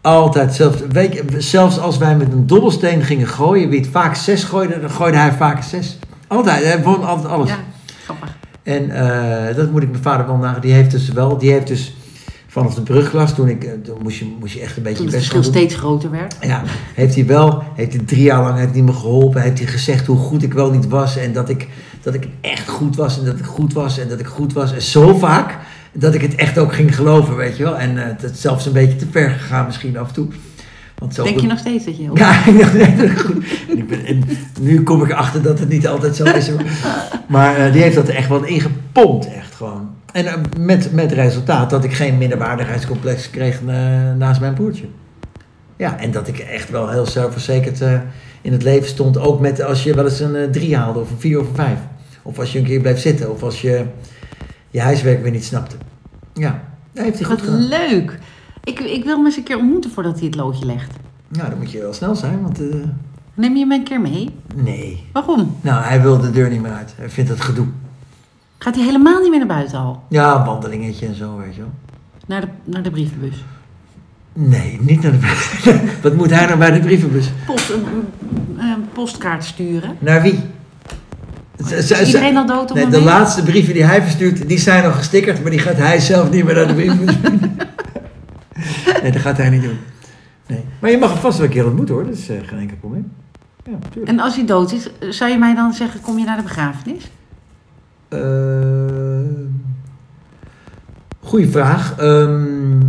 Altijd, 0.00 0.54
zelfs, 0.54 0.78
weet 0.88 1.24
zelfs 1.38 1.78
als 1.78 1.98
wij 1.98 2.16
met 2.16 2.32
een 2.32 2.46
dobbelsteen 2.46 3.02
gingen 3.02 3.28
gooien, 3.28 3.68
wie 3.68 3.80
het 3.80 3.88
vaak 3.88 4.14
6 4.14 4.44
gooide, 4.44 4.80
dan 4.80 4.90
gooide 4.90 5.16
hij 5.18 5.32
vaak 5.32 5.62
6. 5.62 5.98
Altijd, 6.26 6.64
hij 6.64 6.82
won 6.82 7.04
altijd 7.04 7.32
alles. 7.32 7.48
Ja, 7.48 7.56
grappig. 8.04 8.36
En 8.62 8.90
eh, 8.90 9.56
dat 9.56 9.70
moet 9.70 9.82
ik 9.82 9.90
mijn 9.90 10.02
vader 10.02 10.26
wel 10.26 10.36
nagaan. 10.36 10.60
Die 10.60 10.72
heeft 10.72 10.90
dus 10.90 11.08
wel, 11.08 11.38
die 11.38 11.50
heeft 11.50 11.66
dus 11.66 11.96
vanaf 12.46 12.74
de 12.74 12.82
brugklas, 12.82 13.34
toen 13.34 13.48
ik, 13.48 13.64
eh, 13.64 13.72
toen 13.84 13.98
moest 14.02 14.18
je, 14.18 14.36
moest 14.40 14.54
je 14.54 14.60
echt 14.60 14.76
een 14.76 14.82
beetje 14.82 14.98
Toen 14.98 15.06
het 15.06 15.14
verschil 15.14 15.42
steeds 15.42 15.74
groter 15.74 16.10
werd. 16.10 16.36
Ja, 16.40 16.62
heeft 16.94 17.14
hij 17.14 17.26
wel, 17.26 17.62
heeft 17.74 17.92
hij 17.92 18.04
drie 18.04 18.22
jaar 18.22 18.42
lang 18.42 18.58
heeft 18.58 18.72
hij 18.72 18.82
me 18.82 18.92
geholpen. 18.92 19.42
Heeft 19.42 19.58
hij 19.58 19.68
gezegd 19.68 20.06
hoe 20.06 20.16
goed 20.16 20.42
ik 20.42 20.52
wel 20.52 20.70
niet 20.70 20.88
was. 20.88 21.16
En 21.16 21.32
dat 21.32 21.48
ik, 21.48 21.68
dat 22.02 22.14
ik 22.14 22.28
echt 22.40 22.68
goed 22.68 22.96
was. 22.96 23.18
En 23.18 23.24
dat 23.24 23.38
ik 23.38 23.44
goed 23.44 23.72
was. 23.72 23.98
En 23.98 24.08
dat 24.08 24.20
ik 24.20 24.26
goed 24.26 24.52
was. 24.52 24.72
En 24.72 24.82
zo 24.82 25.16
vaak 25.16 25.58
dat 25.92 26.14
ik 26.14 26.20
het 26.20 26.34
echt 26.34 26.58
ook 26.58 26.72
ging 26.74 26.94
geloven, 26.94 27.36
weet 27.36 27.56
je 27.56 27.62
wel. 27.62 27.78
En 27.78 27.98
eh, 27.98 28.04
het 28.06 28.22
is 28.22 28.40
zelfs 28.40 28.66
een 28.66 28.72
beetje 28.72 28.96
te 28.96 29.06
ver 29.10 29.30
gegaan 29.30 29.66
misschien 29.66 29.98
af 29.98 30.08
en 30.08 30.14
toe. 30.14 30.26
Want 30.98 31.14
zo 31.14 31.22
Denk 31.22 31.34
goed- 31.34 31.44
je 31.44 31.50
nog 31.50 31.58
steeds 31.58 31.84
dat 31.84 31.96
je 31.96 32.02
heel 32.02 32.16
ja, 32.16 32.46
ik 32.46 32.58
dacht, 32.60 32.74
nee, 32.74 32.96
dat 32.96 33.20
goed. 33.20 33.44
En, 33.70 33.78
ik 33.78 33.88
ben, 33.88 34.04
en 34.04 34.22
nu 34.60 34.82
kom 34.82 35.02
ik 35.02 35.10
erachter 35.10 35.42
dat 35.42 35.58
het 35.58 35.68
niet 35.68 35.86
altijd 35.88 36.16
zo 36.16 36.24
is. 36.24 36.50
Maar 37.28 37.56
eh, 37.56 37.72
die 37.72 37.82
heeft 37.82 37.94
dat 37.94 38.08
echt 38.08 38.28
wel 38.28 38.44
ingepompt, 38.44 39.32
echt 39.34 39.54
gewoon. 39.54 39.90
En 40.12 40.26
eh, 40.26 40.34
met, 40.58 40.92
met 40.92 41.12
resultaat 41.12 41.70
dat 41.70 41.84
ik 41.84 41.92
geen 41.92 42.18
minderwaardigheidscomplex 42.18 43.30
kreeg 43.30 43.62
naast 44.18 44.40
mijn 44.40 44.54
broertje. 44.54 44.84
Ja, 45.76 45.98
en 45.98 46.10
dat 46.10 46.28
ik 46.28 46.38
echt 46.38 46.70
wel 46.70 46.88
heel 46.90 47.06
zelfverzekerd 47.06 47.80
in 48.42 48.52
het 48.52 48.62
leven 48.62 48.88
stond. 48.88 49.18
Ook 49.18 49.40
met 49.40 49.62
als 49.62 49.82
je 49.84 49.94
wel 49.94 50.04
eens 50.04 50.20
een 50.20 50.50
drie 50.52 50.76
haalde, 50.76 50.98
of 50.98 51.10
een 51.10 51.20
vier 51.20 51.40
of 51.40 51.48
een 51.48 51.54
vijf. 51.54 51.78
Of 52.22 52.38
als 52.38 52.52
je 52.52 52.58
een 52.58 52.64
keer 52.64 52.80
bleef 52.80 52.98
zitten, 53.00 53.30
of 53.32 53.42
als 53.42 53.60
je 53.60 53.84
je 54.70 54.80
huiswerk 54.80 55.22
weer 55.22 55.30
niet 55.30 55.44
snapte. 55.44 55.76
Ja, 56.34 56.62
dat 56.92 57.04
heeft 57.04 57.18
hij 57.18 57.26
goed 57.28 57.40
Wat 57.40 57.44
gedaan. 57.48 57.68
leuk. 57.68 58.18
Ik, 58.64 58.78
ik 58.80 59.04
wil 59.04 59.16
hem 59.16 59.24
eens 59.26 59.36
een 59.36 59.42
keer 59.42 59.58
ontmoeten 59.58 59.90
voordat 59.90 60.16
hij 60.18 60.26
het 60.26 60.34
loodje 60.34 60.64
legt. 60.66 60.92
Nou, 61.28 61.48
dan 61.50 61.58
moet 61.58 61.70
je 61.70 61.78
wel 61.80 61.92
snel 61.92 62.14
zijn, 62.14 62.42
want... 62.42 62.60
eh, 62.60 62.66
Neem 63.34 63.52
je 63.54 63.58
hem 63.60 63.72
een 63.72 63.84
keer 63.84 64.00
mee? 64.00 64.30
nee. 64.54 65.04
Waarom? 65.12 65.56
Nou, 65.60 65.84
hij 65.84 66.02
wil 66.02 66.18
de 66.20 66.30
deur 66.30 66.50
niet 66.50 66.60
meer 66.62 66.72
uit. 66.72 66.92
Hij 66.96 67.10
vindt 67.10 67.30
het 67.30 67.40
gedoe. 67.40 67.66
Gaat 68.58 68.74
hij 68.74 68.84
helemaal 68.84 69.20
niet 69.20 69.30
meer 69.30 69.38
naar 69.38 69.48
buiten 69.48 69.78
al? 69.78 70.02
Ja, 70.08 70.38
een 70.38 70.44
wandelingetje 70.44 71.06
en 71.06 71.14
zo, 71.14 71.36
weet 71.36 71.54
je 71.54 71.60
wel. 71.60 71.70
Naar 72.26 72.40
de, 72.40 72.46
naar 72.64 72.82
de 72.82 72.90
brievenbus? 72.90 73.44
Nee, 74.32 74.78
niet 74.80 75.02
naar 75.02 75.12
de 75.12 75.18
Wat 76.02 76.14
moet 76.14 76.30
hij 76.30 76.46
nou 76.46 76.58
bij 76.58 76.70
de 76.70 76.80
brievenbus? 76.80 77.30
Post, 77.46 77.70
een, 77.70 77.84
een- 77.84 78.60
een 78.68 78.88
postkaart 78.92 79.44
sturen? 79.44 79.96
Naar 79.98 80.22
wie? 80.22 80.40
Is 81.70 82.06
iedereen 82.06 82.36
al 82.36 82.46
dood 82.46 82.70
op 82.70 82.76
Nee, 82.76 82.88
de 82.88 83.00
laatste 83.02 83.42
brieven 83.42 83.74
die 83.74 83.84
hij 83.84 84.02
verstuurt, 84.02 84.48
die 84.48 84.58
zijn 84.58 84.84
al 84.84 84.92
gestickerd, 84.92 85.42
maar 85.42 85.50
die 85.50 85.60
gaat 85.60 85.76
hij 85.76 85.98
zelf 86.00 86.30
niet 86.30 86.44
meer 86.44 86.54
naar 86.54 86.66
de 86.66 86.74
brievenbus. 86.74 87.14
nee, 89.02 89.12
dat 89.12 89.20
gaat 89.20 89.36
hij 89.36 89.50
niet 89.50 89.62
doen. 89.62 89.78
Nee. 90.46 90.64
Maar 90.80 90.90
je 90.90 90.98
mag 90.98 91.10
hem 91.12 91.18
vast 91.20 91.36
wel 91.38 91.46
een 91.46 91.52
keer 91.52 91.66
ontmoeten 91.66 91.94
hoor, 91.94 92.04
dat 92.04 92.14
is 92.14 92.28
eh, 92.28 92.36
geen 92.44 92.58
enkel 92.58 92.76
probleem. 92.80 93.12
Ja, 93.64 93.70
natuurlijk. 93.80 94.08
En 94.08 94.20
als 94.20 94.36
hij 94.36 94.46
dood 94.46 94.72
is, 94.72 94.88
zou 95.16 95.30
je 95.30 95.38
mij 95.38 95.54
dan 95.54 95.72
zeggen, 95.72 96.00
kom 96.00 96.18
je 96.18 96.24
naar 96.24 96.36
de 96.36 96.42
begrafenis? 96.42 97.10
Eh, 98.08 98.20
goeie 101.20 101.48
vraag. 101.48 101.94
Ehm, 101.98 102.80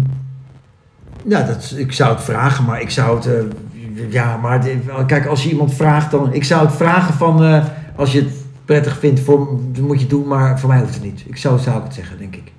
ja, 1.25 1.41
dat, 1.43 1.73
ik 1.77 1.91
zou 1.91 2.13
het 2.15 2.23
vragen, 2.23 2.65
maar 2.65 2.82
ik 2.82 2.89
zou 2.89 3.15
het. 3.17 3.25
eh, 3.25 4.12
ja, 4.12 4.38
maar 4.38 4.60
kijk, 5.08 5.25
als 5.25 5.43
je 5.43 5.49
iemand 5.49 5.73
vraagt, 5.73 6.12
dan. 6.12 6.34
Ik 6.34 6.43
zou 6.43 6.65
het 6.65 6.75
vragen 6.75 7.13
van. 7.13 7.43
eh, 7.43 7.63
als 7.95 8.12
je 8.12 8.19
het 8.19 8.29
prettig 8.69 8.99
vindt, 8.99 9.19
voor, 9.19 9.47
moet 9.82 9.99
je 10.01 10.08
doen, 10.08 10.27
maar 10.27 10.60
voor 10.60 10.69
mij 10.69 10.79
hoeft 10.79 10.93
het 10.93 11.03
niet. 11.03 11.23
Ik 11.27 11.38
zou, 11.38 11.60
zou 11.60 11.77
ik 11.77 11.84
het 11.84 11.93
zeggen, 11.93 12.17
denk 12.17 12.36
ik. 12.36 12.51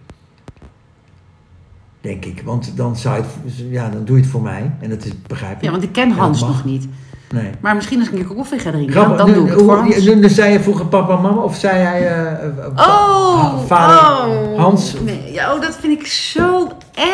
Denk 2.00 2.24
ik, 2.24 2.42
want 2.44 2.72
dan, 2.76 2.96
zou 2.96 3.16
je 3.16 3.22
het, 3.22 3.64
ja, 3.70 3.88
dan 3.88 4.04
doe 4.04 4.16
je 4.16 4.22
het 4.22 4.30
voor 4.30 4.42
mij. 4.42 4.70
En 4.80 4.90
dat 4.90 5.04
is 5.04 5.10
begrijpelijk. 5.26 5.64
Ja, 5.64 5.70
want 5.70 5.82
ik 5.82 5.92
ken 5.92 6.10
Hans 6.10 6.40
nog 6.40 6.64
niet. 6.64 6.88
Nee. 7.30 7.50
Maar 7.60 7.74
misschien 7.74 7.98
als 7.98 8.10
ik 8.10 8.18
een 8.18 8.34
koffie 8.36 8.58
ga 8.58 8.70
drinken, 8.70 8.94
dan, 8.94 9.04
Grappig, 9.04 9.18
dan 9.24 9.28
nu- 9.28 9.34
doe 9.34 9.42
ik 9.44 9.50
het 9.50 9.60
hoe- 9.60 9.68
voor 9.68 9.78
Hans. 9.78 10.04
Nu, 10.04 10.14
nu 10.14 10.28
zei 10.28 10.52
je 10.52 10.60
vroeger 10.60 10.86
papa 10.86 11.16
en 11.16 11.22
mama, 11.22 11.40
of 11.42 11.56
zei 11.56 11.78
hij. 11.78 12.06
eh, 12.08 12.32
eh, 12.44 12.66
Oh, 12.76 13.58
vader 13.66 14.28
oh. 14.38 14.58
Hans? 14.58 14.94
Nee, 15.04 15.32
ja, 15.32 15.54
oh, 15.54 15.60
dat 15.60 15.76
vind 15.80 16.00
ik 16.00 16.06
zo 16.06 16.68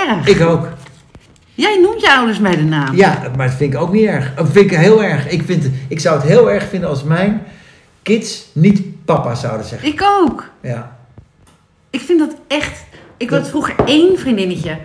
erg. 0.08 0.26
Ik 0.28 0.40
ook. 0.40 0.68
Jij 1.54 1.80
noemt 1.82 2.00
je 2.00 2.14
ouders 2.16 2.40
bij 2.40 2.56
de 2.56 2.62
naam. 2.64 2.94
Ja, 2.96 3.22
maar 3.36 3.46
dat 3.46 3.56
vind 3.56 3.74
ik 3.74 3.80
ook 3.80 3.92
niet 3.92 4.06
erg. 4.06 4.34
Dat 4.34 4.48
vind 4.50 4.70
ik 4.70 4.76
heel 4.76 5.02
erg. 5.04 5.28
Ik, 5.28 5.42
vind, 5.44 5.70
ik 5.88 6.00
zou 6.00 6.16
het 6.18 6.26
heel 6.28 6.50
erg 6.50 6.68
vinden 6.68 6.88
als 6.88 7.04
mijn 7.04 7.42
kids 8.06 8.46
niet 8.52 9.04
papa 9.04 9.34
zouden 9.34 9.66
zeggen. 9.66 9.88
Ik 9.88 10.02
ook. 10.20 10.50
Ja. 10.60 10.96
Ik 11.90 12.00
vind 12.00 12.18
dat 12.18 12.34
echt... 12.46 12.84
Ik 13.16 13.30
had 13.30 13.48
vroeger 13.48 13.74
één 13.84 14.18
vriendinnetje. 14.18 14.78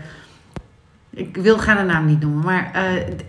Ik 1.09 1.37
wil 1.37 1.57
gaan 1.57 1.77
de 1.77 1.93
naam 1.93 2.05
niet 2.05 2.19
noemen. 2.19 2.43
Maar 2.43 2.71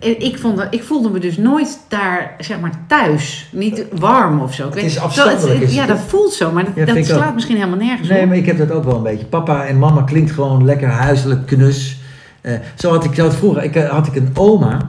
eh, 0.01 0.21
ik, 0.21 0.39
vond 0.39 0.57
dat, 0.57 0.67
ik 0.71 0.83
voelde 0.83 1.11
me 1.11 1.19
dus 1.19 1.37
nooit 1.37 1.79
daar, 1.89 2.35
zeg 2.39 2.61
maar, 2.61 2.71
thuis. 2.87 3.49
Niet 3.53 3.85
warm 3.99 4.41
of 4.41 4.55
zo. 4.55 4.69
Ik 4.69 4.75
Het 4.75 4.85
is 4.85 4.99
afstandelijk, 4.99 5.69
ja, 5.69 5.87
dat 5.87 6.01
voelt 6.01 6.33
zo. 6.33 6.53
Maar 6.53 6.65
dat, 6.65 6.75
Ja, 6.75 6.85
dat 6.95 7.05
slaat 7.05 7.29
ook. 7.29 7.35
misschien 7.35 7.57
helemaal 7.57 7.79
nergens 7.79 8.09
Nee, 8.09 8.23
op. 8.23 8.29
maar 8.29 8.37
ik 8.37 8.47
heb 8.47 8.59
dat 8.59 8.71
ook 8.71 8.85
wel 8.85 8.97
een 8.97 9.03
beetje. 9.03 9.27
Papa 9.27 9.67
en 9.67 9.79
mama 9.79 10.03
klinkt 10.03 10.31
gewoon 10.31 10.65
lekker 10.65 10.89
huiselijk, 10.89 11.47
knus. 11.47 12.01
Eh, 12.41 12.59
zo 12.75 12.91
had 12.91 13.05
ik 13.05 13.17
dat 13.17 13.35
vroeger. 13.37 13.63
Ik, 13.63 13.77
eh, 13.77 13.91
had 13.91 14.07
ik 14.07 14.15
een 14.17 14.31
oma 14.35 14.85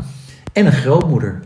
en 0.53 0.65
een 0.65 0.71
grootmoeder. 0.71 1.41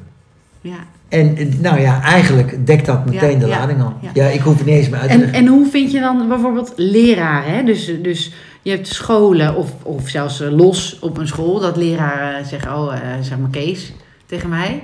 Ja. 0.62 0.78
En 1.10 1.38
nou 1.62 1.80
ja, 1.80 2.02
eigenlijk 2.02 2.66
dekt 2.68 2.86
dat 2.86 3.06
meteen 3.06 3.32
Ja, 3.32 3.40
de 3.40 3.48
ja, 3.48 3.60
lading 3.60 3.82
al. 3.82 3.94
ja. 4.02 4.10
Ja. 4.14 4.26
ik 4.28 4.40
hoef 4.42 4.58
het 4.58 4.66
niet 4.66 4.76
eens 4.76 4.90
meer 4.90 5.00
uit 5.00 5.08
te 5.10 5.14
En, 5.14 5.20
leggen. 5.20 5.38
en 5.40 5.48
hoe 5.48 5.70
vind 5.70 5.92
je 5.92 6.00
dan 6.00 6.28
bijvoorbeeld 6.28 6.74
leraren? 6.76 7.54
Hè? 7.56 7.64
Dus, 7.64 7.92
dus 8.02 8.34
je 8.62 8.70
hebt 8.72 8.88
scholen 8.88 9.56
of, 9.56 9.72
of 9.84 10.10
zelfs 10.10 10.42
eh, 10.42 10.52
los 10.52 11.00
op 11.02 11.18
een 11.18 11.28
school 11.28 11.60
dat 11.60 11.78
leraren 11.78 12.46
zeggen: 12.46 12.76
Oh, 12.78 12.94
eh, 12.94 13.00
zeg 13.22 13.38
maar 13.38 13.50
Kees 13.50 13.94
tegen 14.26 14.50
mij. 14.50 14.80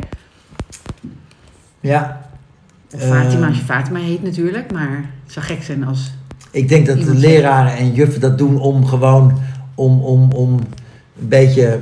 Ja. 1.80 2.22
Of 2.96 3.02
Fatima, 3.02 3.48
als 3.48 3.56
je 3.56 3.62
Ehm. 3.62 3.72
Fatima 3.72 4.00
heet 4.00 4.24
natuurlijk. 4.24 4.72
Maar 4.72 5.06
het 5.24 5.34
zou 5.34 5.46
gek 5.46 5.64
zijn 5.64 5.86
als... 5.88 6.12
Ik 6.52 6.70
denk 6.70 6.86
dat 6.86 7.02
de 7.04 7.14
leraren 7.16 7.76
en 7.78 7.94
juffen 7.94 8.22
dat 8.22 8.38
doen 8.38 8.60
om 8.60 8.86
gewoon 8.86 9.40
om, 9.76 10.00
om, 10.02 10.32
om 10.32 10.54
een 11.20 11.28
beetje 11.28 11.80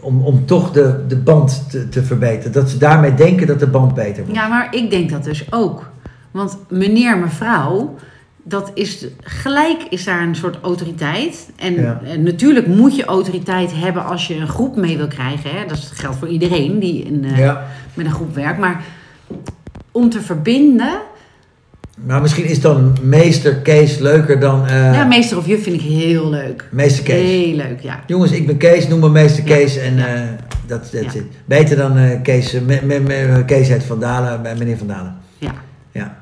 om, 0.00 0.24
om 0.24 0.46
toch 0.46 0.70
de, 0.72 1.04
de 1.08 1.16
band 1.16 1.70
te, 1.70 1.88
te 1.88 2.02
verbeteren. 2.02 2.52
Dat 2.52 2.70
ze 2.70 2.78
daarmee 2.78 3.14
denken 3.14 3.46
dat 3.46 3.58
de 3.58 3.66
band 3.66 3.94
beter 3.94 4.24
wordt. 4.24 4.40
Ja, 4.40 4.48
maar 4.48 4.74
ik 4.74 4.90
denk 4.90 5.10
dat 5.10 5.24
dus 5.24 5.52
ook. 5.52 5.90
Want 6.30 6.58
meneer, 6.68 7.18
mevrouw, 7.18 7.94
dat 8.42 8.70
is 8.74 9.06
gelijk 9.20 9.82
is 9.88 10.04
daar 10.04 10.22
een 10.22 10.34
soort 10.34 10.58
autoriteit. 10.62 11.50
En, 11.56 11.74
Ja. 11.74 12.00
en 12.04 12.22
natuurlijk 12.22 12.66
moet 12.66 12.96
je 12.96 13.04
autoriteit 13.04 13.72
hebben 13.74 14.04
als 14.04 14.26
je 14.26 14.34
een 14.36 14.48
groep 14.48 14.76
mee 14.76 14.96
wil 14.96 15.08
krijgen. 15.08 15.50
Hè? 15.50 15.66
Dat 15.66 15.90
geldt 15.94 16.16
voor 16.16 16.28
iedereen 16.28 16.78
die 16.78 17.02
in, 17.04 17.24
eh, 17.24 17.38
Ja. 17.38 17.66
met 17.94 18.06
een 18.06 18.12
groep 18.12 18.34
werkt. 18.34 18.58
Maar 18.58 18.84
om 19.90 20.10
te 20.10 20.20
verbinden, 20.20 20.92
Maar 22.06 22.20
misschien 22.20 22.44
is 22.44 22.60
dan 22.60 22.96
meester 23.02 23.56
Kees 23.56 23.98
leuker 23.98 24.40
dan 24.40 24.66
eh, 24.66 24.94
ja, 24.94 25.04
meester 25.04 25.36
of 25.38 25.46
juf 25.46 25.62
vind 25.62 25.76
ik 25.76 25.88
heel 25.88 26.30
leuk. 26.30 26.68
meester 26.70 27.04
Kees. 27.04 27.28
Heel 27.30 27.54
leuk, 27.56 27.80
ja. 27.80 28.00
Jongens, 28.06 28.32
ik 28.32 28.46
ben 28.46 28.56
Kees, 28.56 28.88
noem 28.88 29.00
me 29.00 29.08
meester. 29.10 29.44
Kees 29.44 29.76
en 29.76 29.96
Ja. 29.96 30.06
eh, 30.06 30.22
dat 30.66 30.86
zit. 30.92 31.22
Beter 31.44 31.76
dan 31.76 31.96
eh, 31.96 32.22
Kees, 32.22 32.52
me, 32.52 32.80
me, 32.84 33.00
me- 33.00 33.42
Kees 33.46 33.68
heet 33.68 33.84
Van 33.84 34.00
Dalen, 34.00 34.40
meneer 34.58 34.76
Van 34.78 34.86
Dalen. 34.86 35.16
Ja. 35.38 35.52
Ja. 35.92 36.16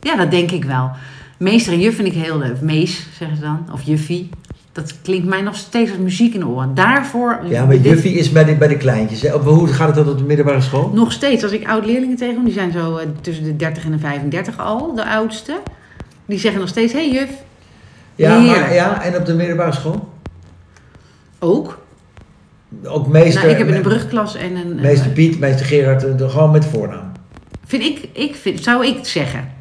ja, 0.00 0.16
dat 0.16 0.30
denk 0.30 0.50
ik 0.50 0.64
wel. 0.64 0.90
Meester 1.38 1.72
en 1.72 1.80
juf 1.80 1.94
vind 1.96 2.08
ik 2.08 2.14
heel 2.14 2.38
leuk. 2.38 2.60
Mees, 2.60 3.06
zeggen 3.18 3.36
ze 3.36 3.42
dan. 3.42 3.66
Of 3.72 3.82
juffie. 3.82 4.28
Dat 4.72 4.94
klinkt 5.02 5.26
mij 5.26 5.40
nog 5.40 5.56
steeds 5.56 5.90
als 5.90 6.00
muziek 6.00 6.34
in 6.34 6.40
de 6.40 6.46
oren. 6.46 6.74
Daarvoor... 6.74 7.40
Ja, 7.44 7.64
maar 7.64 7.76
dit- 7.76 7.84
juffie 7.84 8.14
is 8.14 8.32
bij 8.32 8.44
de, 8.44 8.54
bij 8.54 8.68
de 8.68 8.76
kleintjes. 8.76 9.22
Hè? 9.22 9.30
Hoe 9.30 9.66
gaat 9.68 9.86
het 9.86 9.96
dan 9.96 10.08
op 10.08 10.18
de 10.18 10.24
middelbare 10.24 10.60
school? 10.60 10.90
Nog 10.94 11.12
steeds, 11.12 11.42
als 11.42 11.52
ik 11.52 11.68
oud-leerlingen 11.68 12.16
tegenkom, 12.16 12.44
die 12.44 12.52
zijn 12.52 12.72
zo 12.72 12.96
eh, 12.96 13.06
tussen 13.20 13.44
de 13.44 13.56
30 13.56 13.84
en 13.84 13.90
de 13.90 13.98
35 13.98 14.58
al, 14.58 14.94
de 14.94 15.06
oudste. 15.06 15.60
Die 16.26 16.38
zeggen 16.38 16.60
nog 16.60 16.68
steeds, 16.68 16.92
hé 16.92 16.98
hey, 16.98 17.10
juf. 17.10 17.30
Ja, 18.14 18.38
maar, 18.38 18.74
ja, 18.74 19.02
en 19.02 19.16
op 19.16 19.26
de 19.26 19.34
middelbare 19.34 19.72
school? 19.72 20.08
Ook. 21.38 21.78
Ook 22.84 23.06
meester, 23.08 23.40
nou, 23.40 23.52
ik 23.52 23.58
heb 23.58 23.68
in 23.68 23.74
een 23.74 23.82
brugklas 23.82 24.34
en 24.34 24.56
een... 24.56 24.74
meester 24.74 25.10
Piet, 25.10 25.38
meester 25.38 25.66
Gerard, 25.66 26.04
eh, 26.04 26.30
gewoon 26.30 26.50
met 26.50 26.64
voornaam. 26.64 27.12
Vind 27.66 27.82
ik, 27.82 28.08
ik 28.12 28.34
vind, 28.34 28.62
zou 28.62 28.86
ik 28.86 29.06
zeggen. 29.06 29.52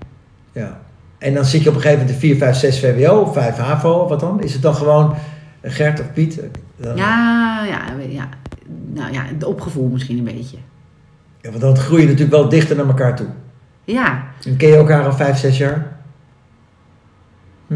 Ja. 0.52 0.80
En 1.20 1.34
dan 1.34 1.46
zit 1.46 1.64
je 1.64 1.70
op 1.70 1.76
een 1.76 1.82
gegeven 1.82 2.02
moment 2.06 2.22
de 2.22 2.28
4, 2.28 2.38
5, 2.38 2.56
6 2.56 2.80
VWO, 2.80 3.20
of 3.20 3.34
5 3.34 3.56
HAVO, 3.58 4.08
wat 4.08 4.20
dan? 4.20 4.42
Is 4.44 4.54
het 4.54 4.62
dan 4.62 4.76
gewoon 4.76 5.16
Gert 5.62 6.00
of 6.00 6.14
Piet? 6.14 6.42
Dan- 6.78 6.96
Ja, 6.96 7.64
ja, 7.66 7.82
ja. 8.10 8.30
Nou 8.94 9.14
ja, 9.14 9.22
het 9.26 9.44
opgevoel 9.44 9.88
misschien 9.90 10.18
een 10.18 10.24
beetje. 10.24 10.58
Ja, 11.42 11.50
want 11.50 11.62
dan 11.62 11.78
groei 11.78 12.02
je 12.02 12.08
natuurlijk 12.08 12.32
wel 12.42 12.50
dichter 12.50 12.76
naar 12.76 12.88
elkaar 12.88 13.16
toe. 13.16 13.28
Ja, 13.84 14.24
En 14.46 14.58
ken 14.58 14.70
je 14.70 14.76
elkaar 14.76 15.06
al 15.06 15.14
5, 15.14 15.38
6 15.38 15.58
jaar? 15.58 15.98
Hm. 17.68 17.76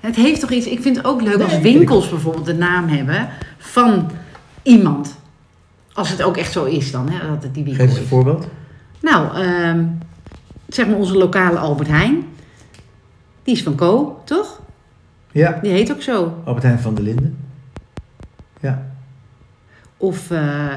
het 0.00 0.16
heeft 0.16 0.40
toch 0.40 0.50
iets... 0.50 0.66
Ik 0.66 0.80
vind 0.82 0.96
het 0.96 1.04
ook 1.06 1.22
leuk 1.22 1.36
Nee, 1.36 1.44
als 1.44 1.52
ik 1.54 1.62
winkels 1.62 2.08
bijvoorbeeld 2.08 2.46
de 2.46 2.54
naam 2.54 2.88
hebben 2.88 3.28
van 3.58 4.10
iemand. 4.62 5.16
Als 5.92 6.10
het 6.10 6.22
ook 6.22 6.36
echt 6.36 6.52
zo 6.52 6.64
is 6.64 6.90
dan, 6.90 7.08
hè, 7.10 7.28
dat 7.28 7.42
het 7.42 7.54
die 7.54 7.64
winkel 7.64 7.80
Geef 7.82 7.88
eens 7.90 7.96
een 7.98 8.02
is. 8.04 8.08
voorbeeld. 8.10 8.48
Nou, 9.00 9.36
ehm, 9.36 9.84
zeg 10.68 10.86
maar 10.86 10.96
onze 10.96 11.16
lokale 11.16 11.58
Albert 11.58 11.88
Heijn. 11.88 12.24
Die 13.42 13.54
is 13.54 13.62
van 13.62 13.74
Co, 13.74 14.20
toch? 14.24 14.60
Ja. 15.32 15.58
Die 15.62 15.72
heet 15.72 15.92
ook 15.92 16.02
zo. 16.02 16.42
Albert 16.44 16.64
Heijn 16.64 16.78
van 16.80 16.94
der 16.94 17.04
Linden. 17.04 17.36
Ja. 18.60 18.86
Of 19.96 20.30
eh, 20.30 20.72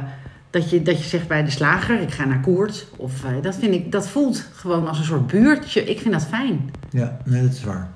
dat, 0.50 0.70
je, 0.70 0.82
dat 0.82 0.98
je 0.98 1.04
zegt 1.04 1.28
bij 1.28 1.44
de 1.44 1.50
slager, 1.52 2.02
ik 2.02 2.12
ga 2.12 2.26
naar 2.26 2.40
Koert. 2.40 2.88
Of 2.96 3.24
eh, 3.24 3.30
dat 3.42 3.56
vind 3.56 3.74
ik, 3.74 3.92
dat 3.92 4.08
voelt 4.08 4.46
gewoon 4.54 4.88
als 4.88 4.98
een 5.00 5.06
soort 5.06 5.28
buurtje. 5.28 5.84
Ik 5.84 6.00
vind 6.00 6.14
dat 6.14 6.26
fijn. 6.26 6.72
Ja, 6.90 7.18
nee, 7.26 7.42
dat 7.42 7.52
is 7.52 7.64
waar. 7.64 7.90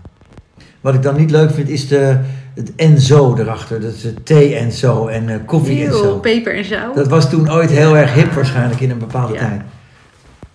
Wat 0.81 0.93
ik 0.93 1.01
dan 1.01 1.15
niet 1.17 1.31
leuk 1.31 1.51
vind 1.51 1.69
is 1.69 1.87
de, 1.87 2.19
het 2.55 2.75
en 2.75 2.99
zo 2.99 3.35
erachter. 3.37 3.81
Dat 3.81 3.93
is 3.93 4.05
thee 4.23 4.55
en 4.55 4.71
zo 4.71 5.07
en 5.07 5.29
eh, 5.29 5.35
koffie 5.45 5.85
en 5.85 5.91
zo. 5.93 6.19
peper 6.19 6.55
en 6.55 6.65
zout. 6.65 6.95
Dat 6.95 7.07
was 7.07 7.29
toen 7.29 7.51
ooit 7.51 7.69
heel 7.69 7.97
erg 7.97 8.13
hip 8.13 8.31
waarschijnlijk 8.31 8.79
in 8.81 8.89
een 8.89 8.97
bepaalde 8.99 9.33
Ja. 9.33 9.39
tijd. 9.39 9.61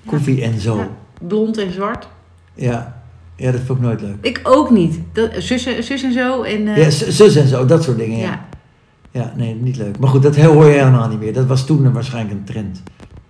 Koffie 0.07 0.43
en 0.43 0.61
zo. 0.61 0.77
Ja, 0.77 0.89
blond 1.21 1.59
en 1.59 1.73
zwart. 1.73 2.09
Ja. 2.55 3.03
ja, 3.37 3.51
dat 3.53 3.61
vond 3.61 3.79
ik 3.79 3.85
nooit 3.85 4.01
leuk. 4.01 4.17
Ik 4.21 4.41
ook 4.43 4.71
niet. 4.71 5.01
Dat, 5.13 5.31
zus, 5.39 5.63
zus 5.87 6.03
en 6.03 6.13
zo. 6.13 6.43
En, 6.43 6.69
eh, 6.69 6.77
Ja, 6.77 6.91
zus 6.91 7.37
en 7.37 7.49
zo, 7.49 7.65
dat 7.67 7.83
soort 7.83 7.99
dingen. 7.99 8.19
Ja. 8.19 8.25
ja. 8.31 8.47
ja, 9.11 9.33
nee, 9.37 9.55
niet 9.55 9.77
leuk. 9.77 9.99
Maar 9.99 10.09
goed, 10.09 10.23
dat 10.23 10.37
hoor 10.37 10.65
je 10.67 10.79
helemaal 10.79 11.09
niet 11.09 11.19
meer. 11.21 11.33
Dat 11.33 11.47
was 11.47 11.67
toen 11.67 11.93
waarschijnlijk 11.93 12.39
een 12.39 12.45
trend. 12.45 12.83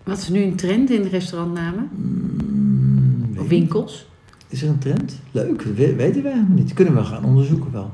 Wat 0.04 0.18
is 0.18 0.28
nu 0.28 0.42
een 0.42 0.56
trend 0.56 0.90
in 0.90 1.02
restaurantnamen? 1.02 1.88
Mm, 1.94 3.38
Of 3.38 3.48
winkels? 3.48 4.06
Is 4.48 4.62
er 4.62 4.68
een 4.68 4.78
trend? 4.78 5.20
Leuk, 5.30 5.62
we- 5.62 5.94
weten 5.94 6.22
wij 6.22 6.32
helemaal 6.32 6.56
niet. 6.56 6.72
Kunnen 6.74 6.94
we 6.94 7.04
gaan 7.04 7.24
onderzoeken 7.24 7.72
wel. 7.72 7.90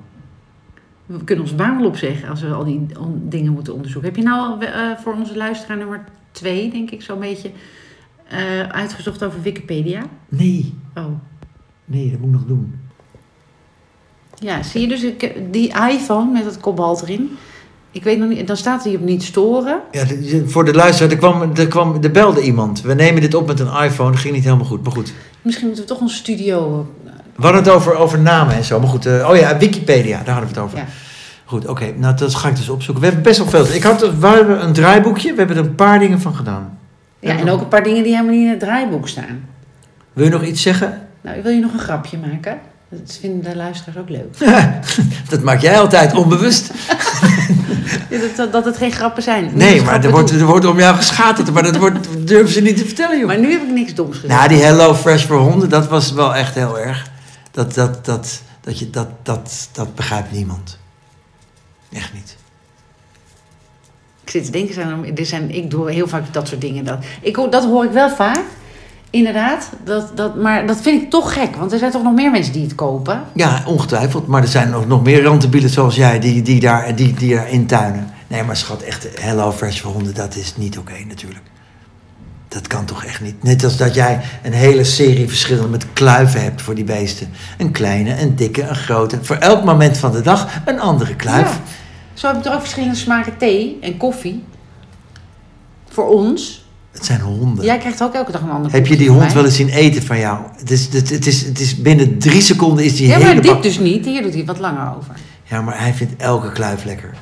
We 1.07 1.25
kunnen 1.25 1.45
ons 1.45 1.55
baan 1.55 1.77
wel 1.79 1.87
opzeggen 1.87 2.29
als 2.29 2.41
we 2.43 2.49
al 2.53 2.65
die 2.65 2.87
dingen 3.29 3.53
moeten 3.53 3.73
onderzoeken. 3.75 4.09
Heb 4.11 4.19
je 4.19 4.25
nou 4.29 4.41
al 4.41 4.61
eh, 4.69 4.97
voor 4.99 5.15
onze 5.15 5.37
luisteraar 5.37 5.77
nummer 5.77 6.05
twee, 6.31 6.71
denk 6.71 6.91
ik, 6.91 7.03
zo'n 7.03 7.19
beetje 7.19 7.51
eh, 8.33 8.69
uitgezocht 8.69 9.25
over 9.25 9.43
Wikipedia? 9.43 10.03
Nee, 10.29 10.75
Oh. 10.95 11.05
nee, 11.85 12.11
dat 12.11 12.21
moet 12.21 12.29
ik 12.29 12.35
nog 12.35 12.45
doen. 12.47 12.75
Ja, 14.39 14.63
zie 14.63 14.81
je 14.81 14.89
dus 14.89 15.03
ik, 15.03 15.33
die 15.51 15.73
iPhone 15.91 16.31
met 16.33 16.45
het 16.45 16.61
kobalt 16.61 17.03
erin. 17.03 17.31
Ik 17.91 18.03
weet 18.05 18.19
nog 18.19 18.29
niet, 18.29 18.47
dan 18.47 18.57
staat 18.57 18.85
hij 18.85 18.95
op 18.95 19.01
niet 19.01 19.23
storen. 19.23 19.81
Ja, 19.91 20.05
voor 20.47 20.65
de 20.65 20.75
luisteraar, 20.75 21.11
er, 21.13 21.19
kwam, 21.19 21.51
er, 21.55 21.69
kwam, 21.69 22.03
er 22.03 22.11
belde 22.11 22.41
iemand. 22.43 22.81
We 22.81 22.95
nemen 22.95 23.21
dit 23.21 23.35
op 23.35 23.47
met 23.47 23.61
een 23.61 23.83
iPhone, 23.85 24.11
dat 24.11 24.21
ging 24.21 24.35
niet 24.35 24.45
helemaal 24.45 24.65
goed. 24.67 24.83
Maar 24.83 24.93
goed, 24.93 25.13
Misschien 25.43 25.67
moeten 25.67 25.85
we 25.85 25.91
toch 25.93 26.01
onze 26.01 26.17
studio. 26.17 26.87
we 27.37 27.43
hadden 27.43 27.63
het 27.63 27.71
over, 27.73 27.95
over 27.97 28.21
namen 28.21 28.55
en 28.55 28.65
zo. 28.65 28.81
Maar 28.81 28.89
goed, 28.89 29.07
eh, 29.07 29.29
oh 29.31 29.37
ja, 29.37 29.59
Wikipedia, 29.59 30.23
daar 30.25 30.35
hadden 30.35 30.53
we 30.53 30.61
het 30.61 30.65
over. 30.65 30.79
Ja. 30.79 30.87
Goed, 31.45 31.67
oké, 31.67 31.93
nou 31.97 32.17
dat 32.17 32.35
ga 32.35 32.49
ik 32.49 32.57
dus 32.57 32.69
opzoeken. 32.69 33.03
We 33.03 33.09
hebben 33.09 33.25
best 33.27 33.39
wel 33.39 33.49
veel. 33.65 33.75
Ik 33.75 33.83
had, 33.83 34.17
we 34.19 34.27
hebben 34.27 34.63
een 34.65 34.73
draaiboekje, 34.73 35.31
we 35.33 35.39
hebben 35.39 35.57
er 35.57 35.65
een 35.65 35.75
paar 35.75 35.99
dingen 35.99 36.21
van 36.21 36.35
gedaan. 36.35 36.79
Ja, 37.23 37.39
en 37.39 37.51
ook 37.51 37.61
een 37.61 37.69
paar 37.69 37.83
dingen 37.83 38.03
die 38.03 38.13
helemaal 38.13 38.35
niet 38.35 38.45
in 38.45 38.51
het 38.51 38.61
draaiboek 38.61 39.09
staan. 39.09 39.49
Wil 40.13 40.25
je 40.25 40.31
nog 40.31 40.43
iets 40.45 40.63
zeggen? 40.63 41.09
Nou, 41.21 41.43
wil 41.43 41.53
je 41.53 41.61
nog 41.61 41.73
een 41.73 41.79
grapje 41.79 42.19
maken? 42.19 42.61
Dat 42.89 43.19
vinden 43.21 43.51
de 43.51 43.57
luisteraars 43.57 43.99
ook 43.99 44.09
leuk. 44.09 44.39
dat 45.31 45.43
maak 45.43 45.61
jij 45.61 45.79
altijd 45.79 46.15
onbewust. 46.15 46.71
Dat, 48.37 48.53
dat 48.53 48.65
het 48.65 48.77
geen 48.77 48.93
grappen 48.93 49.23
zijn. 49.23 49.45
Niet 49.45 49.55
Nee, 49.55 49.83
maar 49.83 50.05
er 50.05 50.11
wordt, 50.11 50.31
er 50.31 50.45
wordt 50.45 50.65
om 50.65 50.79
jou 50.79 50.97
geschaterd, 50.97 51.53
maar 51.53 51.63
dat 51.63 51.77
wordt, 51.77 52.27
durven 52.27 52.53
ze 52.53 52.61
niet 52.61 52.77
te 52.77 52.85
vertellen, 52.85 53.19
joh. 53.19 53.27
Maar 53.27 53.39
nu 53.39 53.53
heb 53.53 53.63
ik 53.63 53.71
niks 53.71 53.95
doms 53.95 54.15
gezegd. 54.19 54.33
Nou, 54.33 54.49
die 54.49 54.63
Hello 54.63 54.95
Fresh 54.95 55.25
voor 55.25 55.39
honden, 55.39 55.69
dat 55.69 55.89
was 55.89 56.13
wel 56.13 56.35
echt 56.35 56.55
heel 56.55 56.79
erg. 56.79 57.11
Dat, 57.51 57.75
dat, 57.75 58.05
dat, 58.05 58.43
dat, 58.61 58.79
je, 58.79 58.91
dat, 58.91 59.09
dat, 59.23 59.69
dat 59.73 59.95
begrijpt 59.95 60.33
niemand. 60.33 60.79
Echt 61.93 62.13
niet. 62.13 62.32
Ik 64.33 64.39
zit 64.39 64.53
te 64.53 64.59
denken, 64.59 64.75
zijn 64.75 65.17
er, 65.17 65.27
zijn, 65.27 65.51
ik 65.51 65.71
doe 65.71 65.91
heel 65.91 66.09
vaak 66.09 66.33
dat 66.33 66.49
soort 66.49 66.61
dingen. 66.61 66.85
Dat, 66.85 66.99
ik, 67.21 67.37
hoor- 67.37 67.51
dat 67.51 67.65
hoor 67.65 67.85
ik 67.85 67.91
wel 67.91 68.11
vaak. 68.11 68.43
Inderdaad. 69.11 69.71
Dat, 69.85 70.17
dat, 70.17 70.37
maar 70.37 70.67
dat 70.67 70.81
vind 70.81 71.03
ik 71.03 71.11
toch 71.11 71.33
gek. 71.33 71.57
Want 71.57 71.73
er 71.73 71.79
zijn 71.79 71.91
toch 71.91 72.03
nog 72.03 72.15
meer 72.15 72.31
mensen 72.31 72.53
die 72.53 72.63
het 72.63 72.75
kopen. 72.75 73.23
Ja, 73.35 73.63
ongetwijfeld. 73.67 74.27
Maar 74.27 74.43
er 74.43 74.49
zijn 74.49 74.71
nog, 74.71 74.87
nog 74.87 75.03
meer 75.03 75.23
rantebielen 75.23 75.71
zoals 75.71 75.95
jij 75.95 76.21
die, 76.21 76.43
die, 76.43 76.61
daar, 76.61 76.97
die, 76.97 77.15
die 77.15 77.35
daar 77.35 77.49
intuinen. 77.51 78.11
Nee, 78.27 78.43
maar 78.43 78.57
schat, 78.57 78.83
echt 78.83 79.09
Hello 79.21 79.53
Fresh 79.53 79.81
voor 79.81 79.93
honden, 79.93 80.15
dat 80.15 80.37
is 80.37 80.57
niet 80.57 80.79
oké 80.79 81.05
natuurlijk. 81.09 81.45
Dat 82.49 82.67
kan 82.67 82.85
toch 82.85 83.05
echt 83.05 83.21
niet. 83.21 83.43
Net 83.43 83.65
als 83.65 83.77
dat 83.77 83.95
jij 83.95 84.21
een 84.43 84.53
hele 84.53 84.85
serie 84.85 85.29
verschillende 85.29 85.69
met 85.69 85.87
kluiven 85.93 86.43
hebt 86.43 86.63
voor 86.63 86.75
die 86.75 86.85
beesten. 86.85 87.29
Een 87.59 87.71
kleine, 87.71 88.21
een 88.21 88.37
dikke, 88.37 88.63
een 88.63 88.75
grote. 88.75 89.19
Voor 89.23 89.37
elk 89.37 89.65
moment 89.65 89.99
van 89.99 90.13
de 90.13 90.21
dag 90.21 90.49
een 90.65 90.81
andere 90.81 91.17
kluif. 91.17 91.49
Ja. 91.49 91.61
Zo 92.15 92.27
heb 92.27 92.37
ik 92.37 92.45
er 92.45 92.53
ook 92.55 92.61
verschillende 92.61 92.95
smaken 92.97 93.37
thee 93.37 93.79
en 93.81 93.97
koffie. 93.97 94.45
Voor 95.89 96.09
ons. 96.09 96.65
Het 96.93 97.05
zijn 97.05 97.21
honden. 97.21 97.65
Jij 97.65 97.79
krijgt 97.79 98.03
ook 98.03 98.15
elke 98.15 98.33
dag 98.33 98.41
een 98.41 98.51
andere 98.51 98.75
Heb 98.77 98.87
je 98.87 98.97
die 98.97 99.11
hond 99.11 99.33
wel 99.33 99.45
eens 99.45 99.57
zien 99.57 99.69
eten 99.69 100.03
van 100.03 100.19
jou? 100.19 100.39
Het 100.57 100.71
is, 100.71 100.89
het, 100.93 101.11
het 101.11 101.27
is, 101.27 101.43
het 101.45 101.61
is 101.61 101.77
binnen 101.77 102.19
drie 102.19 102.41
seconden 102.41 102.85
is 102.85 102.97
die 102.97 103.07
Ja, 103.07 103.19
maar 103.19 103.29
hele 103.29 103.41
dit 103.41 103.51
bak... 103.53 103.63
dus 103.63 103.79
niet. 103.79 104.05
Hier 104.05 104.23
doet 104.23 104.35
hij 104.35 104.45
wat 104.45 104.59
langer 104.59 104.97
over. 104.97 105.15
Ja, 105.45 105.61
maar 105.63 105.81
hij 105.81 105.93
vindt 105.95 106.23
elke 106.23 106.53
kluif 106.53 106.85
lekker. 106.85 107.15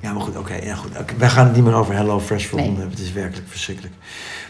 Ja, 0.00 0.12
maar 0.12 0.22
goed, 0.22 0.36
oké. 0.36 0.54
ja, 0.54 0.74
goed. 0.74 0.90
Wij 1.18 1.28
gaan 1.28 1.46
het 1.46 1.54
niet 1.54 1.64
meer 1.64 1.74
over 1.74 1.94
Hello 1.94 2.20
Fresh 2.20 2.44
voor 2.46 2.58
Nee. 2.58 2.66
honden 2.66 2.82
hebben. 2.84 2.98
Het 3.00 3.08
is 3.08 3.14
werkelijk 3.14 3.48
verschrikkelijk. 3.50 3.94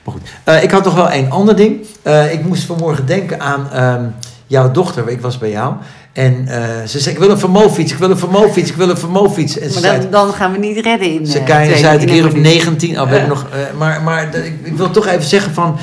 Maar 0.04 0.14
goed, 0.14 0.28
Eh, 0.44 0.62
ik 0.62 0.70
had 0.70 0.85
nog 0.85 0.94
wel 0.94 1.11
één 1.11 1.30
ander 1.30 1.56
ding. 1.56 1.87
Eh, 2.02 2.32
ik 2.32 2.44
moest 2.44 2.64
vanmorgen 2.64 3.06
denken 3.06 3.40
aan 3.40 3.70
ehm, 3.70 4.09
jouw 4.46 4.70
dochter. 4.70 5.09
Ik 5.09 5.20
was 5.20 5.38
bij 5.38 5.50
jou. 5.50 5.74
En 6.16 6.48
eh, 6.48 6.87
ze 6.87 7.00
zei, 7.00 7.14
ik 7.14 7.20
wil 7.20 7.31
een 7.31 7.38
vermofiets, 7.38 7.92
ik 7.92 7.98
wil 7.98 8.11
een 8.11 8.18
vermofiets, 8.18 8.70
ik 8.70 8.76
wil 8.76 8.88
een 8.88 8.98
vermofiets. 8.98 9.59
En 9.59 9.70
ze 9.70 9.81
Maar 9.81 9.90
zei, 9.90 10.00
dan, 10.00 10.11
dan 10.11 10.33
gaan 10.33 10.52
we 10.52 10.59
niet 10.59 10.79
redden 10.79 11.11
in. 11.11 11.26
Ze 11.26 11.38
eh, 11.38 11.76
zei 11.76 11.87
het 11.87 12.02
een 12.02 12.07
keer 12.07 12.26
of 12.26 12.33
minuut. 12.33 12.52
19. 12.52 13.00
Oh, 13.00 13.29
nog, 13.29 13.46
eh, 13.52 13.79
maar 13.79 14.02
maar 14.02 14.35
ik, 14.35 14.55
ik 14.62 14.76
wil 14.76 14.90
toch 14.90 15.07
even 15.07 15.24
zeggen 15.24 15.55
van. 15.55 15.79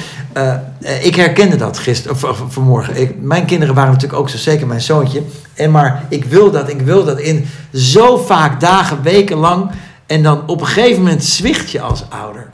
ik 1.01 1.15
herkende 1.15 1.55
dat 1.55 1.77
gisteren 1.77 2.15
of, 2.15 2.23
of 2.23 2.43
vanmorgen. 2.47 3.01
Ik, 3.01 3.21
mijn 3.21 3.45
kinderen 3.45 3.75
waren 3.75 3.91
natuurlijk 3.91 4.19
ook 4.19 4.29
zo, 4.29 4.37
zeker 4.37 4.67
mijn 4.67 4.81
zoontje. 4.81 5.21
En 5.53 5.71
maar 5.71 6.05
ik 6.09 6.25
wil 6.25 6.51
dat, 6.51 6.69
ik 6.69 6.81
wil 6.81 7.03
dat 7.03 7.19
in 7.19 7.45
zo 7.73 8.17
vaak 8.17 8.59
dagen, 8.59 9.03
weken 9.03 9.37
lang. 9.37 9.71
En 10.05 10.23
dan 10.23 10.47
op 10.47 10.61
een 10.61 10.67
gegeven 10.67 11.01
moment 11.01 11.23
zwicht 11.23 11.71
je 11.71 11.81
als 11.81 12.03
ouder. 12.09 12.49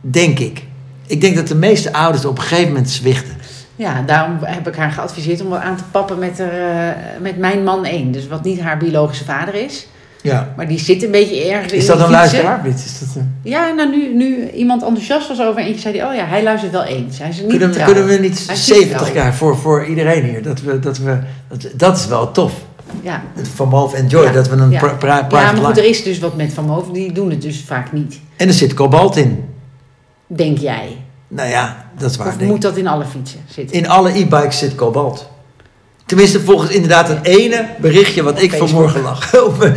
Denk 0.00 0.38
ik. 0.38 0.62
Ik 1.06 1.20
denk 1.20 1.36
dat 1.36 1.48
de 1.48 1.54
meeste 1.54 1.92
ouders 1.92 2.24
op 2.24 2.38
een 2.38 2.44
gegeven 2.44 2.68
moment 2.68 2.90
zwichten. 2.90 3.36
Ja, 3.76 4.02
daarom 4.02 4.38
heb 4.40 4.68
ik 4.68 4.74
haar 4.76 4.90
geadviseerd 4.90 5.40
om 5.40 5.48
wat 5.48 5.60
aan 5.60 5.76
te 5.76 5.82
pappen 5.90 6.18
met, 6.18 6.38
haar, 6.38 6.50
eh, 6.50 7.20
met 7.20 7.38
mijn 7.38 7.64
man 7.64 7.84
1. 7.86 8.10
Dus 8.12 8.28
wat 8.28 8.44
niet 8.44 8.60
haar 8.60 8.76
biologische 8.78 9.24
vader 9.24 9.54
is. 9.54 9.86
Ja. 10.22 10.52
Maar 10.56 10.68
die 10.68 10.78
zit 10.78 11.02
een 11.02 11.10
beetje 11.10 11.44
ergens 11.50 11.72
in 11.72 11.78
Is 11.78 11.86
dat 11.86 12.00
een 12.00 12.10
luisteraar? 12.10 12.66
Is 12.66 12.98
dat, 12.98 13.22
Ja, 13.42 13.72
nou 13.72 13.90
nu, 13.90 14.14
nu 14.14 14.50
iemand 14.50 14.82
enthousiast 14.82 15.28
was 15.28 15.40
over 15.40 15.60
eentje, 15.62 15.80
zei 15.80 15.98
hij, 15.98 16.06
oh 16.08 16.14
ja, 16.14 16.24
hij 16.26 16.42
luistert 16.42 16.72
wel 16.72 16.84
eens. 16.84 17.18
Hij 17.18 17.28
is 17.28 17.40
niet 17.40 17.48
kunnen, 17.48 17.70
trouw. 17.70 17.84
kunnen 17.86 18.06
we 18.06 18.14
niet 18.18 18.46
Hij 18.46 18.54
is 18.54 18.68
niet 18.68 18.76
70 18.78 19.00
trouw. 19.00 19.14
jaar 19.14 19.34
voor, 19.34 19.56
voor 19.58 19.86
iedereen 19.86 20.24
hier? 20.24 20.42
Dat, 20.42 20.60
we, 20.60 20.78
dat, 20.78 20.98
we, 20.98 21.18
dat, 21.48 21.68
dat 21.76 21.96
is 21.96 22.06
wel 22.06 22.30
tof. 22.32 22.52
Ja. 23.02 23.22
Van 23.54 23.68
Move 23.68 23.96
Enjoy, 23.96 24.24
Ja. 24.24 24.32
dat 24.32 24.48
we 24.48 24.56
een 24.56 24.70
Ja. 24.70 24.78
pri- 24.80 24.96
pri- 24.98 25.08
ja, 25.38 25.52
maar 25.52 25.56
goed, 25.64 25.78
er 25.78 25.84
is 25.84 26.02
dus 26.02 26.18
wat 26.18 26.36
met 26.36 26.52
Van 26.52 26.64
Moof, 26.64 26.86
die 26.90 27.12
doen 27.12 27.30
het 27.30 27.42
dus 27.42 27.64
vaak 27.66 27.92
niet. 27.92 28.20
En 28.36 28.48
er 28.48 28.54
zit 28.54 28.74
kobalt 28.74 29.16
in. 29.16 29.44
Denk 30.26 30.58
jij. 30.58 30.96
Nou 31.34 31.48
ja, 31.48 31.84
dat 31.98 32.10
is 32.10 32.16
waar. 32.16 32.26
Of 32.26 32.40
moet 32.40 32.62
dat 32.62 32.76
in 32.76 32.86
alle 32.86 33.04
fietsen 33.04 33.40
zitten? 33.48 33.76
In 33.76 33.88
alle 33.88 34.18
e-bikes 34.18 34.58
zit 34.58 34.74
kobalt. 34.74 35.28
Tenminste, 36.06 36.40
volgens 36.40 36.70
inderdaad 36.70 37.08
het 37.08 37.24
ene 37.26 37.66
berichtje 37.80 38.22
wat 38.22 38.32
Op 38.32 38.38
ik 38.38 38.50
Facebook. 38.50 38.68
vanmorgen 38.68 39.02
lag. 39.02 39.34
op, 39.46 39.62
eh, 39.62 39.72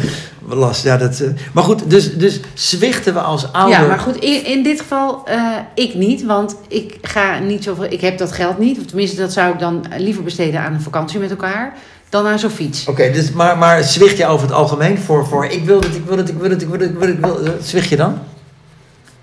las. 0.48 0.82
Ja, 0.82 0.98
dat, 0.98 1.20
eh, 1.20 1.30
maar 1.54 1.64
goed, 1.64 1.90
dus, 1.90 2.18
dus 2.18 2.40
zwichten 2.54 3.14
we 3.14 3.20
als 3.20 3.54
ouder. 3.54 3.80
Ja, 3.80 3.88
maar 3.88 4.00
goed, 4.00 4.16
in, 4.16 4.46
in 4.46 4.64
dit 4.64 4.80
geval 4.80 5.22
eh, 5.26 5.42
ik 5.76 5.94
niet, 5.94 6.24
want 6.26 6.56
ik 6.68 6.98
ga 7.02 7.40
niet 7.40 7.64
zoveel, 7.64 7.92
ik 7.92 8.02
heb 8.02 8.18
dat 8.18 8.32
geld 8.32 8.58
niet. 8.58 8.78
Of 8.80 8.86
tenminste, 8.86 9.18
dat 9.18 9.34
zou 9.34 9.54
ik 9.54 9.60
dan 9.60 9.86
liever 9.98 10.24
besteden 10.24 10.62
aan 10.62 10.74
een 10.74 10.82
vakantie 10.82 11.20
met 11.20 11.30
elkaar 11.30 11.74
dan 12.10 12.28
aan 12.28 12.40
zo'n 12.40 12.50
fiets. 12.50 12.88
Oké, 12.88 13.12
dus, 13.12 13.32
maar, 13.32 13.58
maar 13.58 13.84
zwicht 13.84 14.18
je 14.18 14.26
over 14.26 14.48
het 14.48 14.56
algemeen 14.56 14.98
voor, 14.98 15.28
voor 15.28 15.46
ik 15.46 15.66
wil 15.66 15.80
het, 15.80 15.96
ik 15.96 16.06
wil 16.06 16.18
het, 16.18 16.30
ik 16.30 16.38
wil 16.38 16.50
het, 16.50 16.62
ik 16.62 16.68
wil 16.68 16.80
het, 16.80 16.90
ik 16.90 16.98
wil 16.98 17.08
het, 17.08 17.18
ik 17.18 17.26
wil 17.26 17.44
het. 17.44 17.68
Zwicht 17.68 17.90
je 17.90 17.96
dan? 17.96 18.20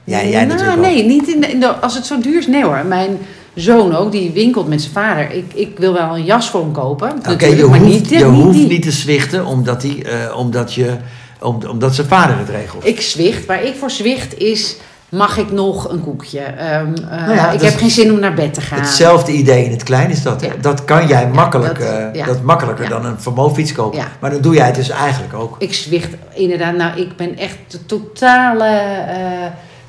Ja, 0.04 0.22
jij 0.22 0.30
nou, 0.30 0.46
natuurlijk 0.46 0.76
ook. 0.76 0.82
Nee, 0.84 1.04
niet 1.04 1.28
in 1.34 1.40
de, 1.40 1.46
in 1.46 1.60
de- 1.60 1.74
als 1.80 1.94
het 1.94 2.06
zo 2.06 2.18
duur 2.18 2.38
is. 2.38 2.46
Nee 2.46 2.64
hoor, 2.64 2.84
mijn 2.86 3.18
zoon 3.54 3.94
ook, 3.96 4.12
die 4.12 4.30
winkelt 4.30 4.68
met 4.68 4.80
zijn 4.82 4.92
vader. 4.92 5.30
Ik, 5.32 5.52
ik 5.54 5.78
wil 5.78 5.92
wel 5.92 6.16
een 6.16 6.24
jas 6.24 6.50
voor 6.50 6.60
hem 6.60 6.72
kopen. 6.72 7.12
Oké, 7.30 7.46
je 7.46 7.64
maar 7.64 7.78
hoeft, 7.78 7.90
niet, 7.90 8.08
je 8.08 8.24
niet 8.24 8.42
hoeft 8.42 8.68
niet 8.68 8.82
te 8.82 8.90
zwichten 8.90 9.46
omdat, 9.46 9.80
die, 9.80 10.04
eh, 10.04 10.38
omdat, 10.38 10.74
je, 10.74 10.96
om, 11.40 11.58
omdat 11.70 11.94
zijn 11.94 12.06
vader 12.06 12.38
het 12.38 12.48
regelt. 12.48 12.86
Ik 12.86 13.00
zwicht. 13.00 13.46
Waar 13.46 13.62
ik 13.64 13.74
voor 13.74 13.90
zwicht 13.90 14.38
is, 14.38 14.76
mag 15.08 15.38
ik 15.38 15.50
nog 15.52 15.90
een 15.90 16.00
koekje? 16.02 16.40
Ehm, 16.40 16.94
eh, 17.10 17.20
Nou 17.26 17.34
ja, 17.34 17.50
ik 17.50 17.60
heb 17.60 17.76
geen 17.76 17.90
zin 17.90 18.12
om 18.12 18.18
naar 18.20 18.34
bed 18.34 18.54
te 18.54 18.60
gaan. 18.60 18.78
Hetzelfde 18.80 19.32
idee 19.32 19.64
in 19.64 19.70
het 19.70 19.82
klein 19.82 20.10
is 20.10 20.22
dat. 20.22 20.40
Ja. 20.40 20.48
Dat 20.60 20.84
kan 20.84 21.06
jij 21.06 21.28
makkelijk, 21.28 21.78
dat- 21.78 21.88
eh, 22.14 22.26
dat 22.26 22.42
makkelijker 22.42 22.88
dan 22.88 23.04
een 23.04 23.20
vermofiets 23.20 23.72
kopen. 23.72 23.98
Ja. 23.98 24.06
Maar 24.20 24.30
dan 24.30 24.40
doe 24.40 24.54
jij 24.54 24.66
het 24.66 24.74
dus 24.74 24.88
eigenlijk 24.90 25.34
ook. 25.34 25.56
Ik 25.58 25.74
zwicht 25.74 26.08
inderdaad. 26.34 26.76
Nou, 26.76 27.00
ik 27.00 27.16
ben 27.16 27.38
echt 27.38 27.56
de 27.68 27.86
totale... 27.86 28.80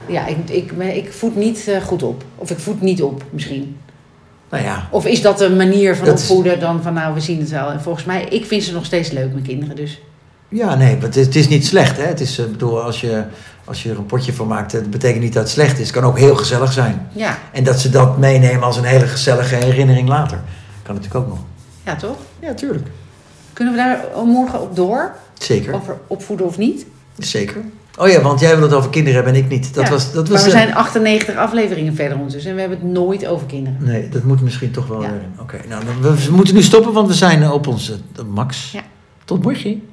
ja, 0.08 0.26
ik, 0.26 0.38
ik, 0.50 0.72
ik 0.72 1.14
voed 1.14 1.36
niet 1.36 1.68
eh, 1.68 1.82
goed 1.82 2.04
op. 2.04 2.24
Of 2.36 2.50
ik 2.52 2.60
voed 2.60 2.82
niet 2.82 3.02
op, 3.02 3.24
misschien. 3.30 3.78
Nou 4.50 4.64
ja, 4.64 4.88
Of 4.92 5.06
is 5.06 5.22
dat 5.22 5.42
een 5.42 5.56
manier 5.56 5.96
van 5.96 6.06
Dat 6.06 6.16
is- 6.20 6.22
opvoeden 6.22 6.60
dan 6.60 6.82
van 6.82 6.94
nou, 6.94 7.14
we 7.14 7.20
zien 7.20 7.40
het 7.40 7.50
wel. 7.50 7.72
En 7.72 7.82
volgens 7.82 8.06
mij, 8.06 8.24
ik 8.26 8.46
vind 8.46 8.64
ze 8.64 8.74
nog 8.74 8.86
steeds 8.86 9.12
leuk, 9.12 9.32
mijn 9.32 9.44
kinderen. 9.44 9.76
Dus 9.76 10.02
ja 10.50 10.76
nee, 10.76 10.94
maar 10.96 11.04
het 11.06 11.16
is, 11.16 11.26
het 11.26 11.36
is 11.36 11.48
niet 11.48 11.66
slecht. 11.66 11.98
Hè? 11.98 12.04
Het 12.04 12.20
is, 12.20 12.38
eh, 12.40 12.46
bedoel, 12.46 12.82
als 12.82 13.02
je, 13.02 13.24
als 13.66 13.84
je 13.84 13.90
er 13.90 13.98
een 13.98 14.06
potje 14.06 14.34
van 14.34 14.48
maakt, 14.48 14.72
dat 14.72 14.90
betekent 14.90 15.24
niet 15.24 15.34
dat 15.34 15.44
het 15.44 15.52
slecht 15.52 15.80
is. 15.80 15.88
Het 15.88 15.96
kan 15.96 16.04
ook 16.04 16.18
heel 16.18 16.36
gezellig 16.36 16.74
zijn. 16.74 17.08
ja, 17.14 17.38
En 17.52 17.64
dat 17.64 17.80
ze 17.80 17.90
dat 17.90 18.18
meenemen 18.18 18.64
als 18.64 18.78
een 18.78 18.84
hele 18.84 19.08
gezellige 19.08 19.56
herinnering 19.56 20.08
later. 20.08 20.40
Kan 20.84 20.96
natuurlijk 20.96 21.24
ook 21.26 21.30
nog. 21.32 21.40
ja 21.84 21.96
toch? 21.96 22.18
Ja, 22.40 22.54
tuurlijk. 22.54 22.88
Kunnen 23.54 23.74
we 23.74 23.80
daar 23.80 24.26
morgen 24.26 24.62
op 24.62 24.76
door? 24.76 25.16
Zeker, 25.34 25.74
Over 25.74 25.98
opvoeden 26.08 26.46
of 26.46 26.58
niet? 26.58 26.86
zeker. 27.18 27.62
Oh 27.98 28.08
ja, 28.08 28.22
want 28.22 28.40
jij 28.40 28.56
wil 28.56 28.64
het 28.64 28.74
over 28.74 28.90
kinderen 28.90 29.16
hebben 29.16 29.34
en 29.34 29.44
ik 29.44 29.50
niet. 29.50 29.74
Dat 29.74 29.84
Ja, 29.84 29.90
was, 29.90 30.12
dat 30.12 30.28
was 30.28 30.42
maar 30.42 30.52
we 30.52 30.58
eh, 30.58 30.64
zijn 30.64 30.76
98 30.76 31.36
afleveringen 31.36 31.96
verder 31.96 32.18
ondertussen 32.18 32.50
en 32.50 32.56
we 32.56 32.62
hebben 32.62 32.80
het 32.80 32.92
nooit 32.92 33.26
over 33.28 33.48
kinderen. 33.48 33.78
Nee, 33.82 34.10
dat 34.10 34.24
moet 34.24 34.42
misschien 34.42 34.72
toch 34.72 34.88
wel 34.88 35.02
Ja. 35.02 35.14
Oké, 35.40 35.60
nou, 35.70 35.84
we, 36.02 36.32
moeten 36.32 36.56
nu 36.56 36.62
stoppen, 36.62 36.94
want 36.94 37.08
we 37.08 37.14
zijn 37.14 37.52
op 37.52 37.68
onze 37.68 37.98
eh, 38.16 38.24
max. 38.26 38.72
Ja. 38.72 38.82
Tot 39.26 39.44
morgen. 39.44 39.90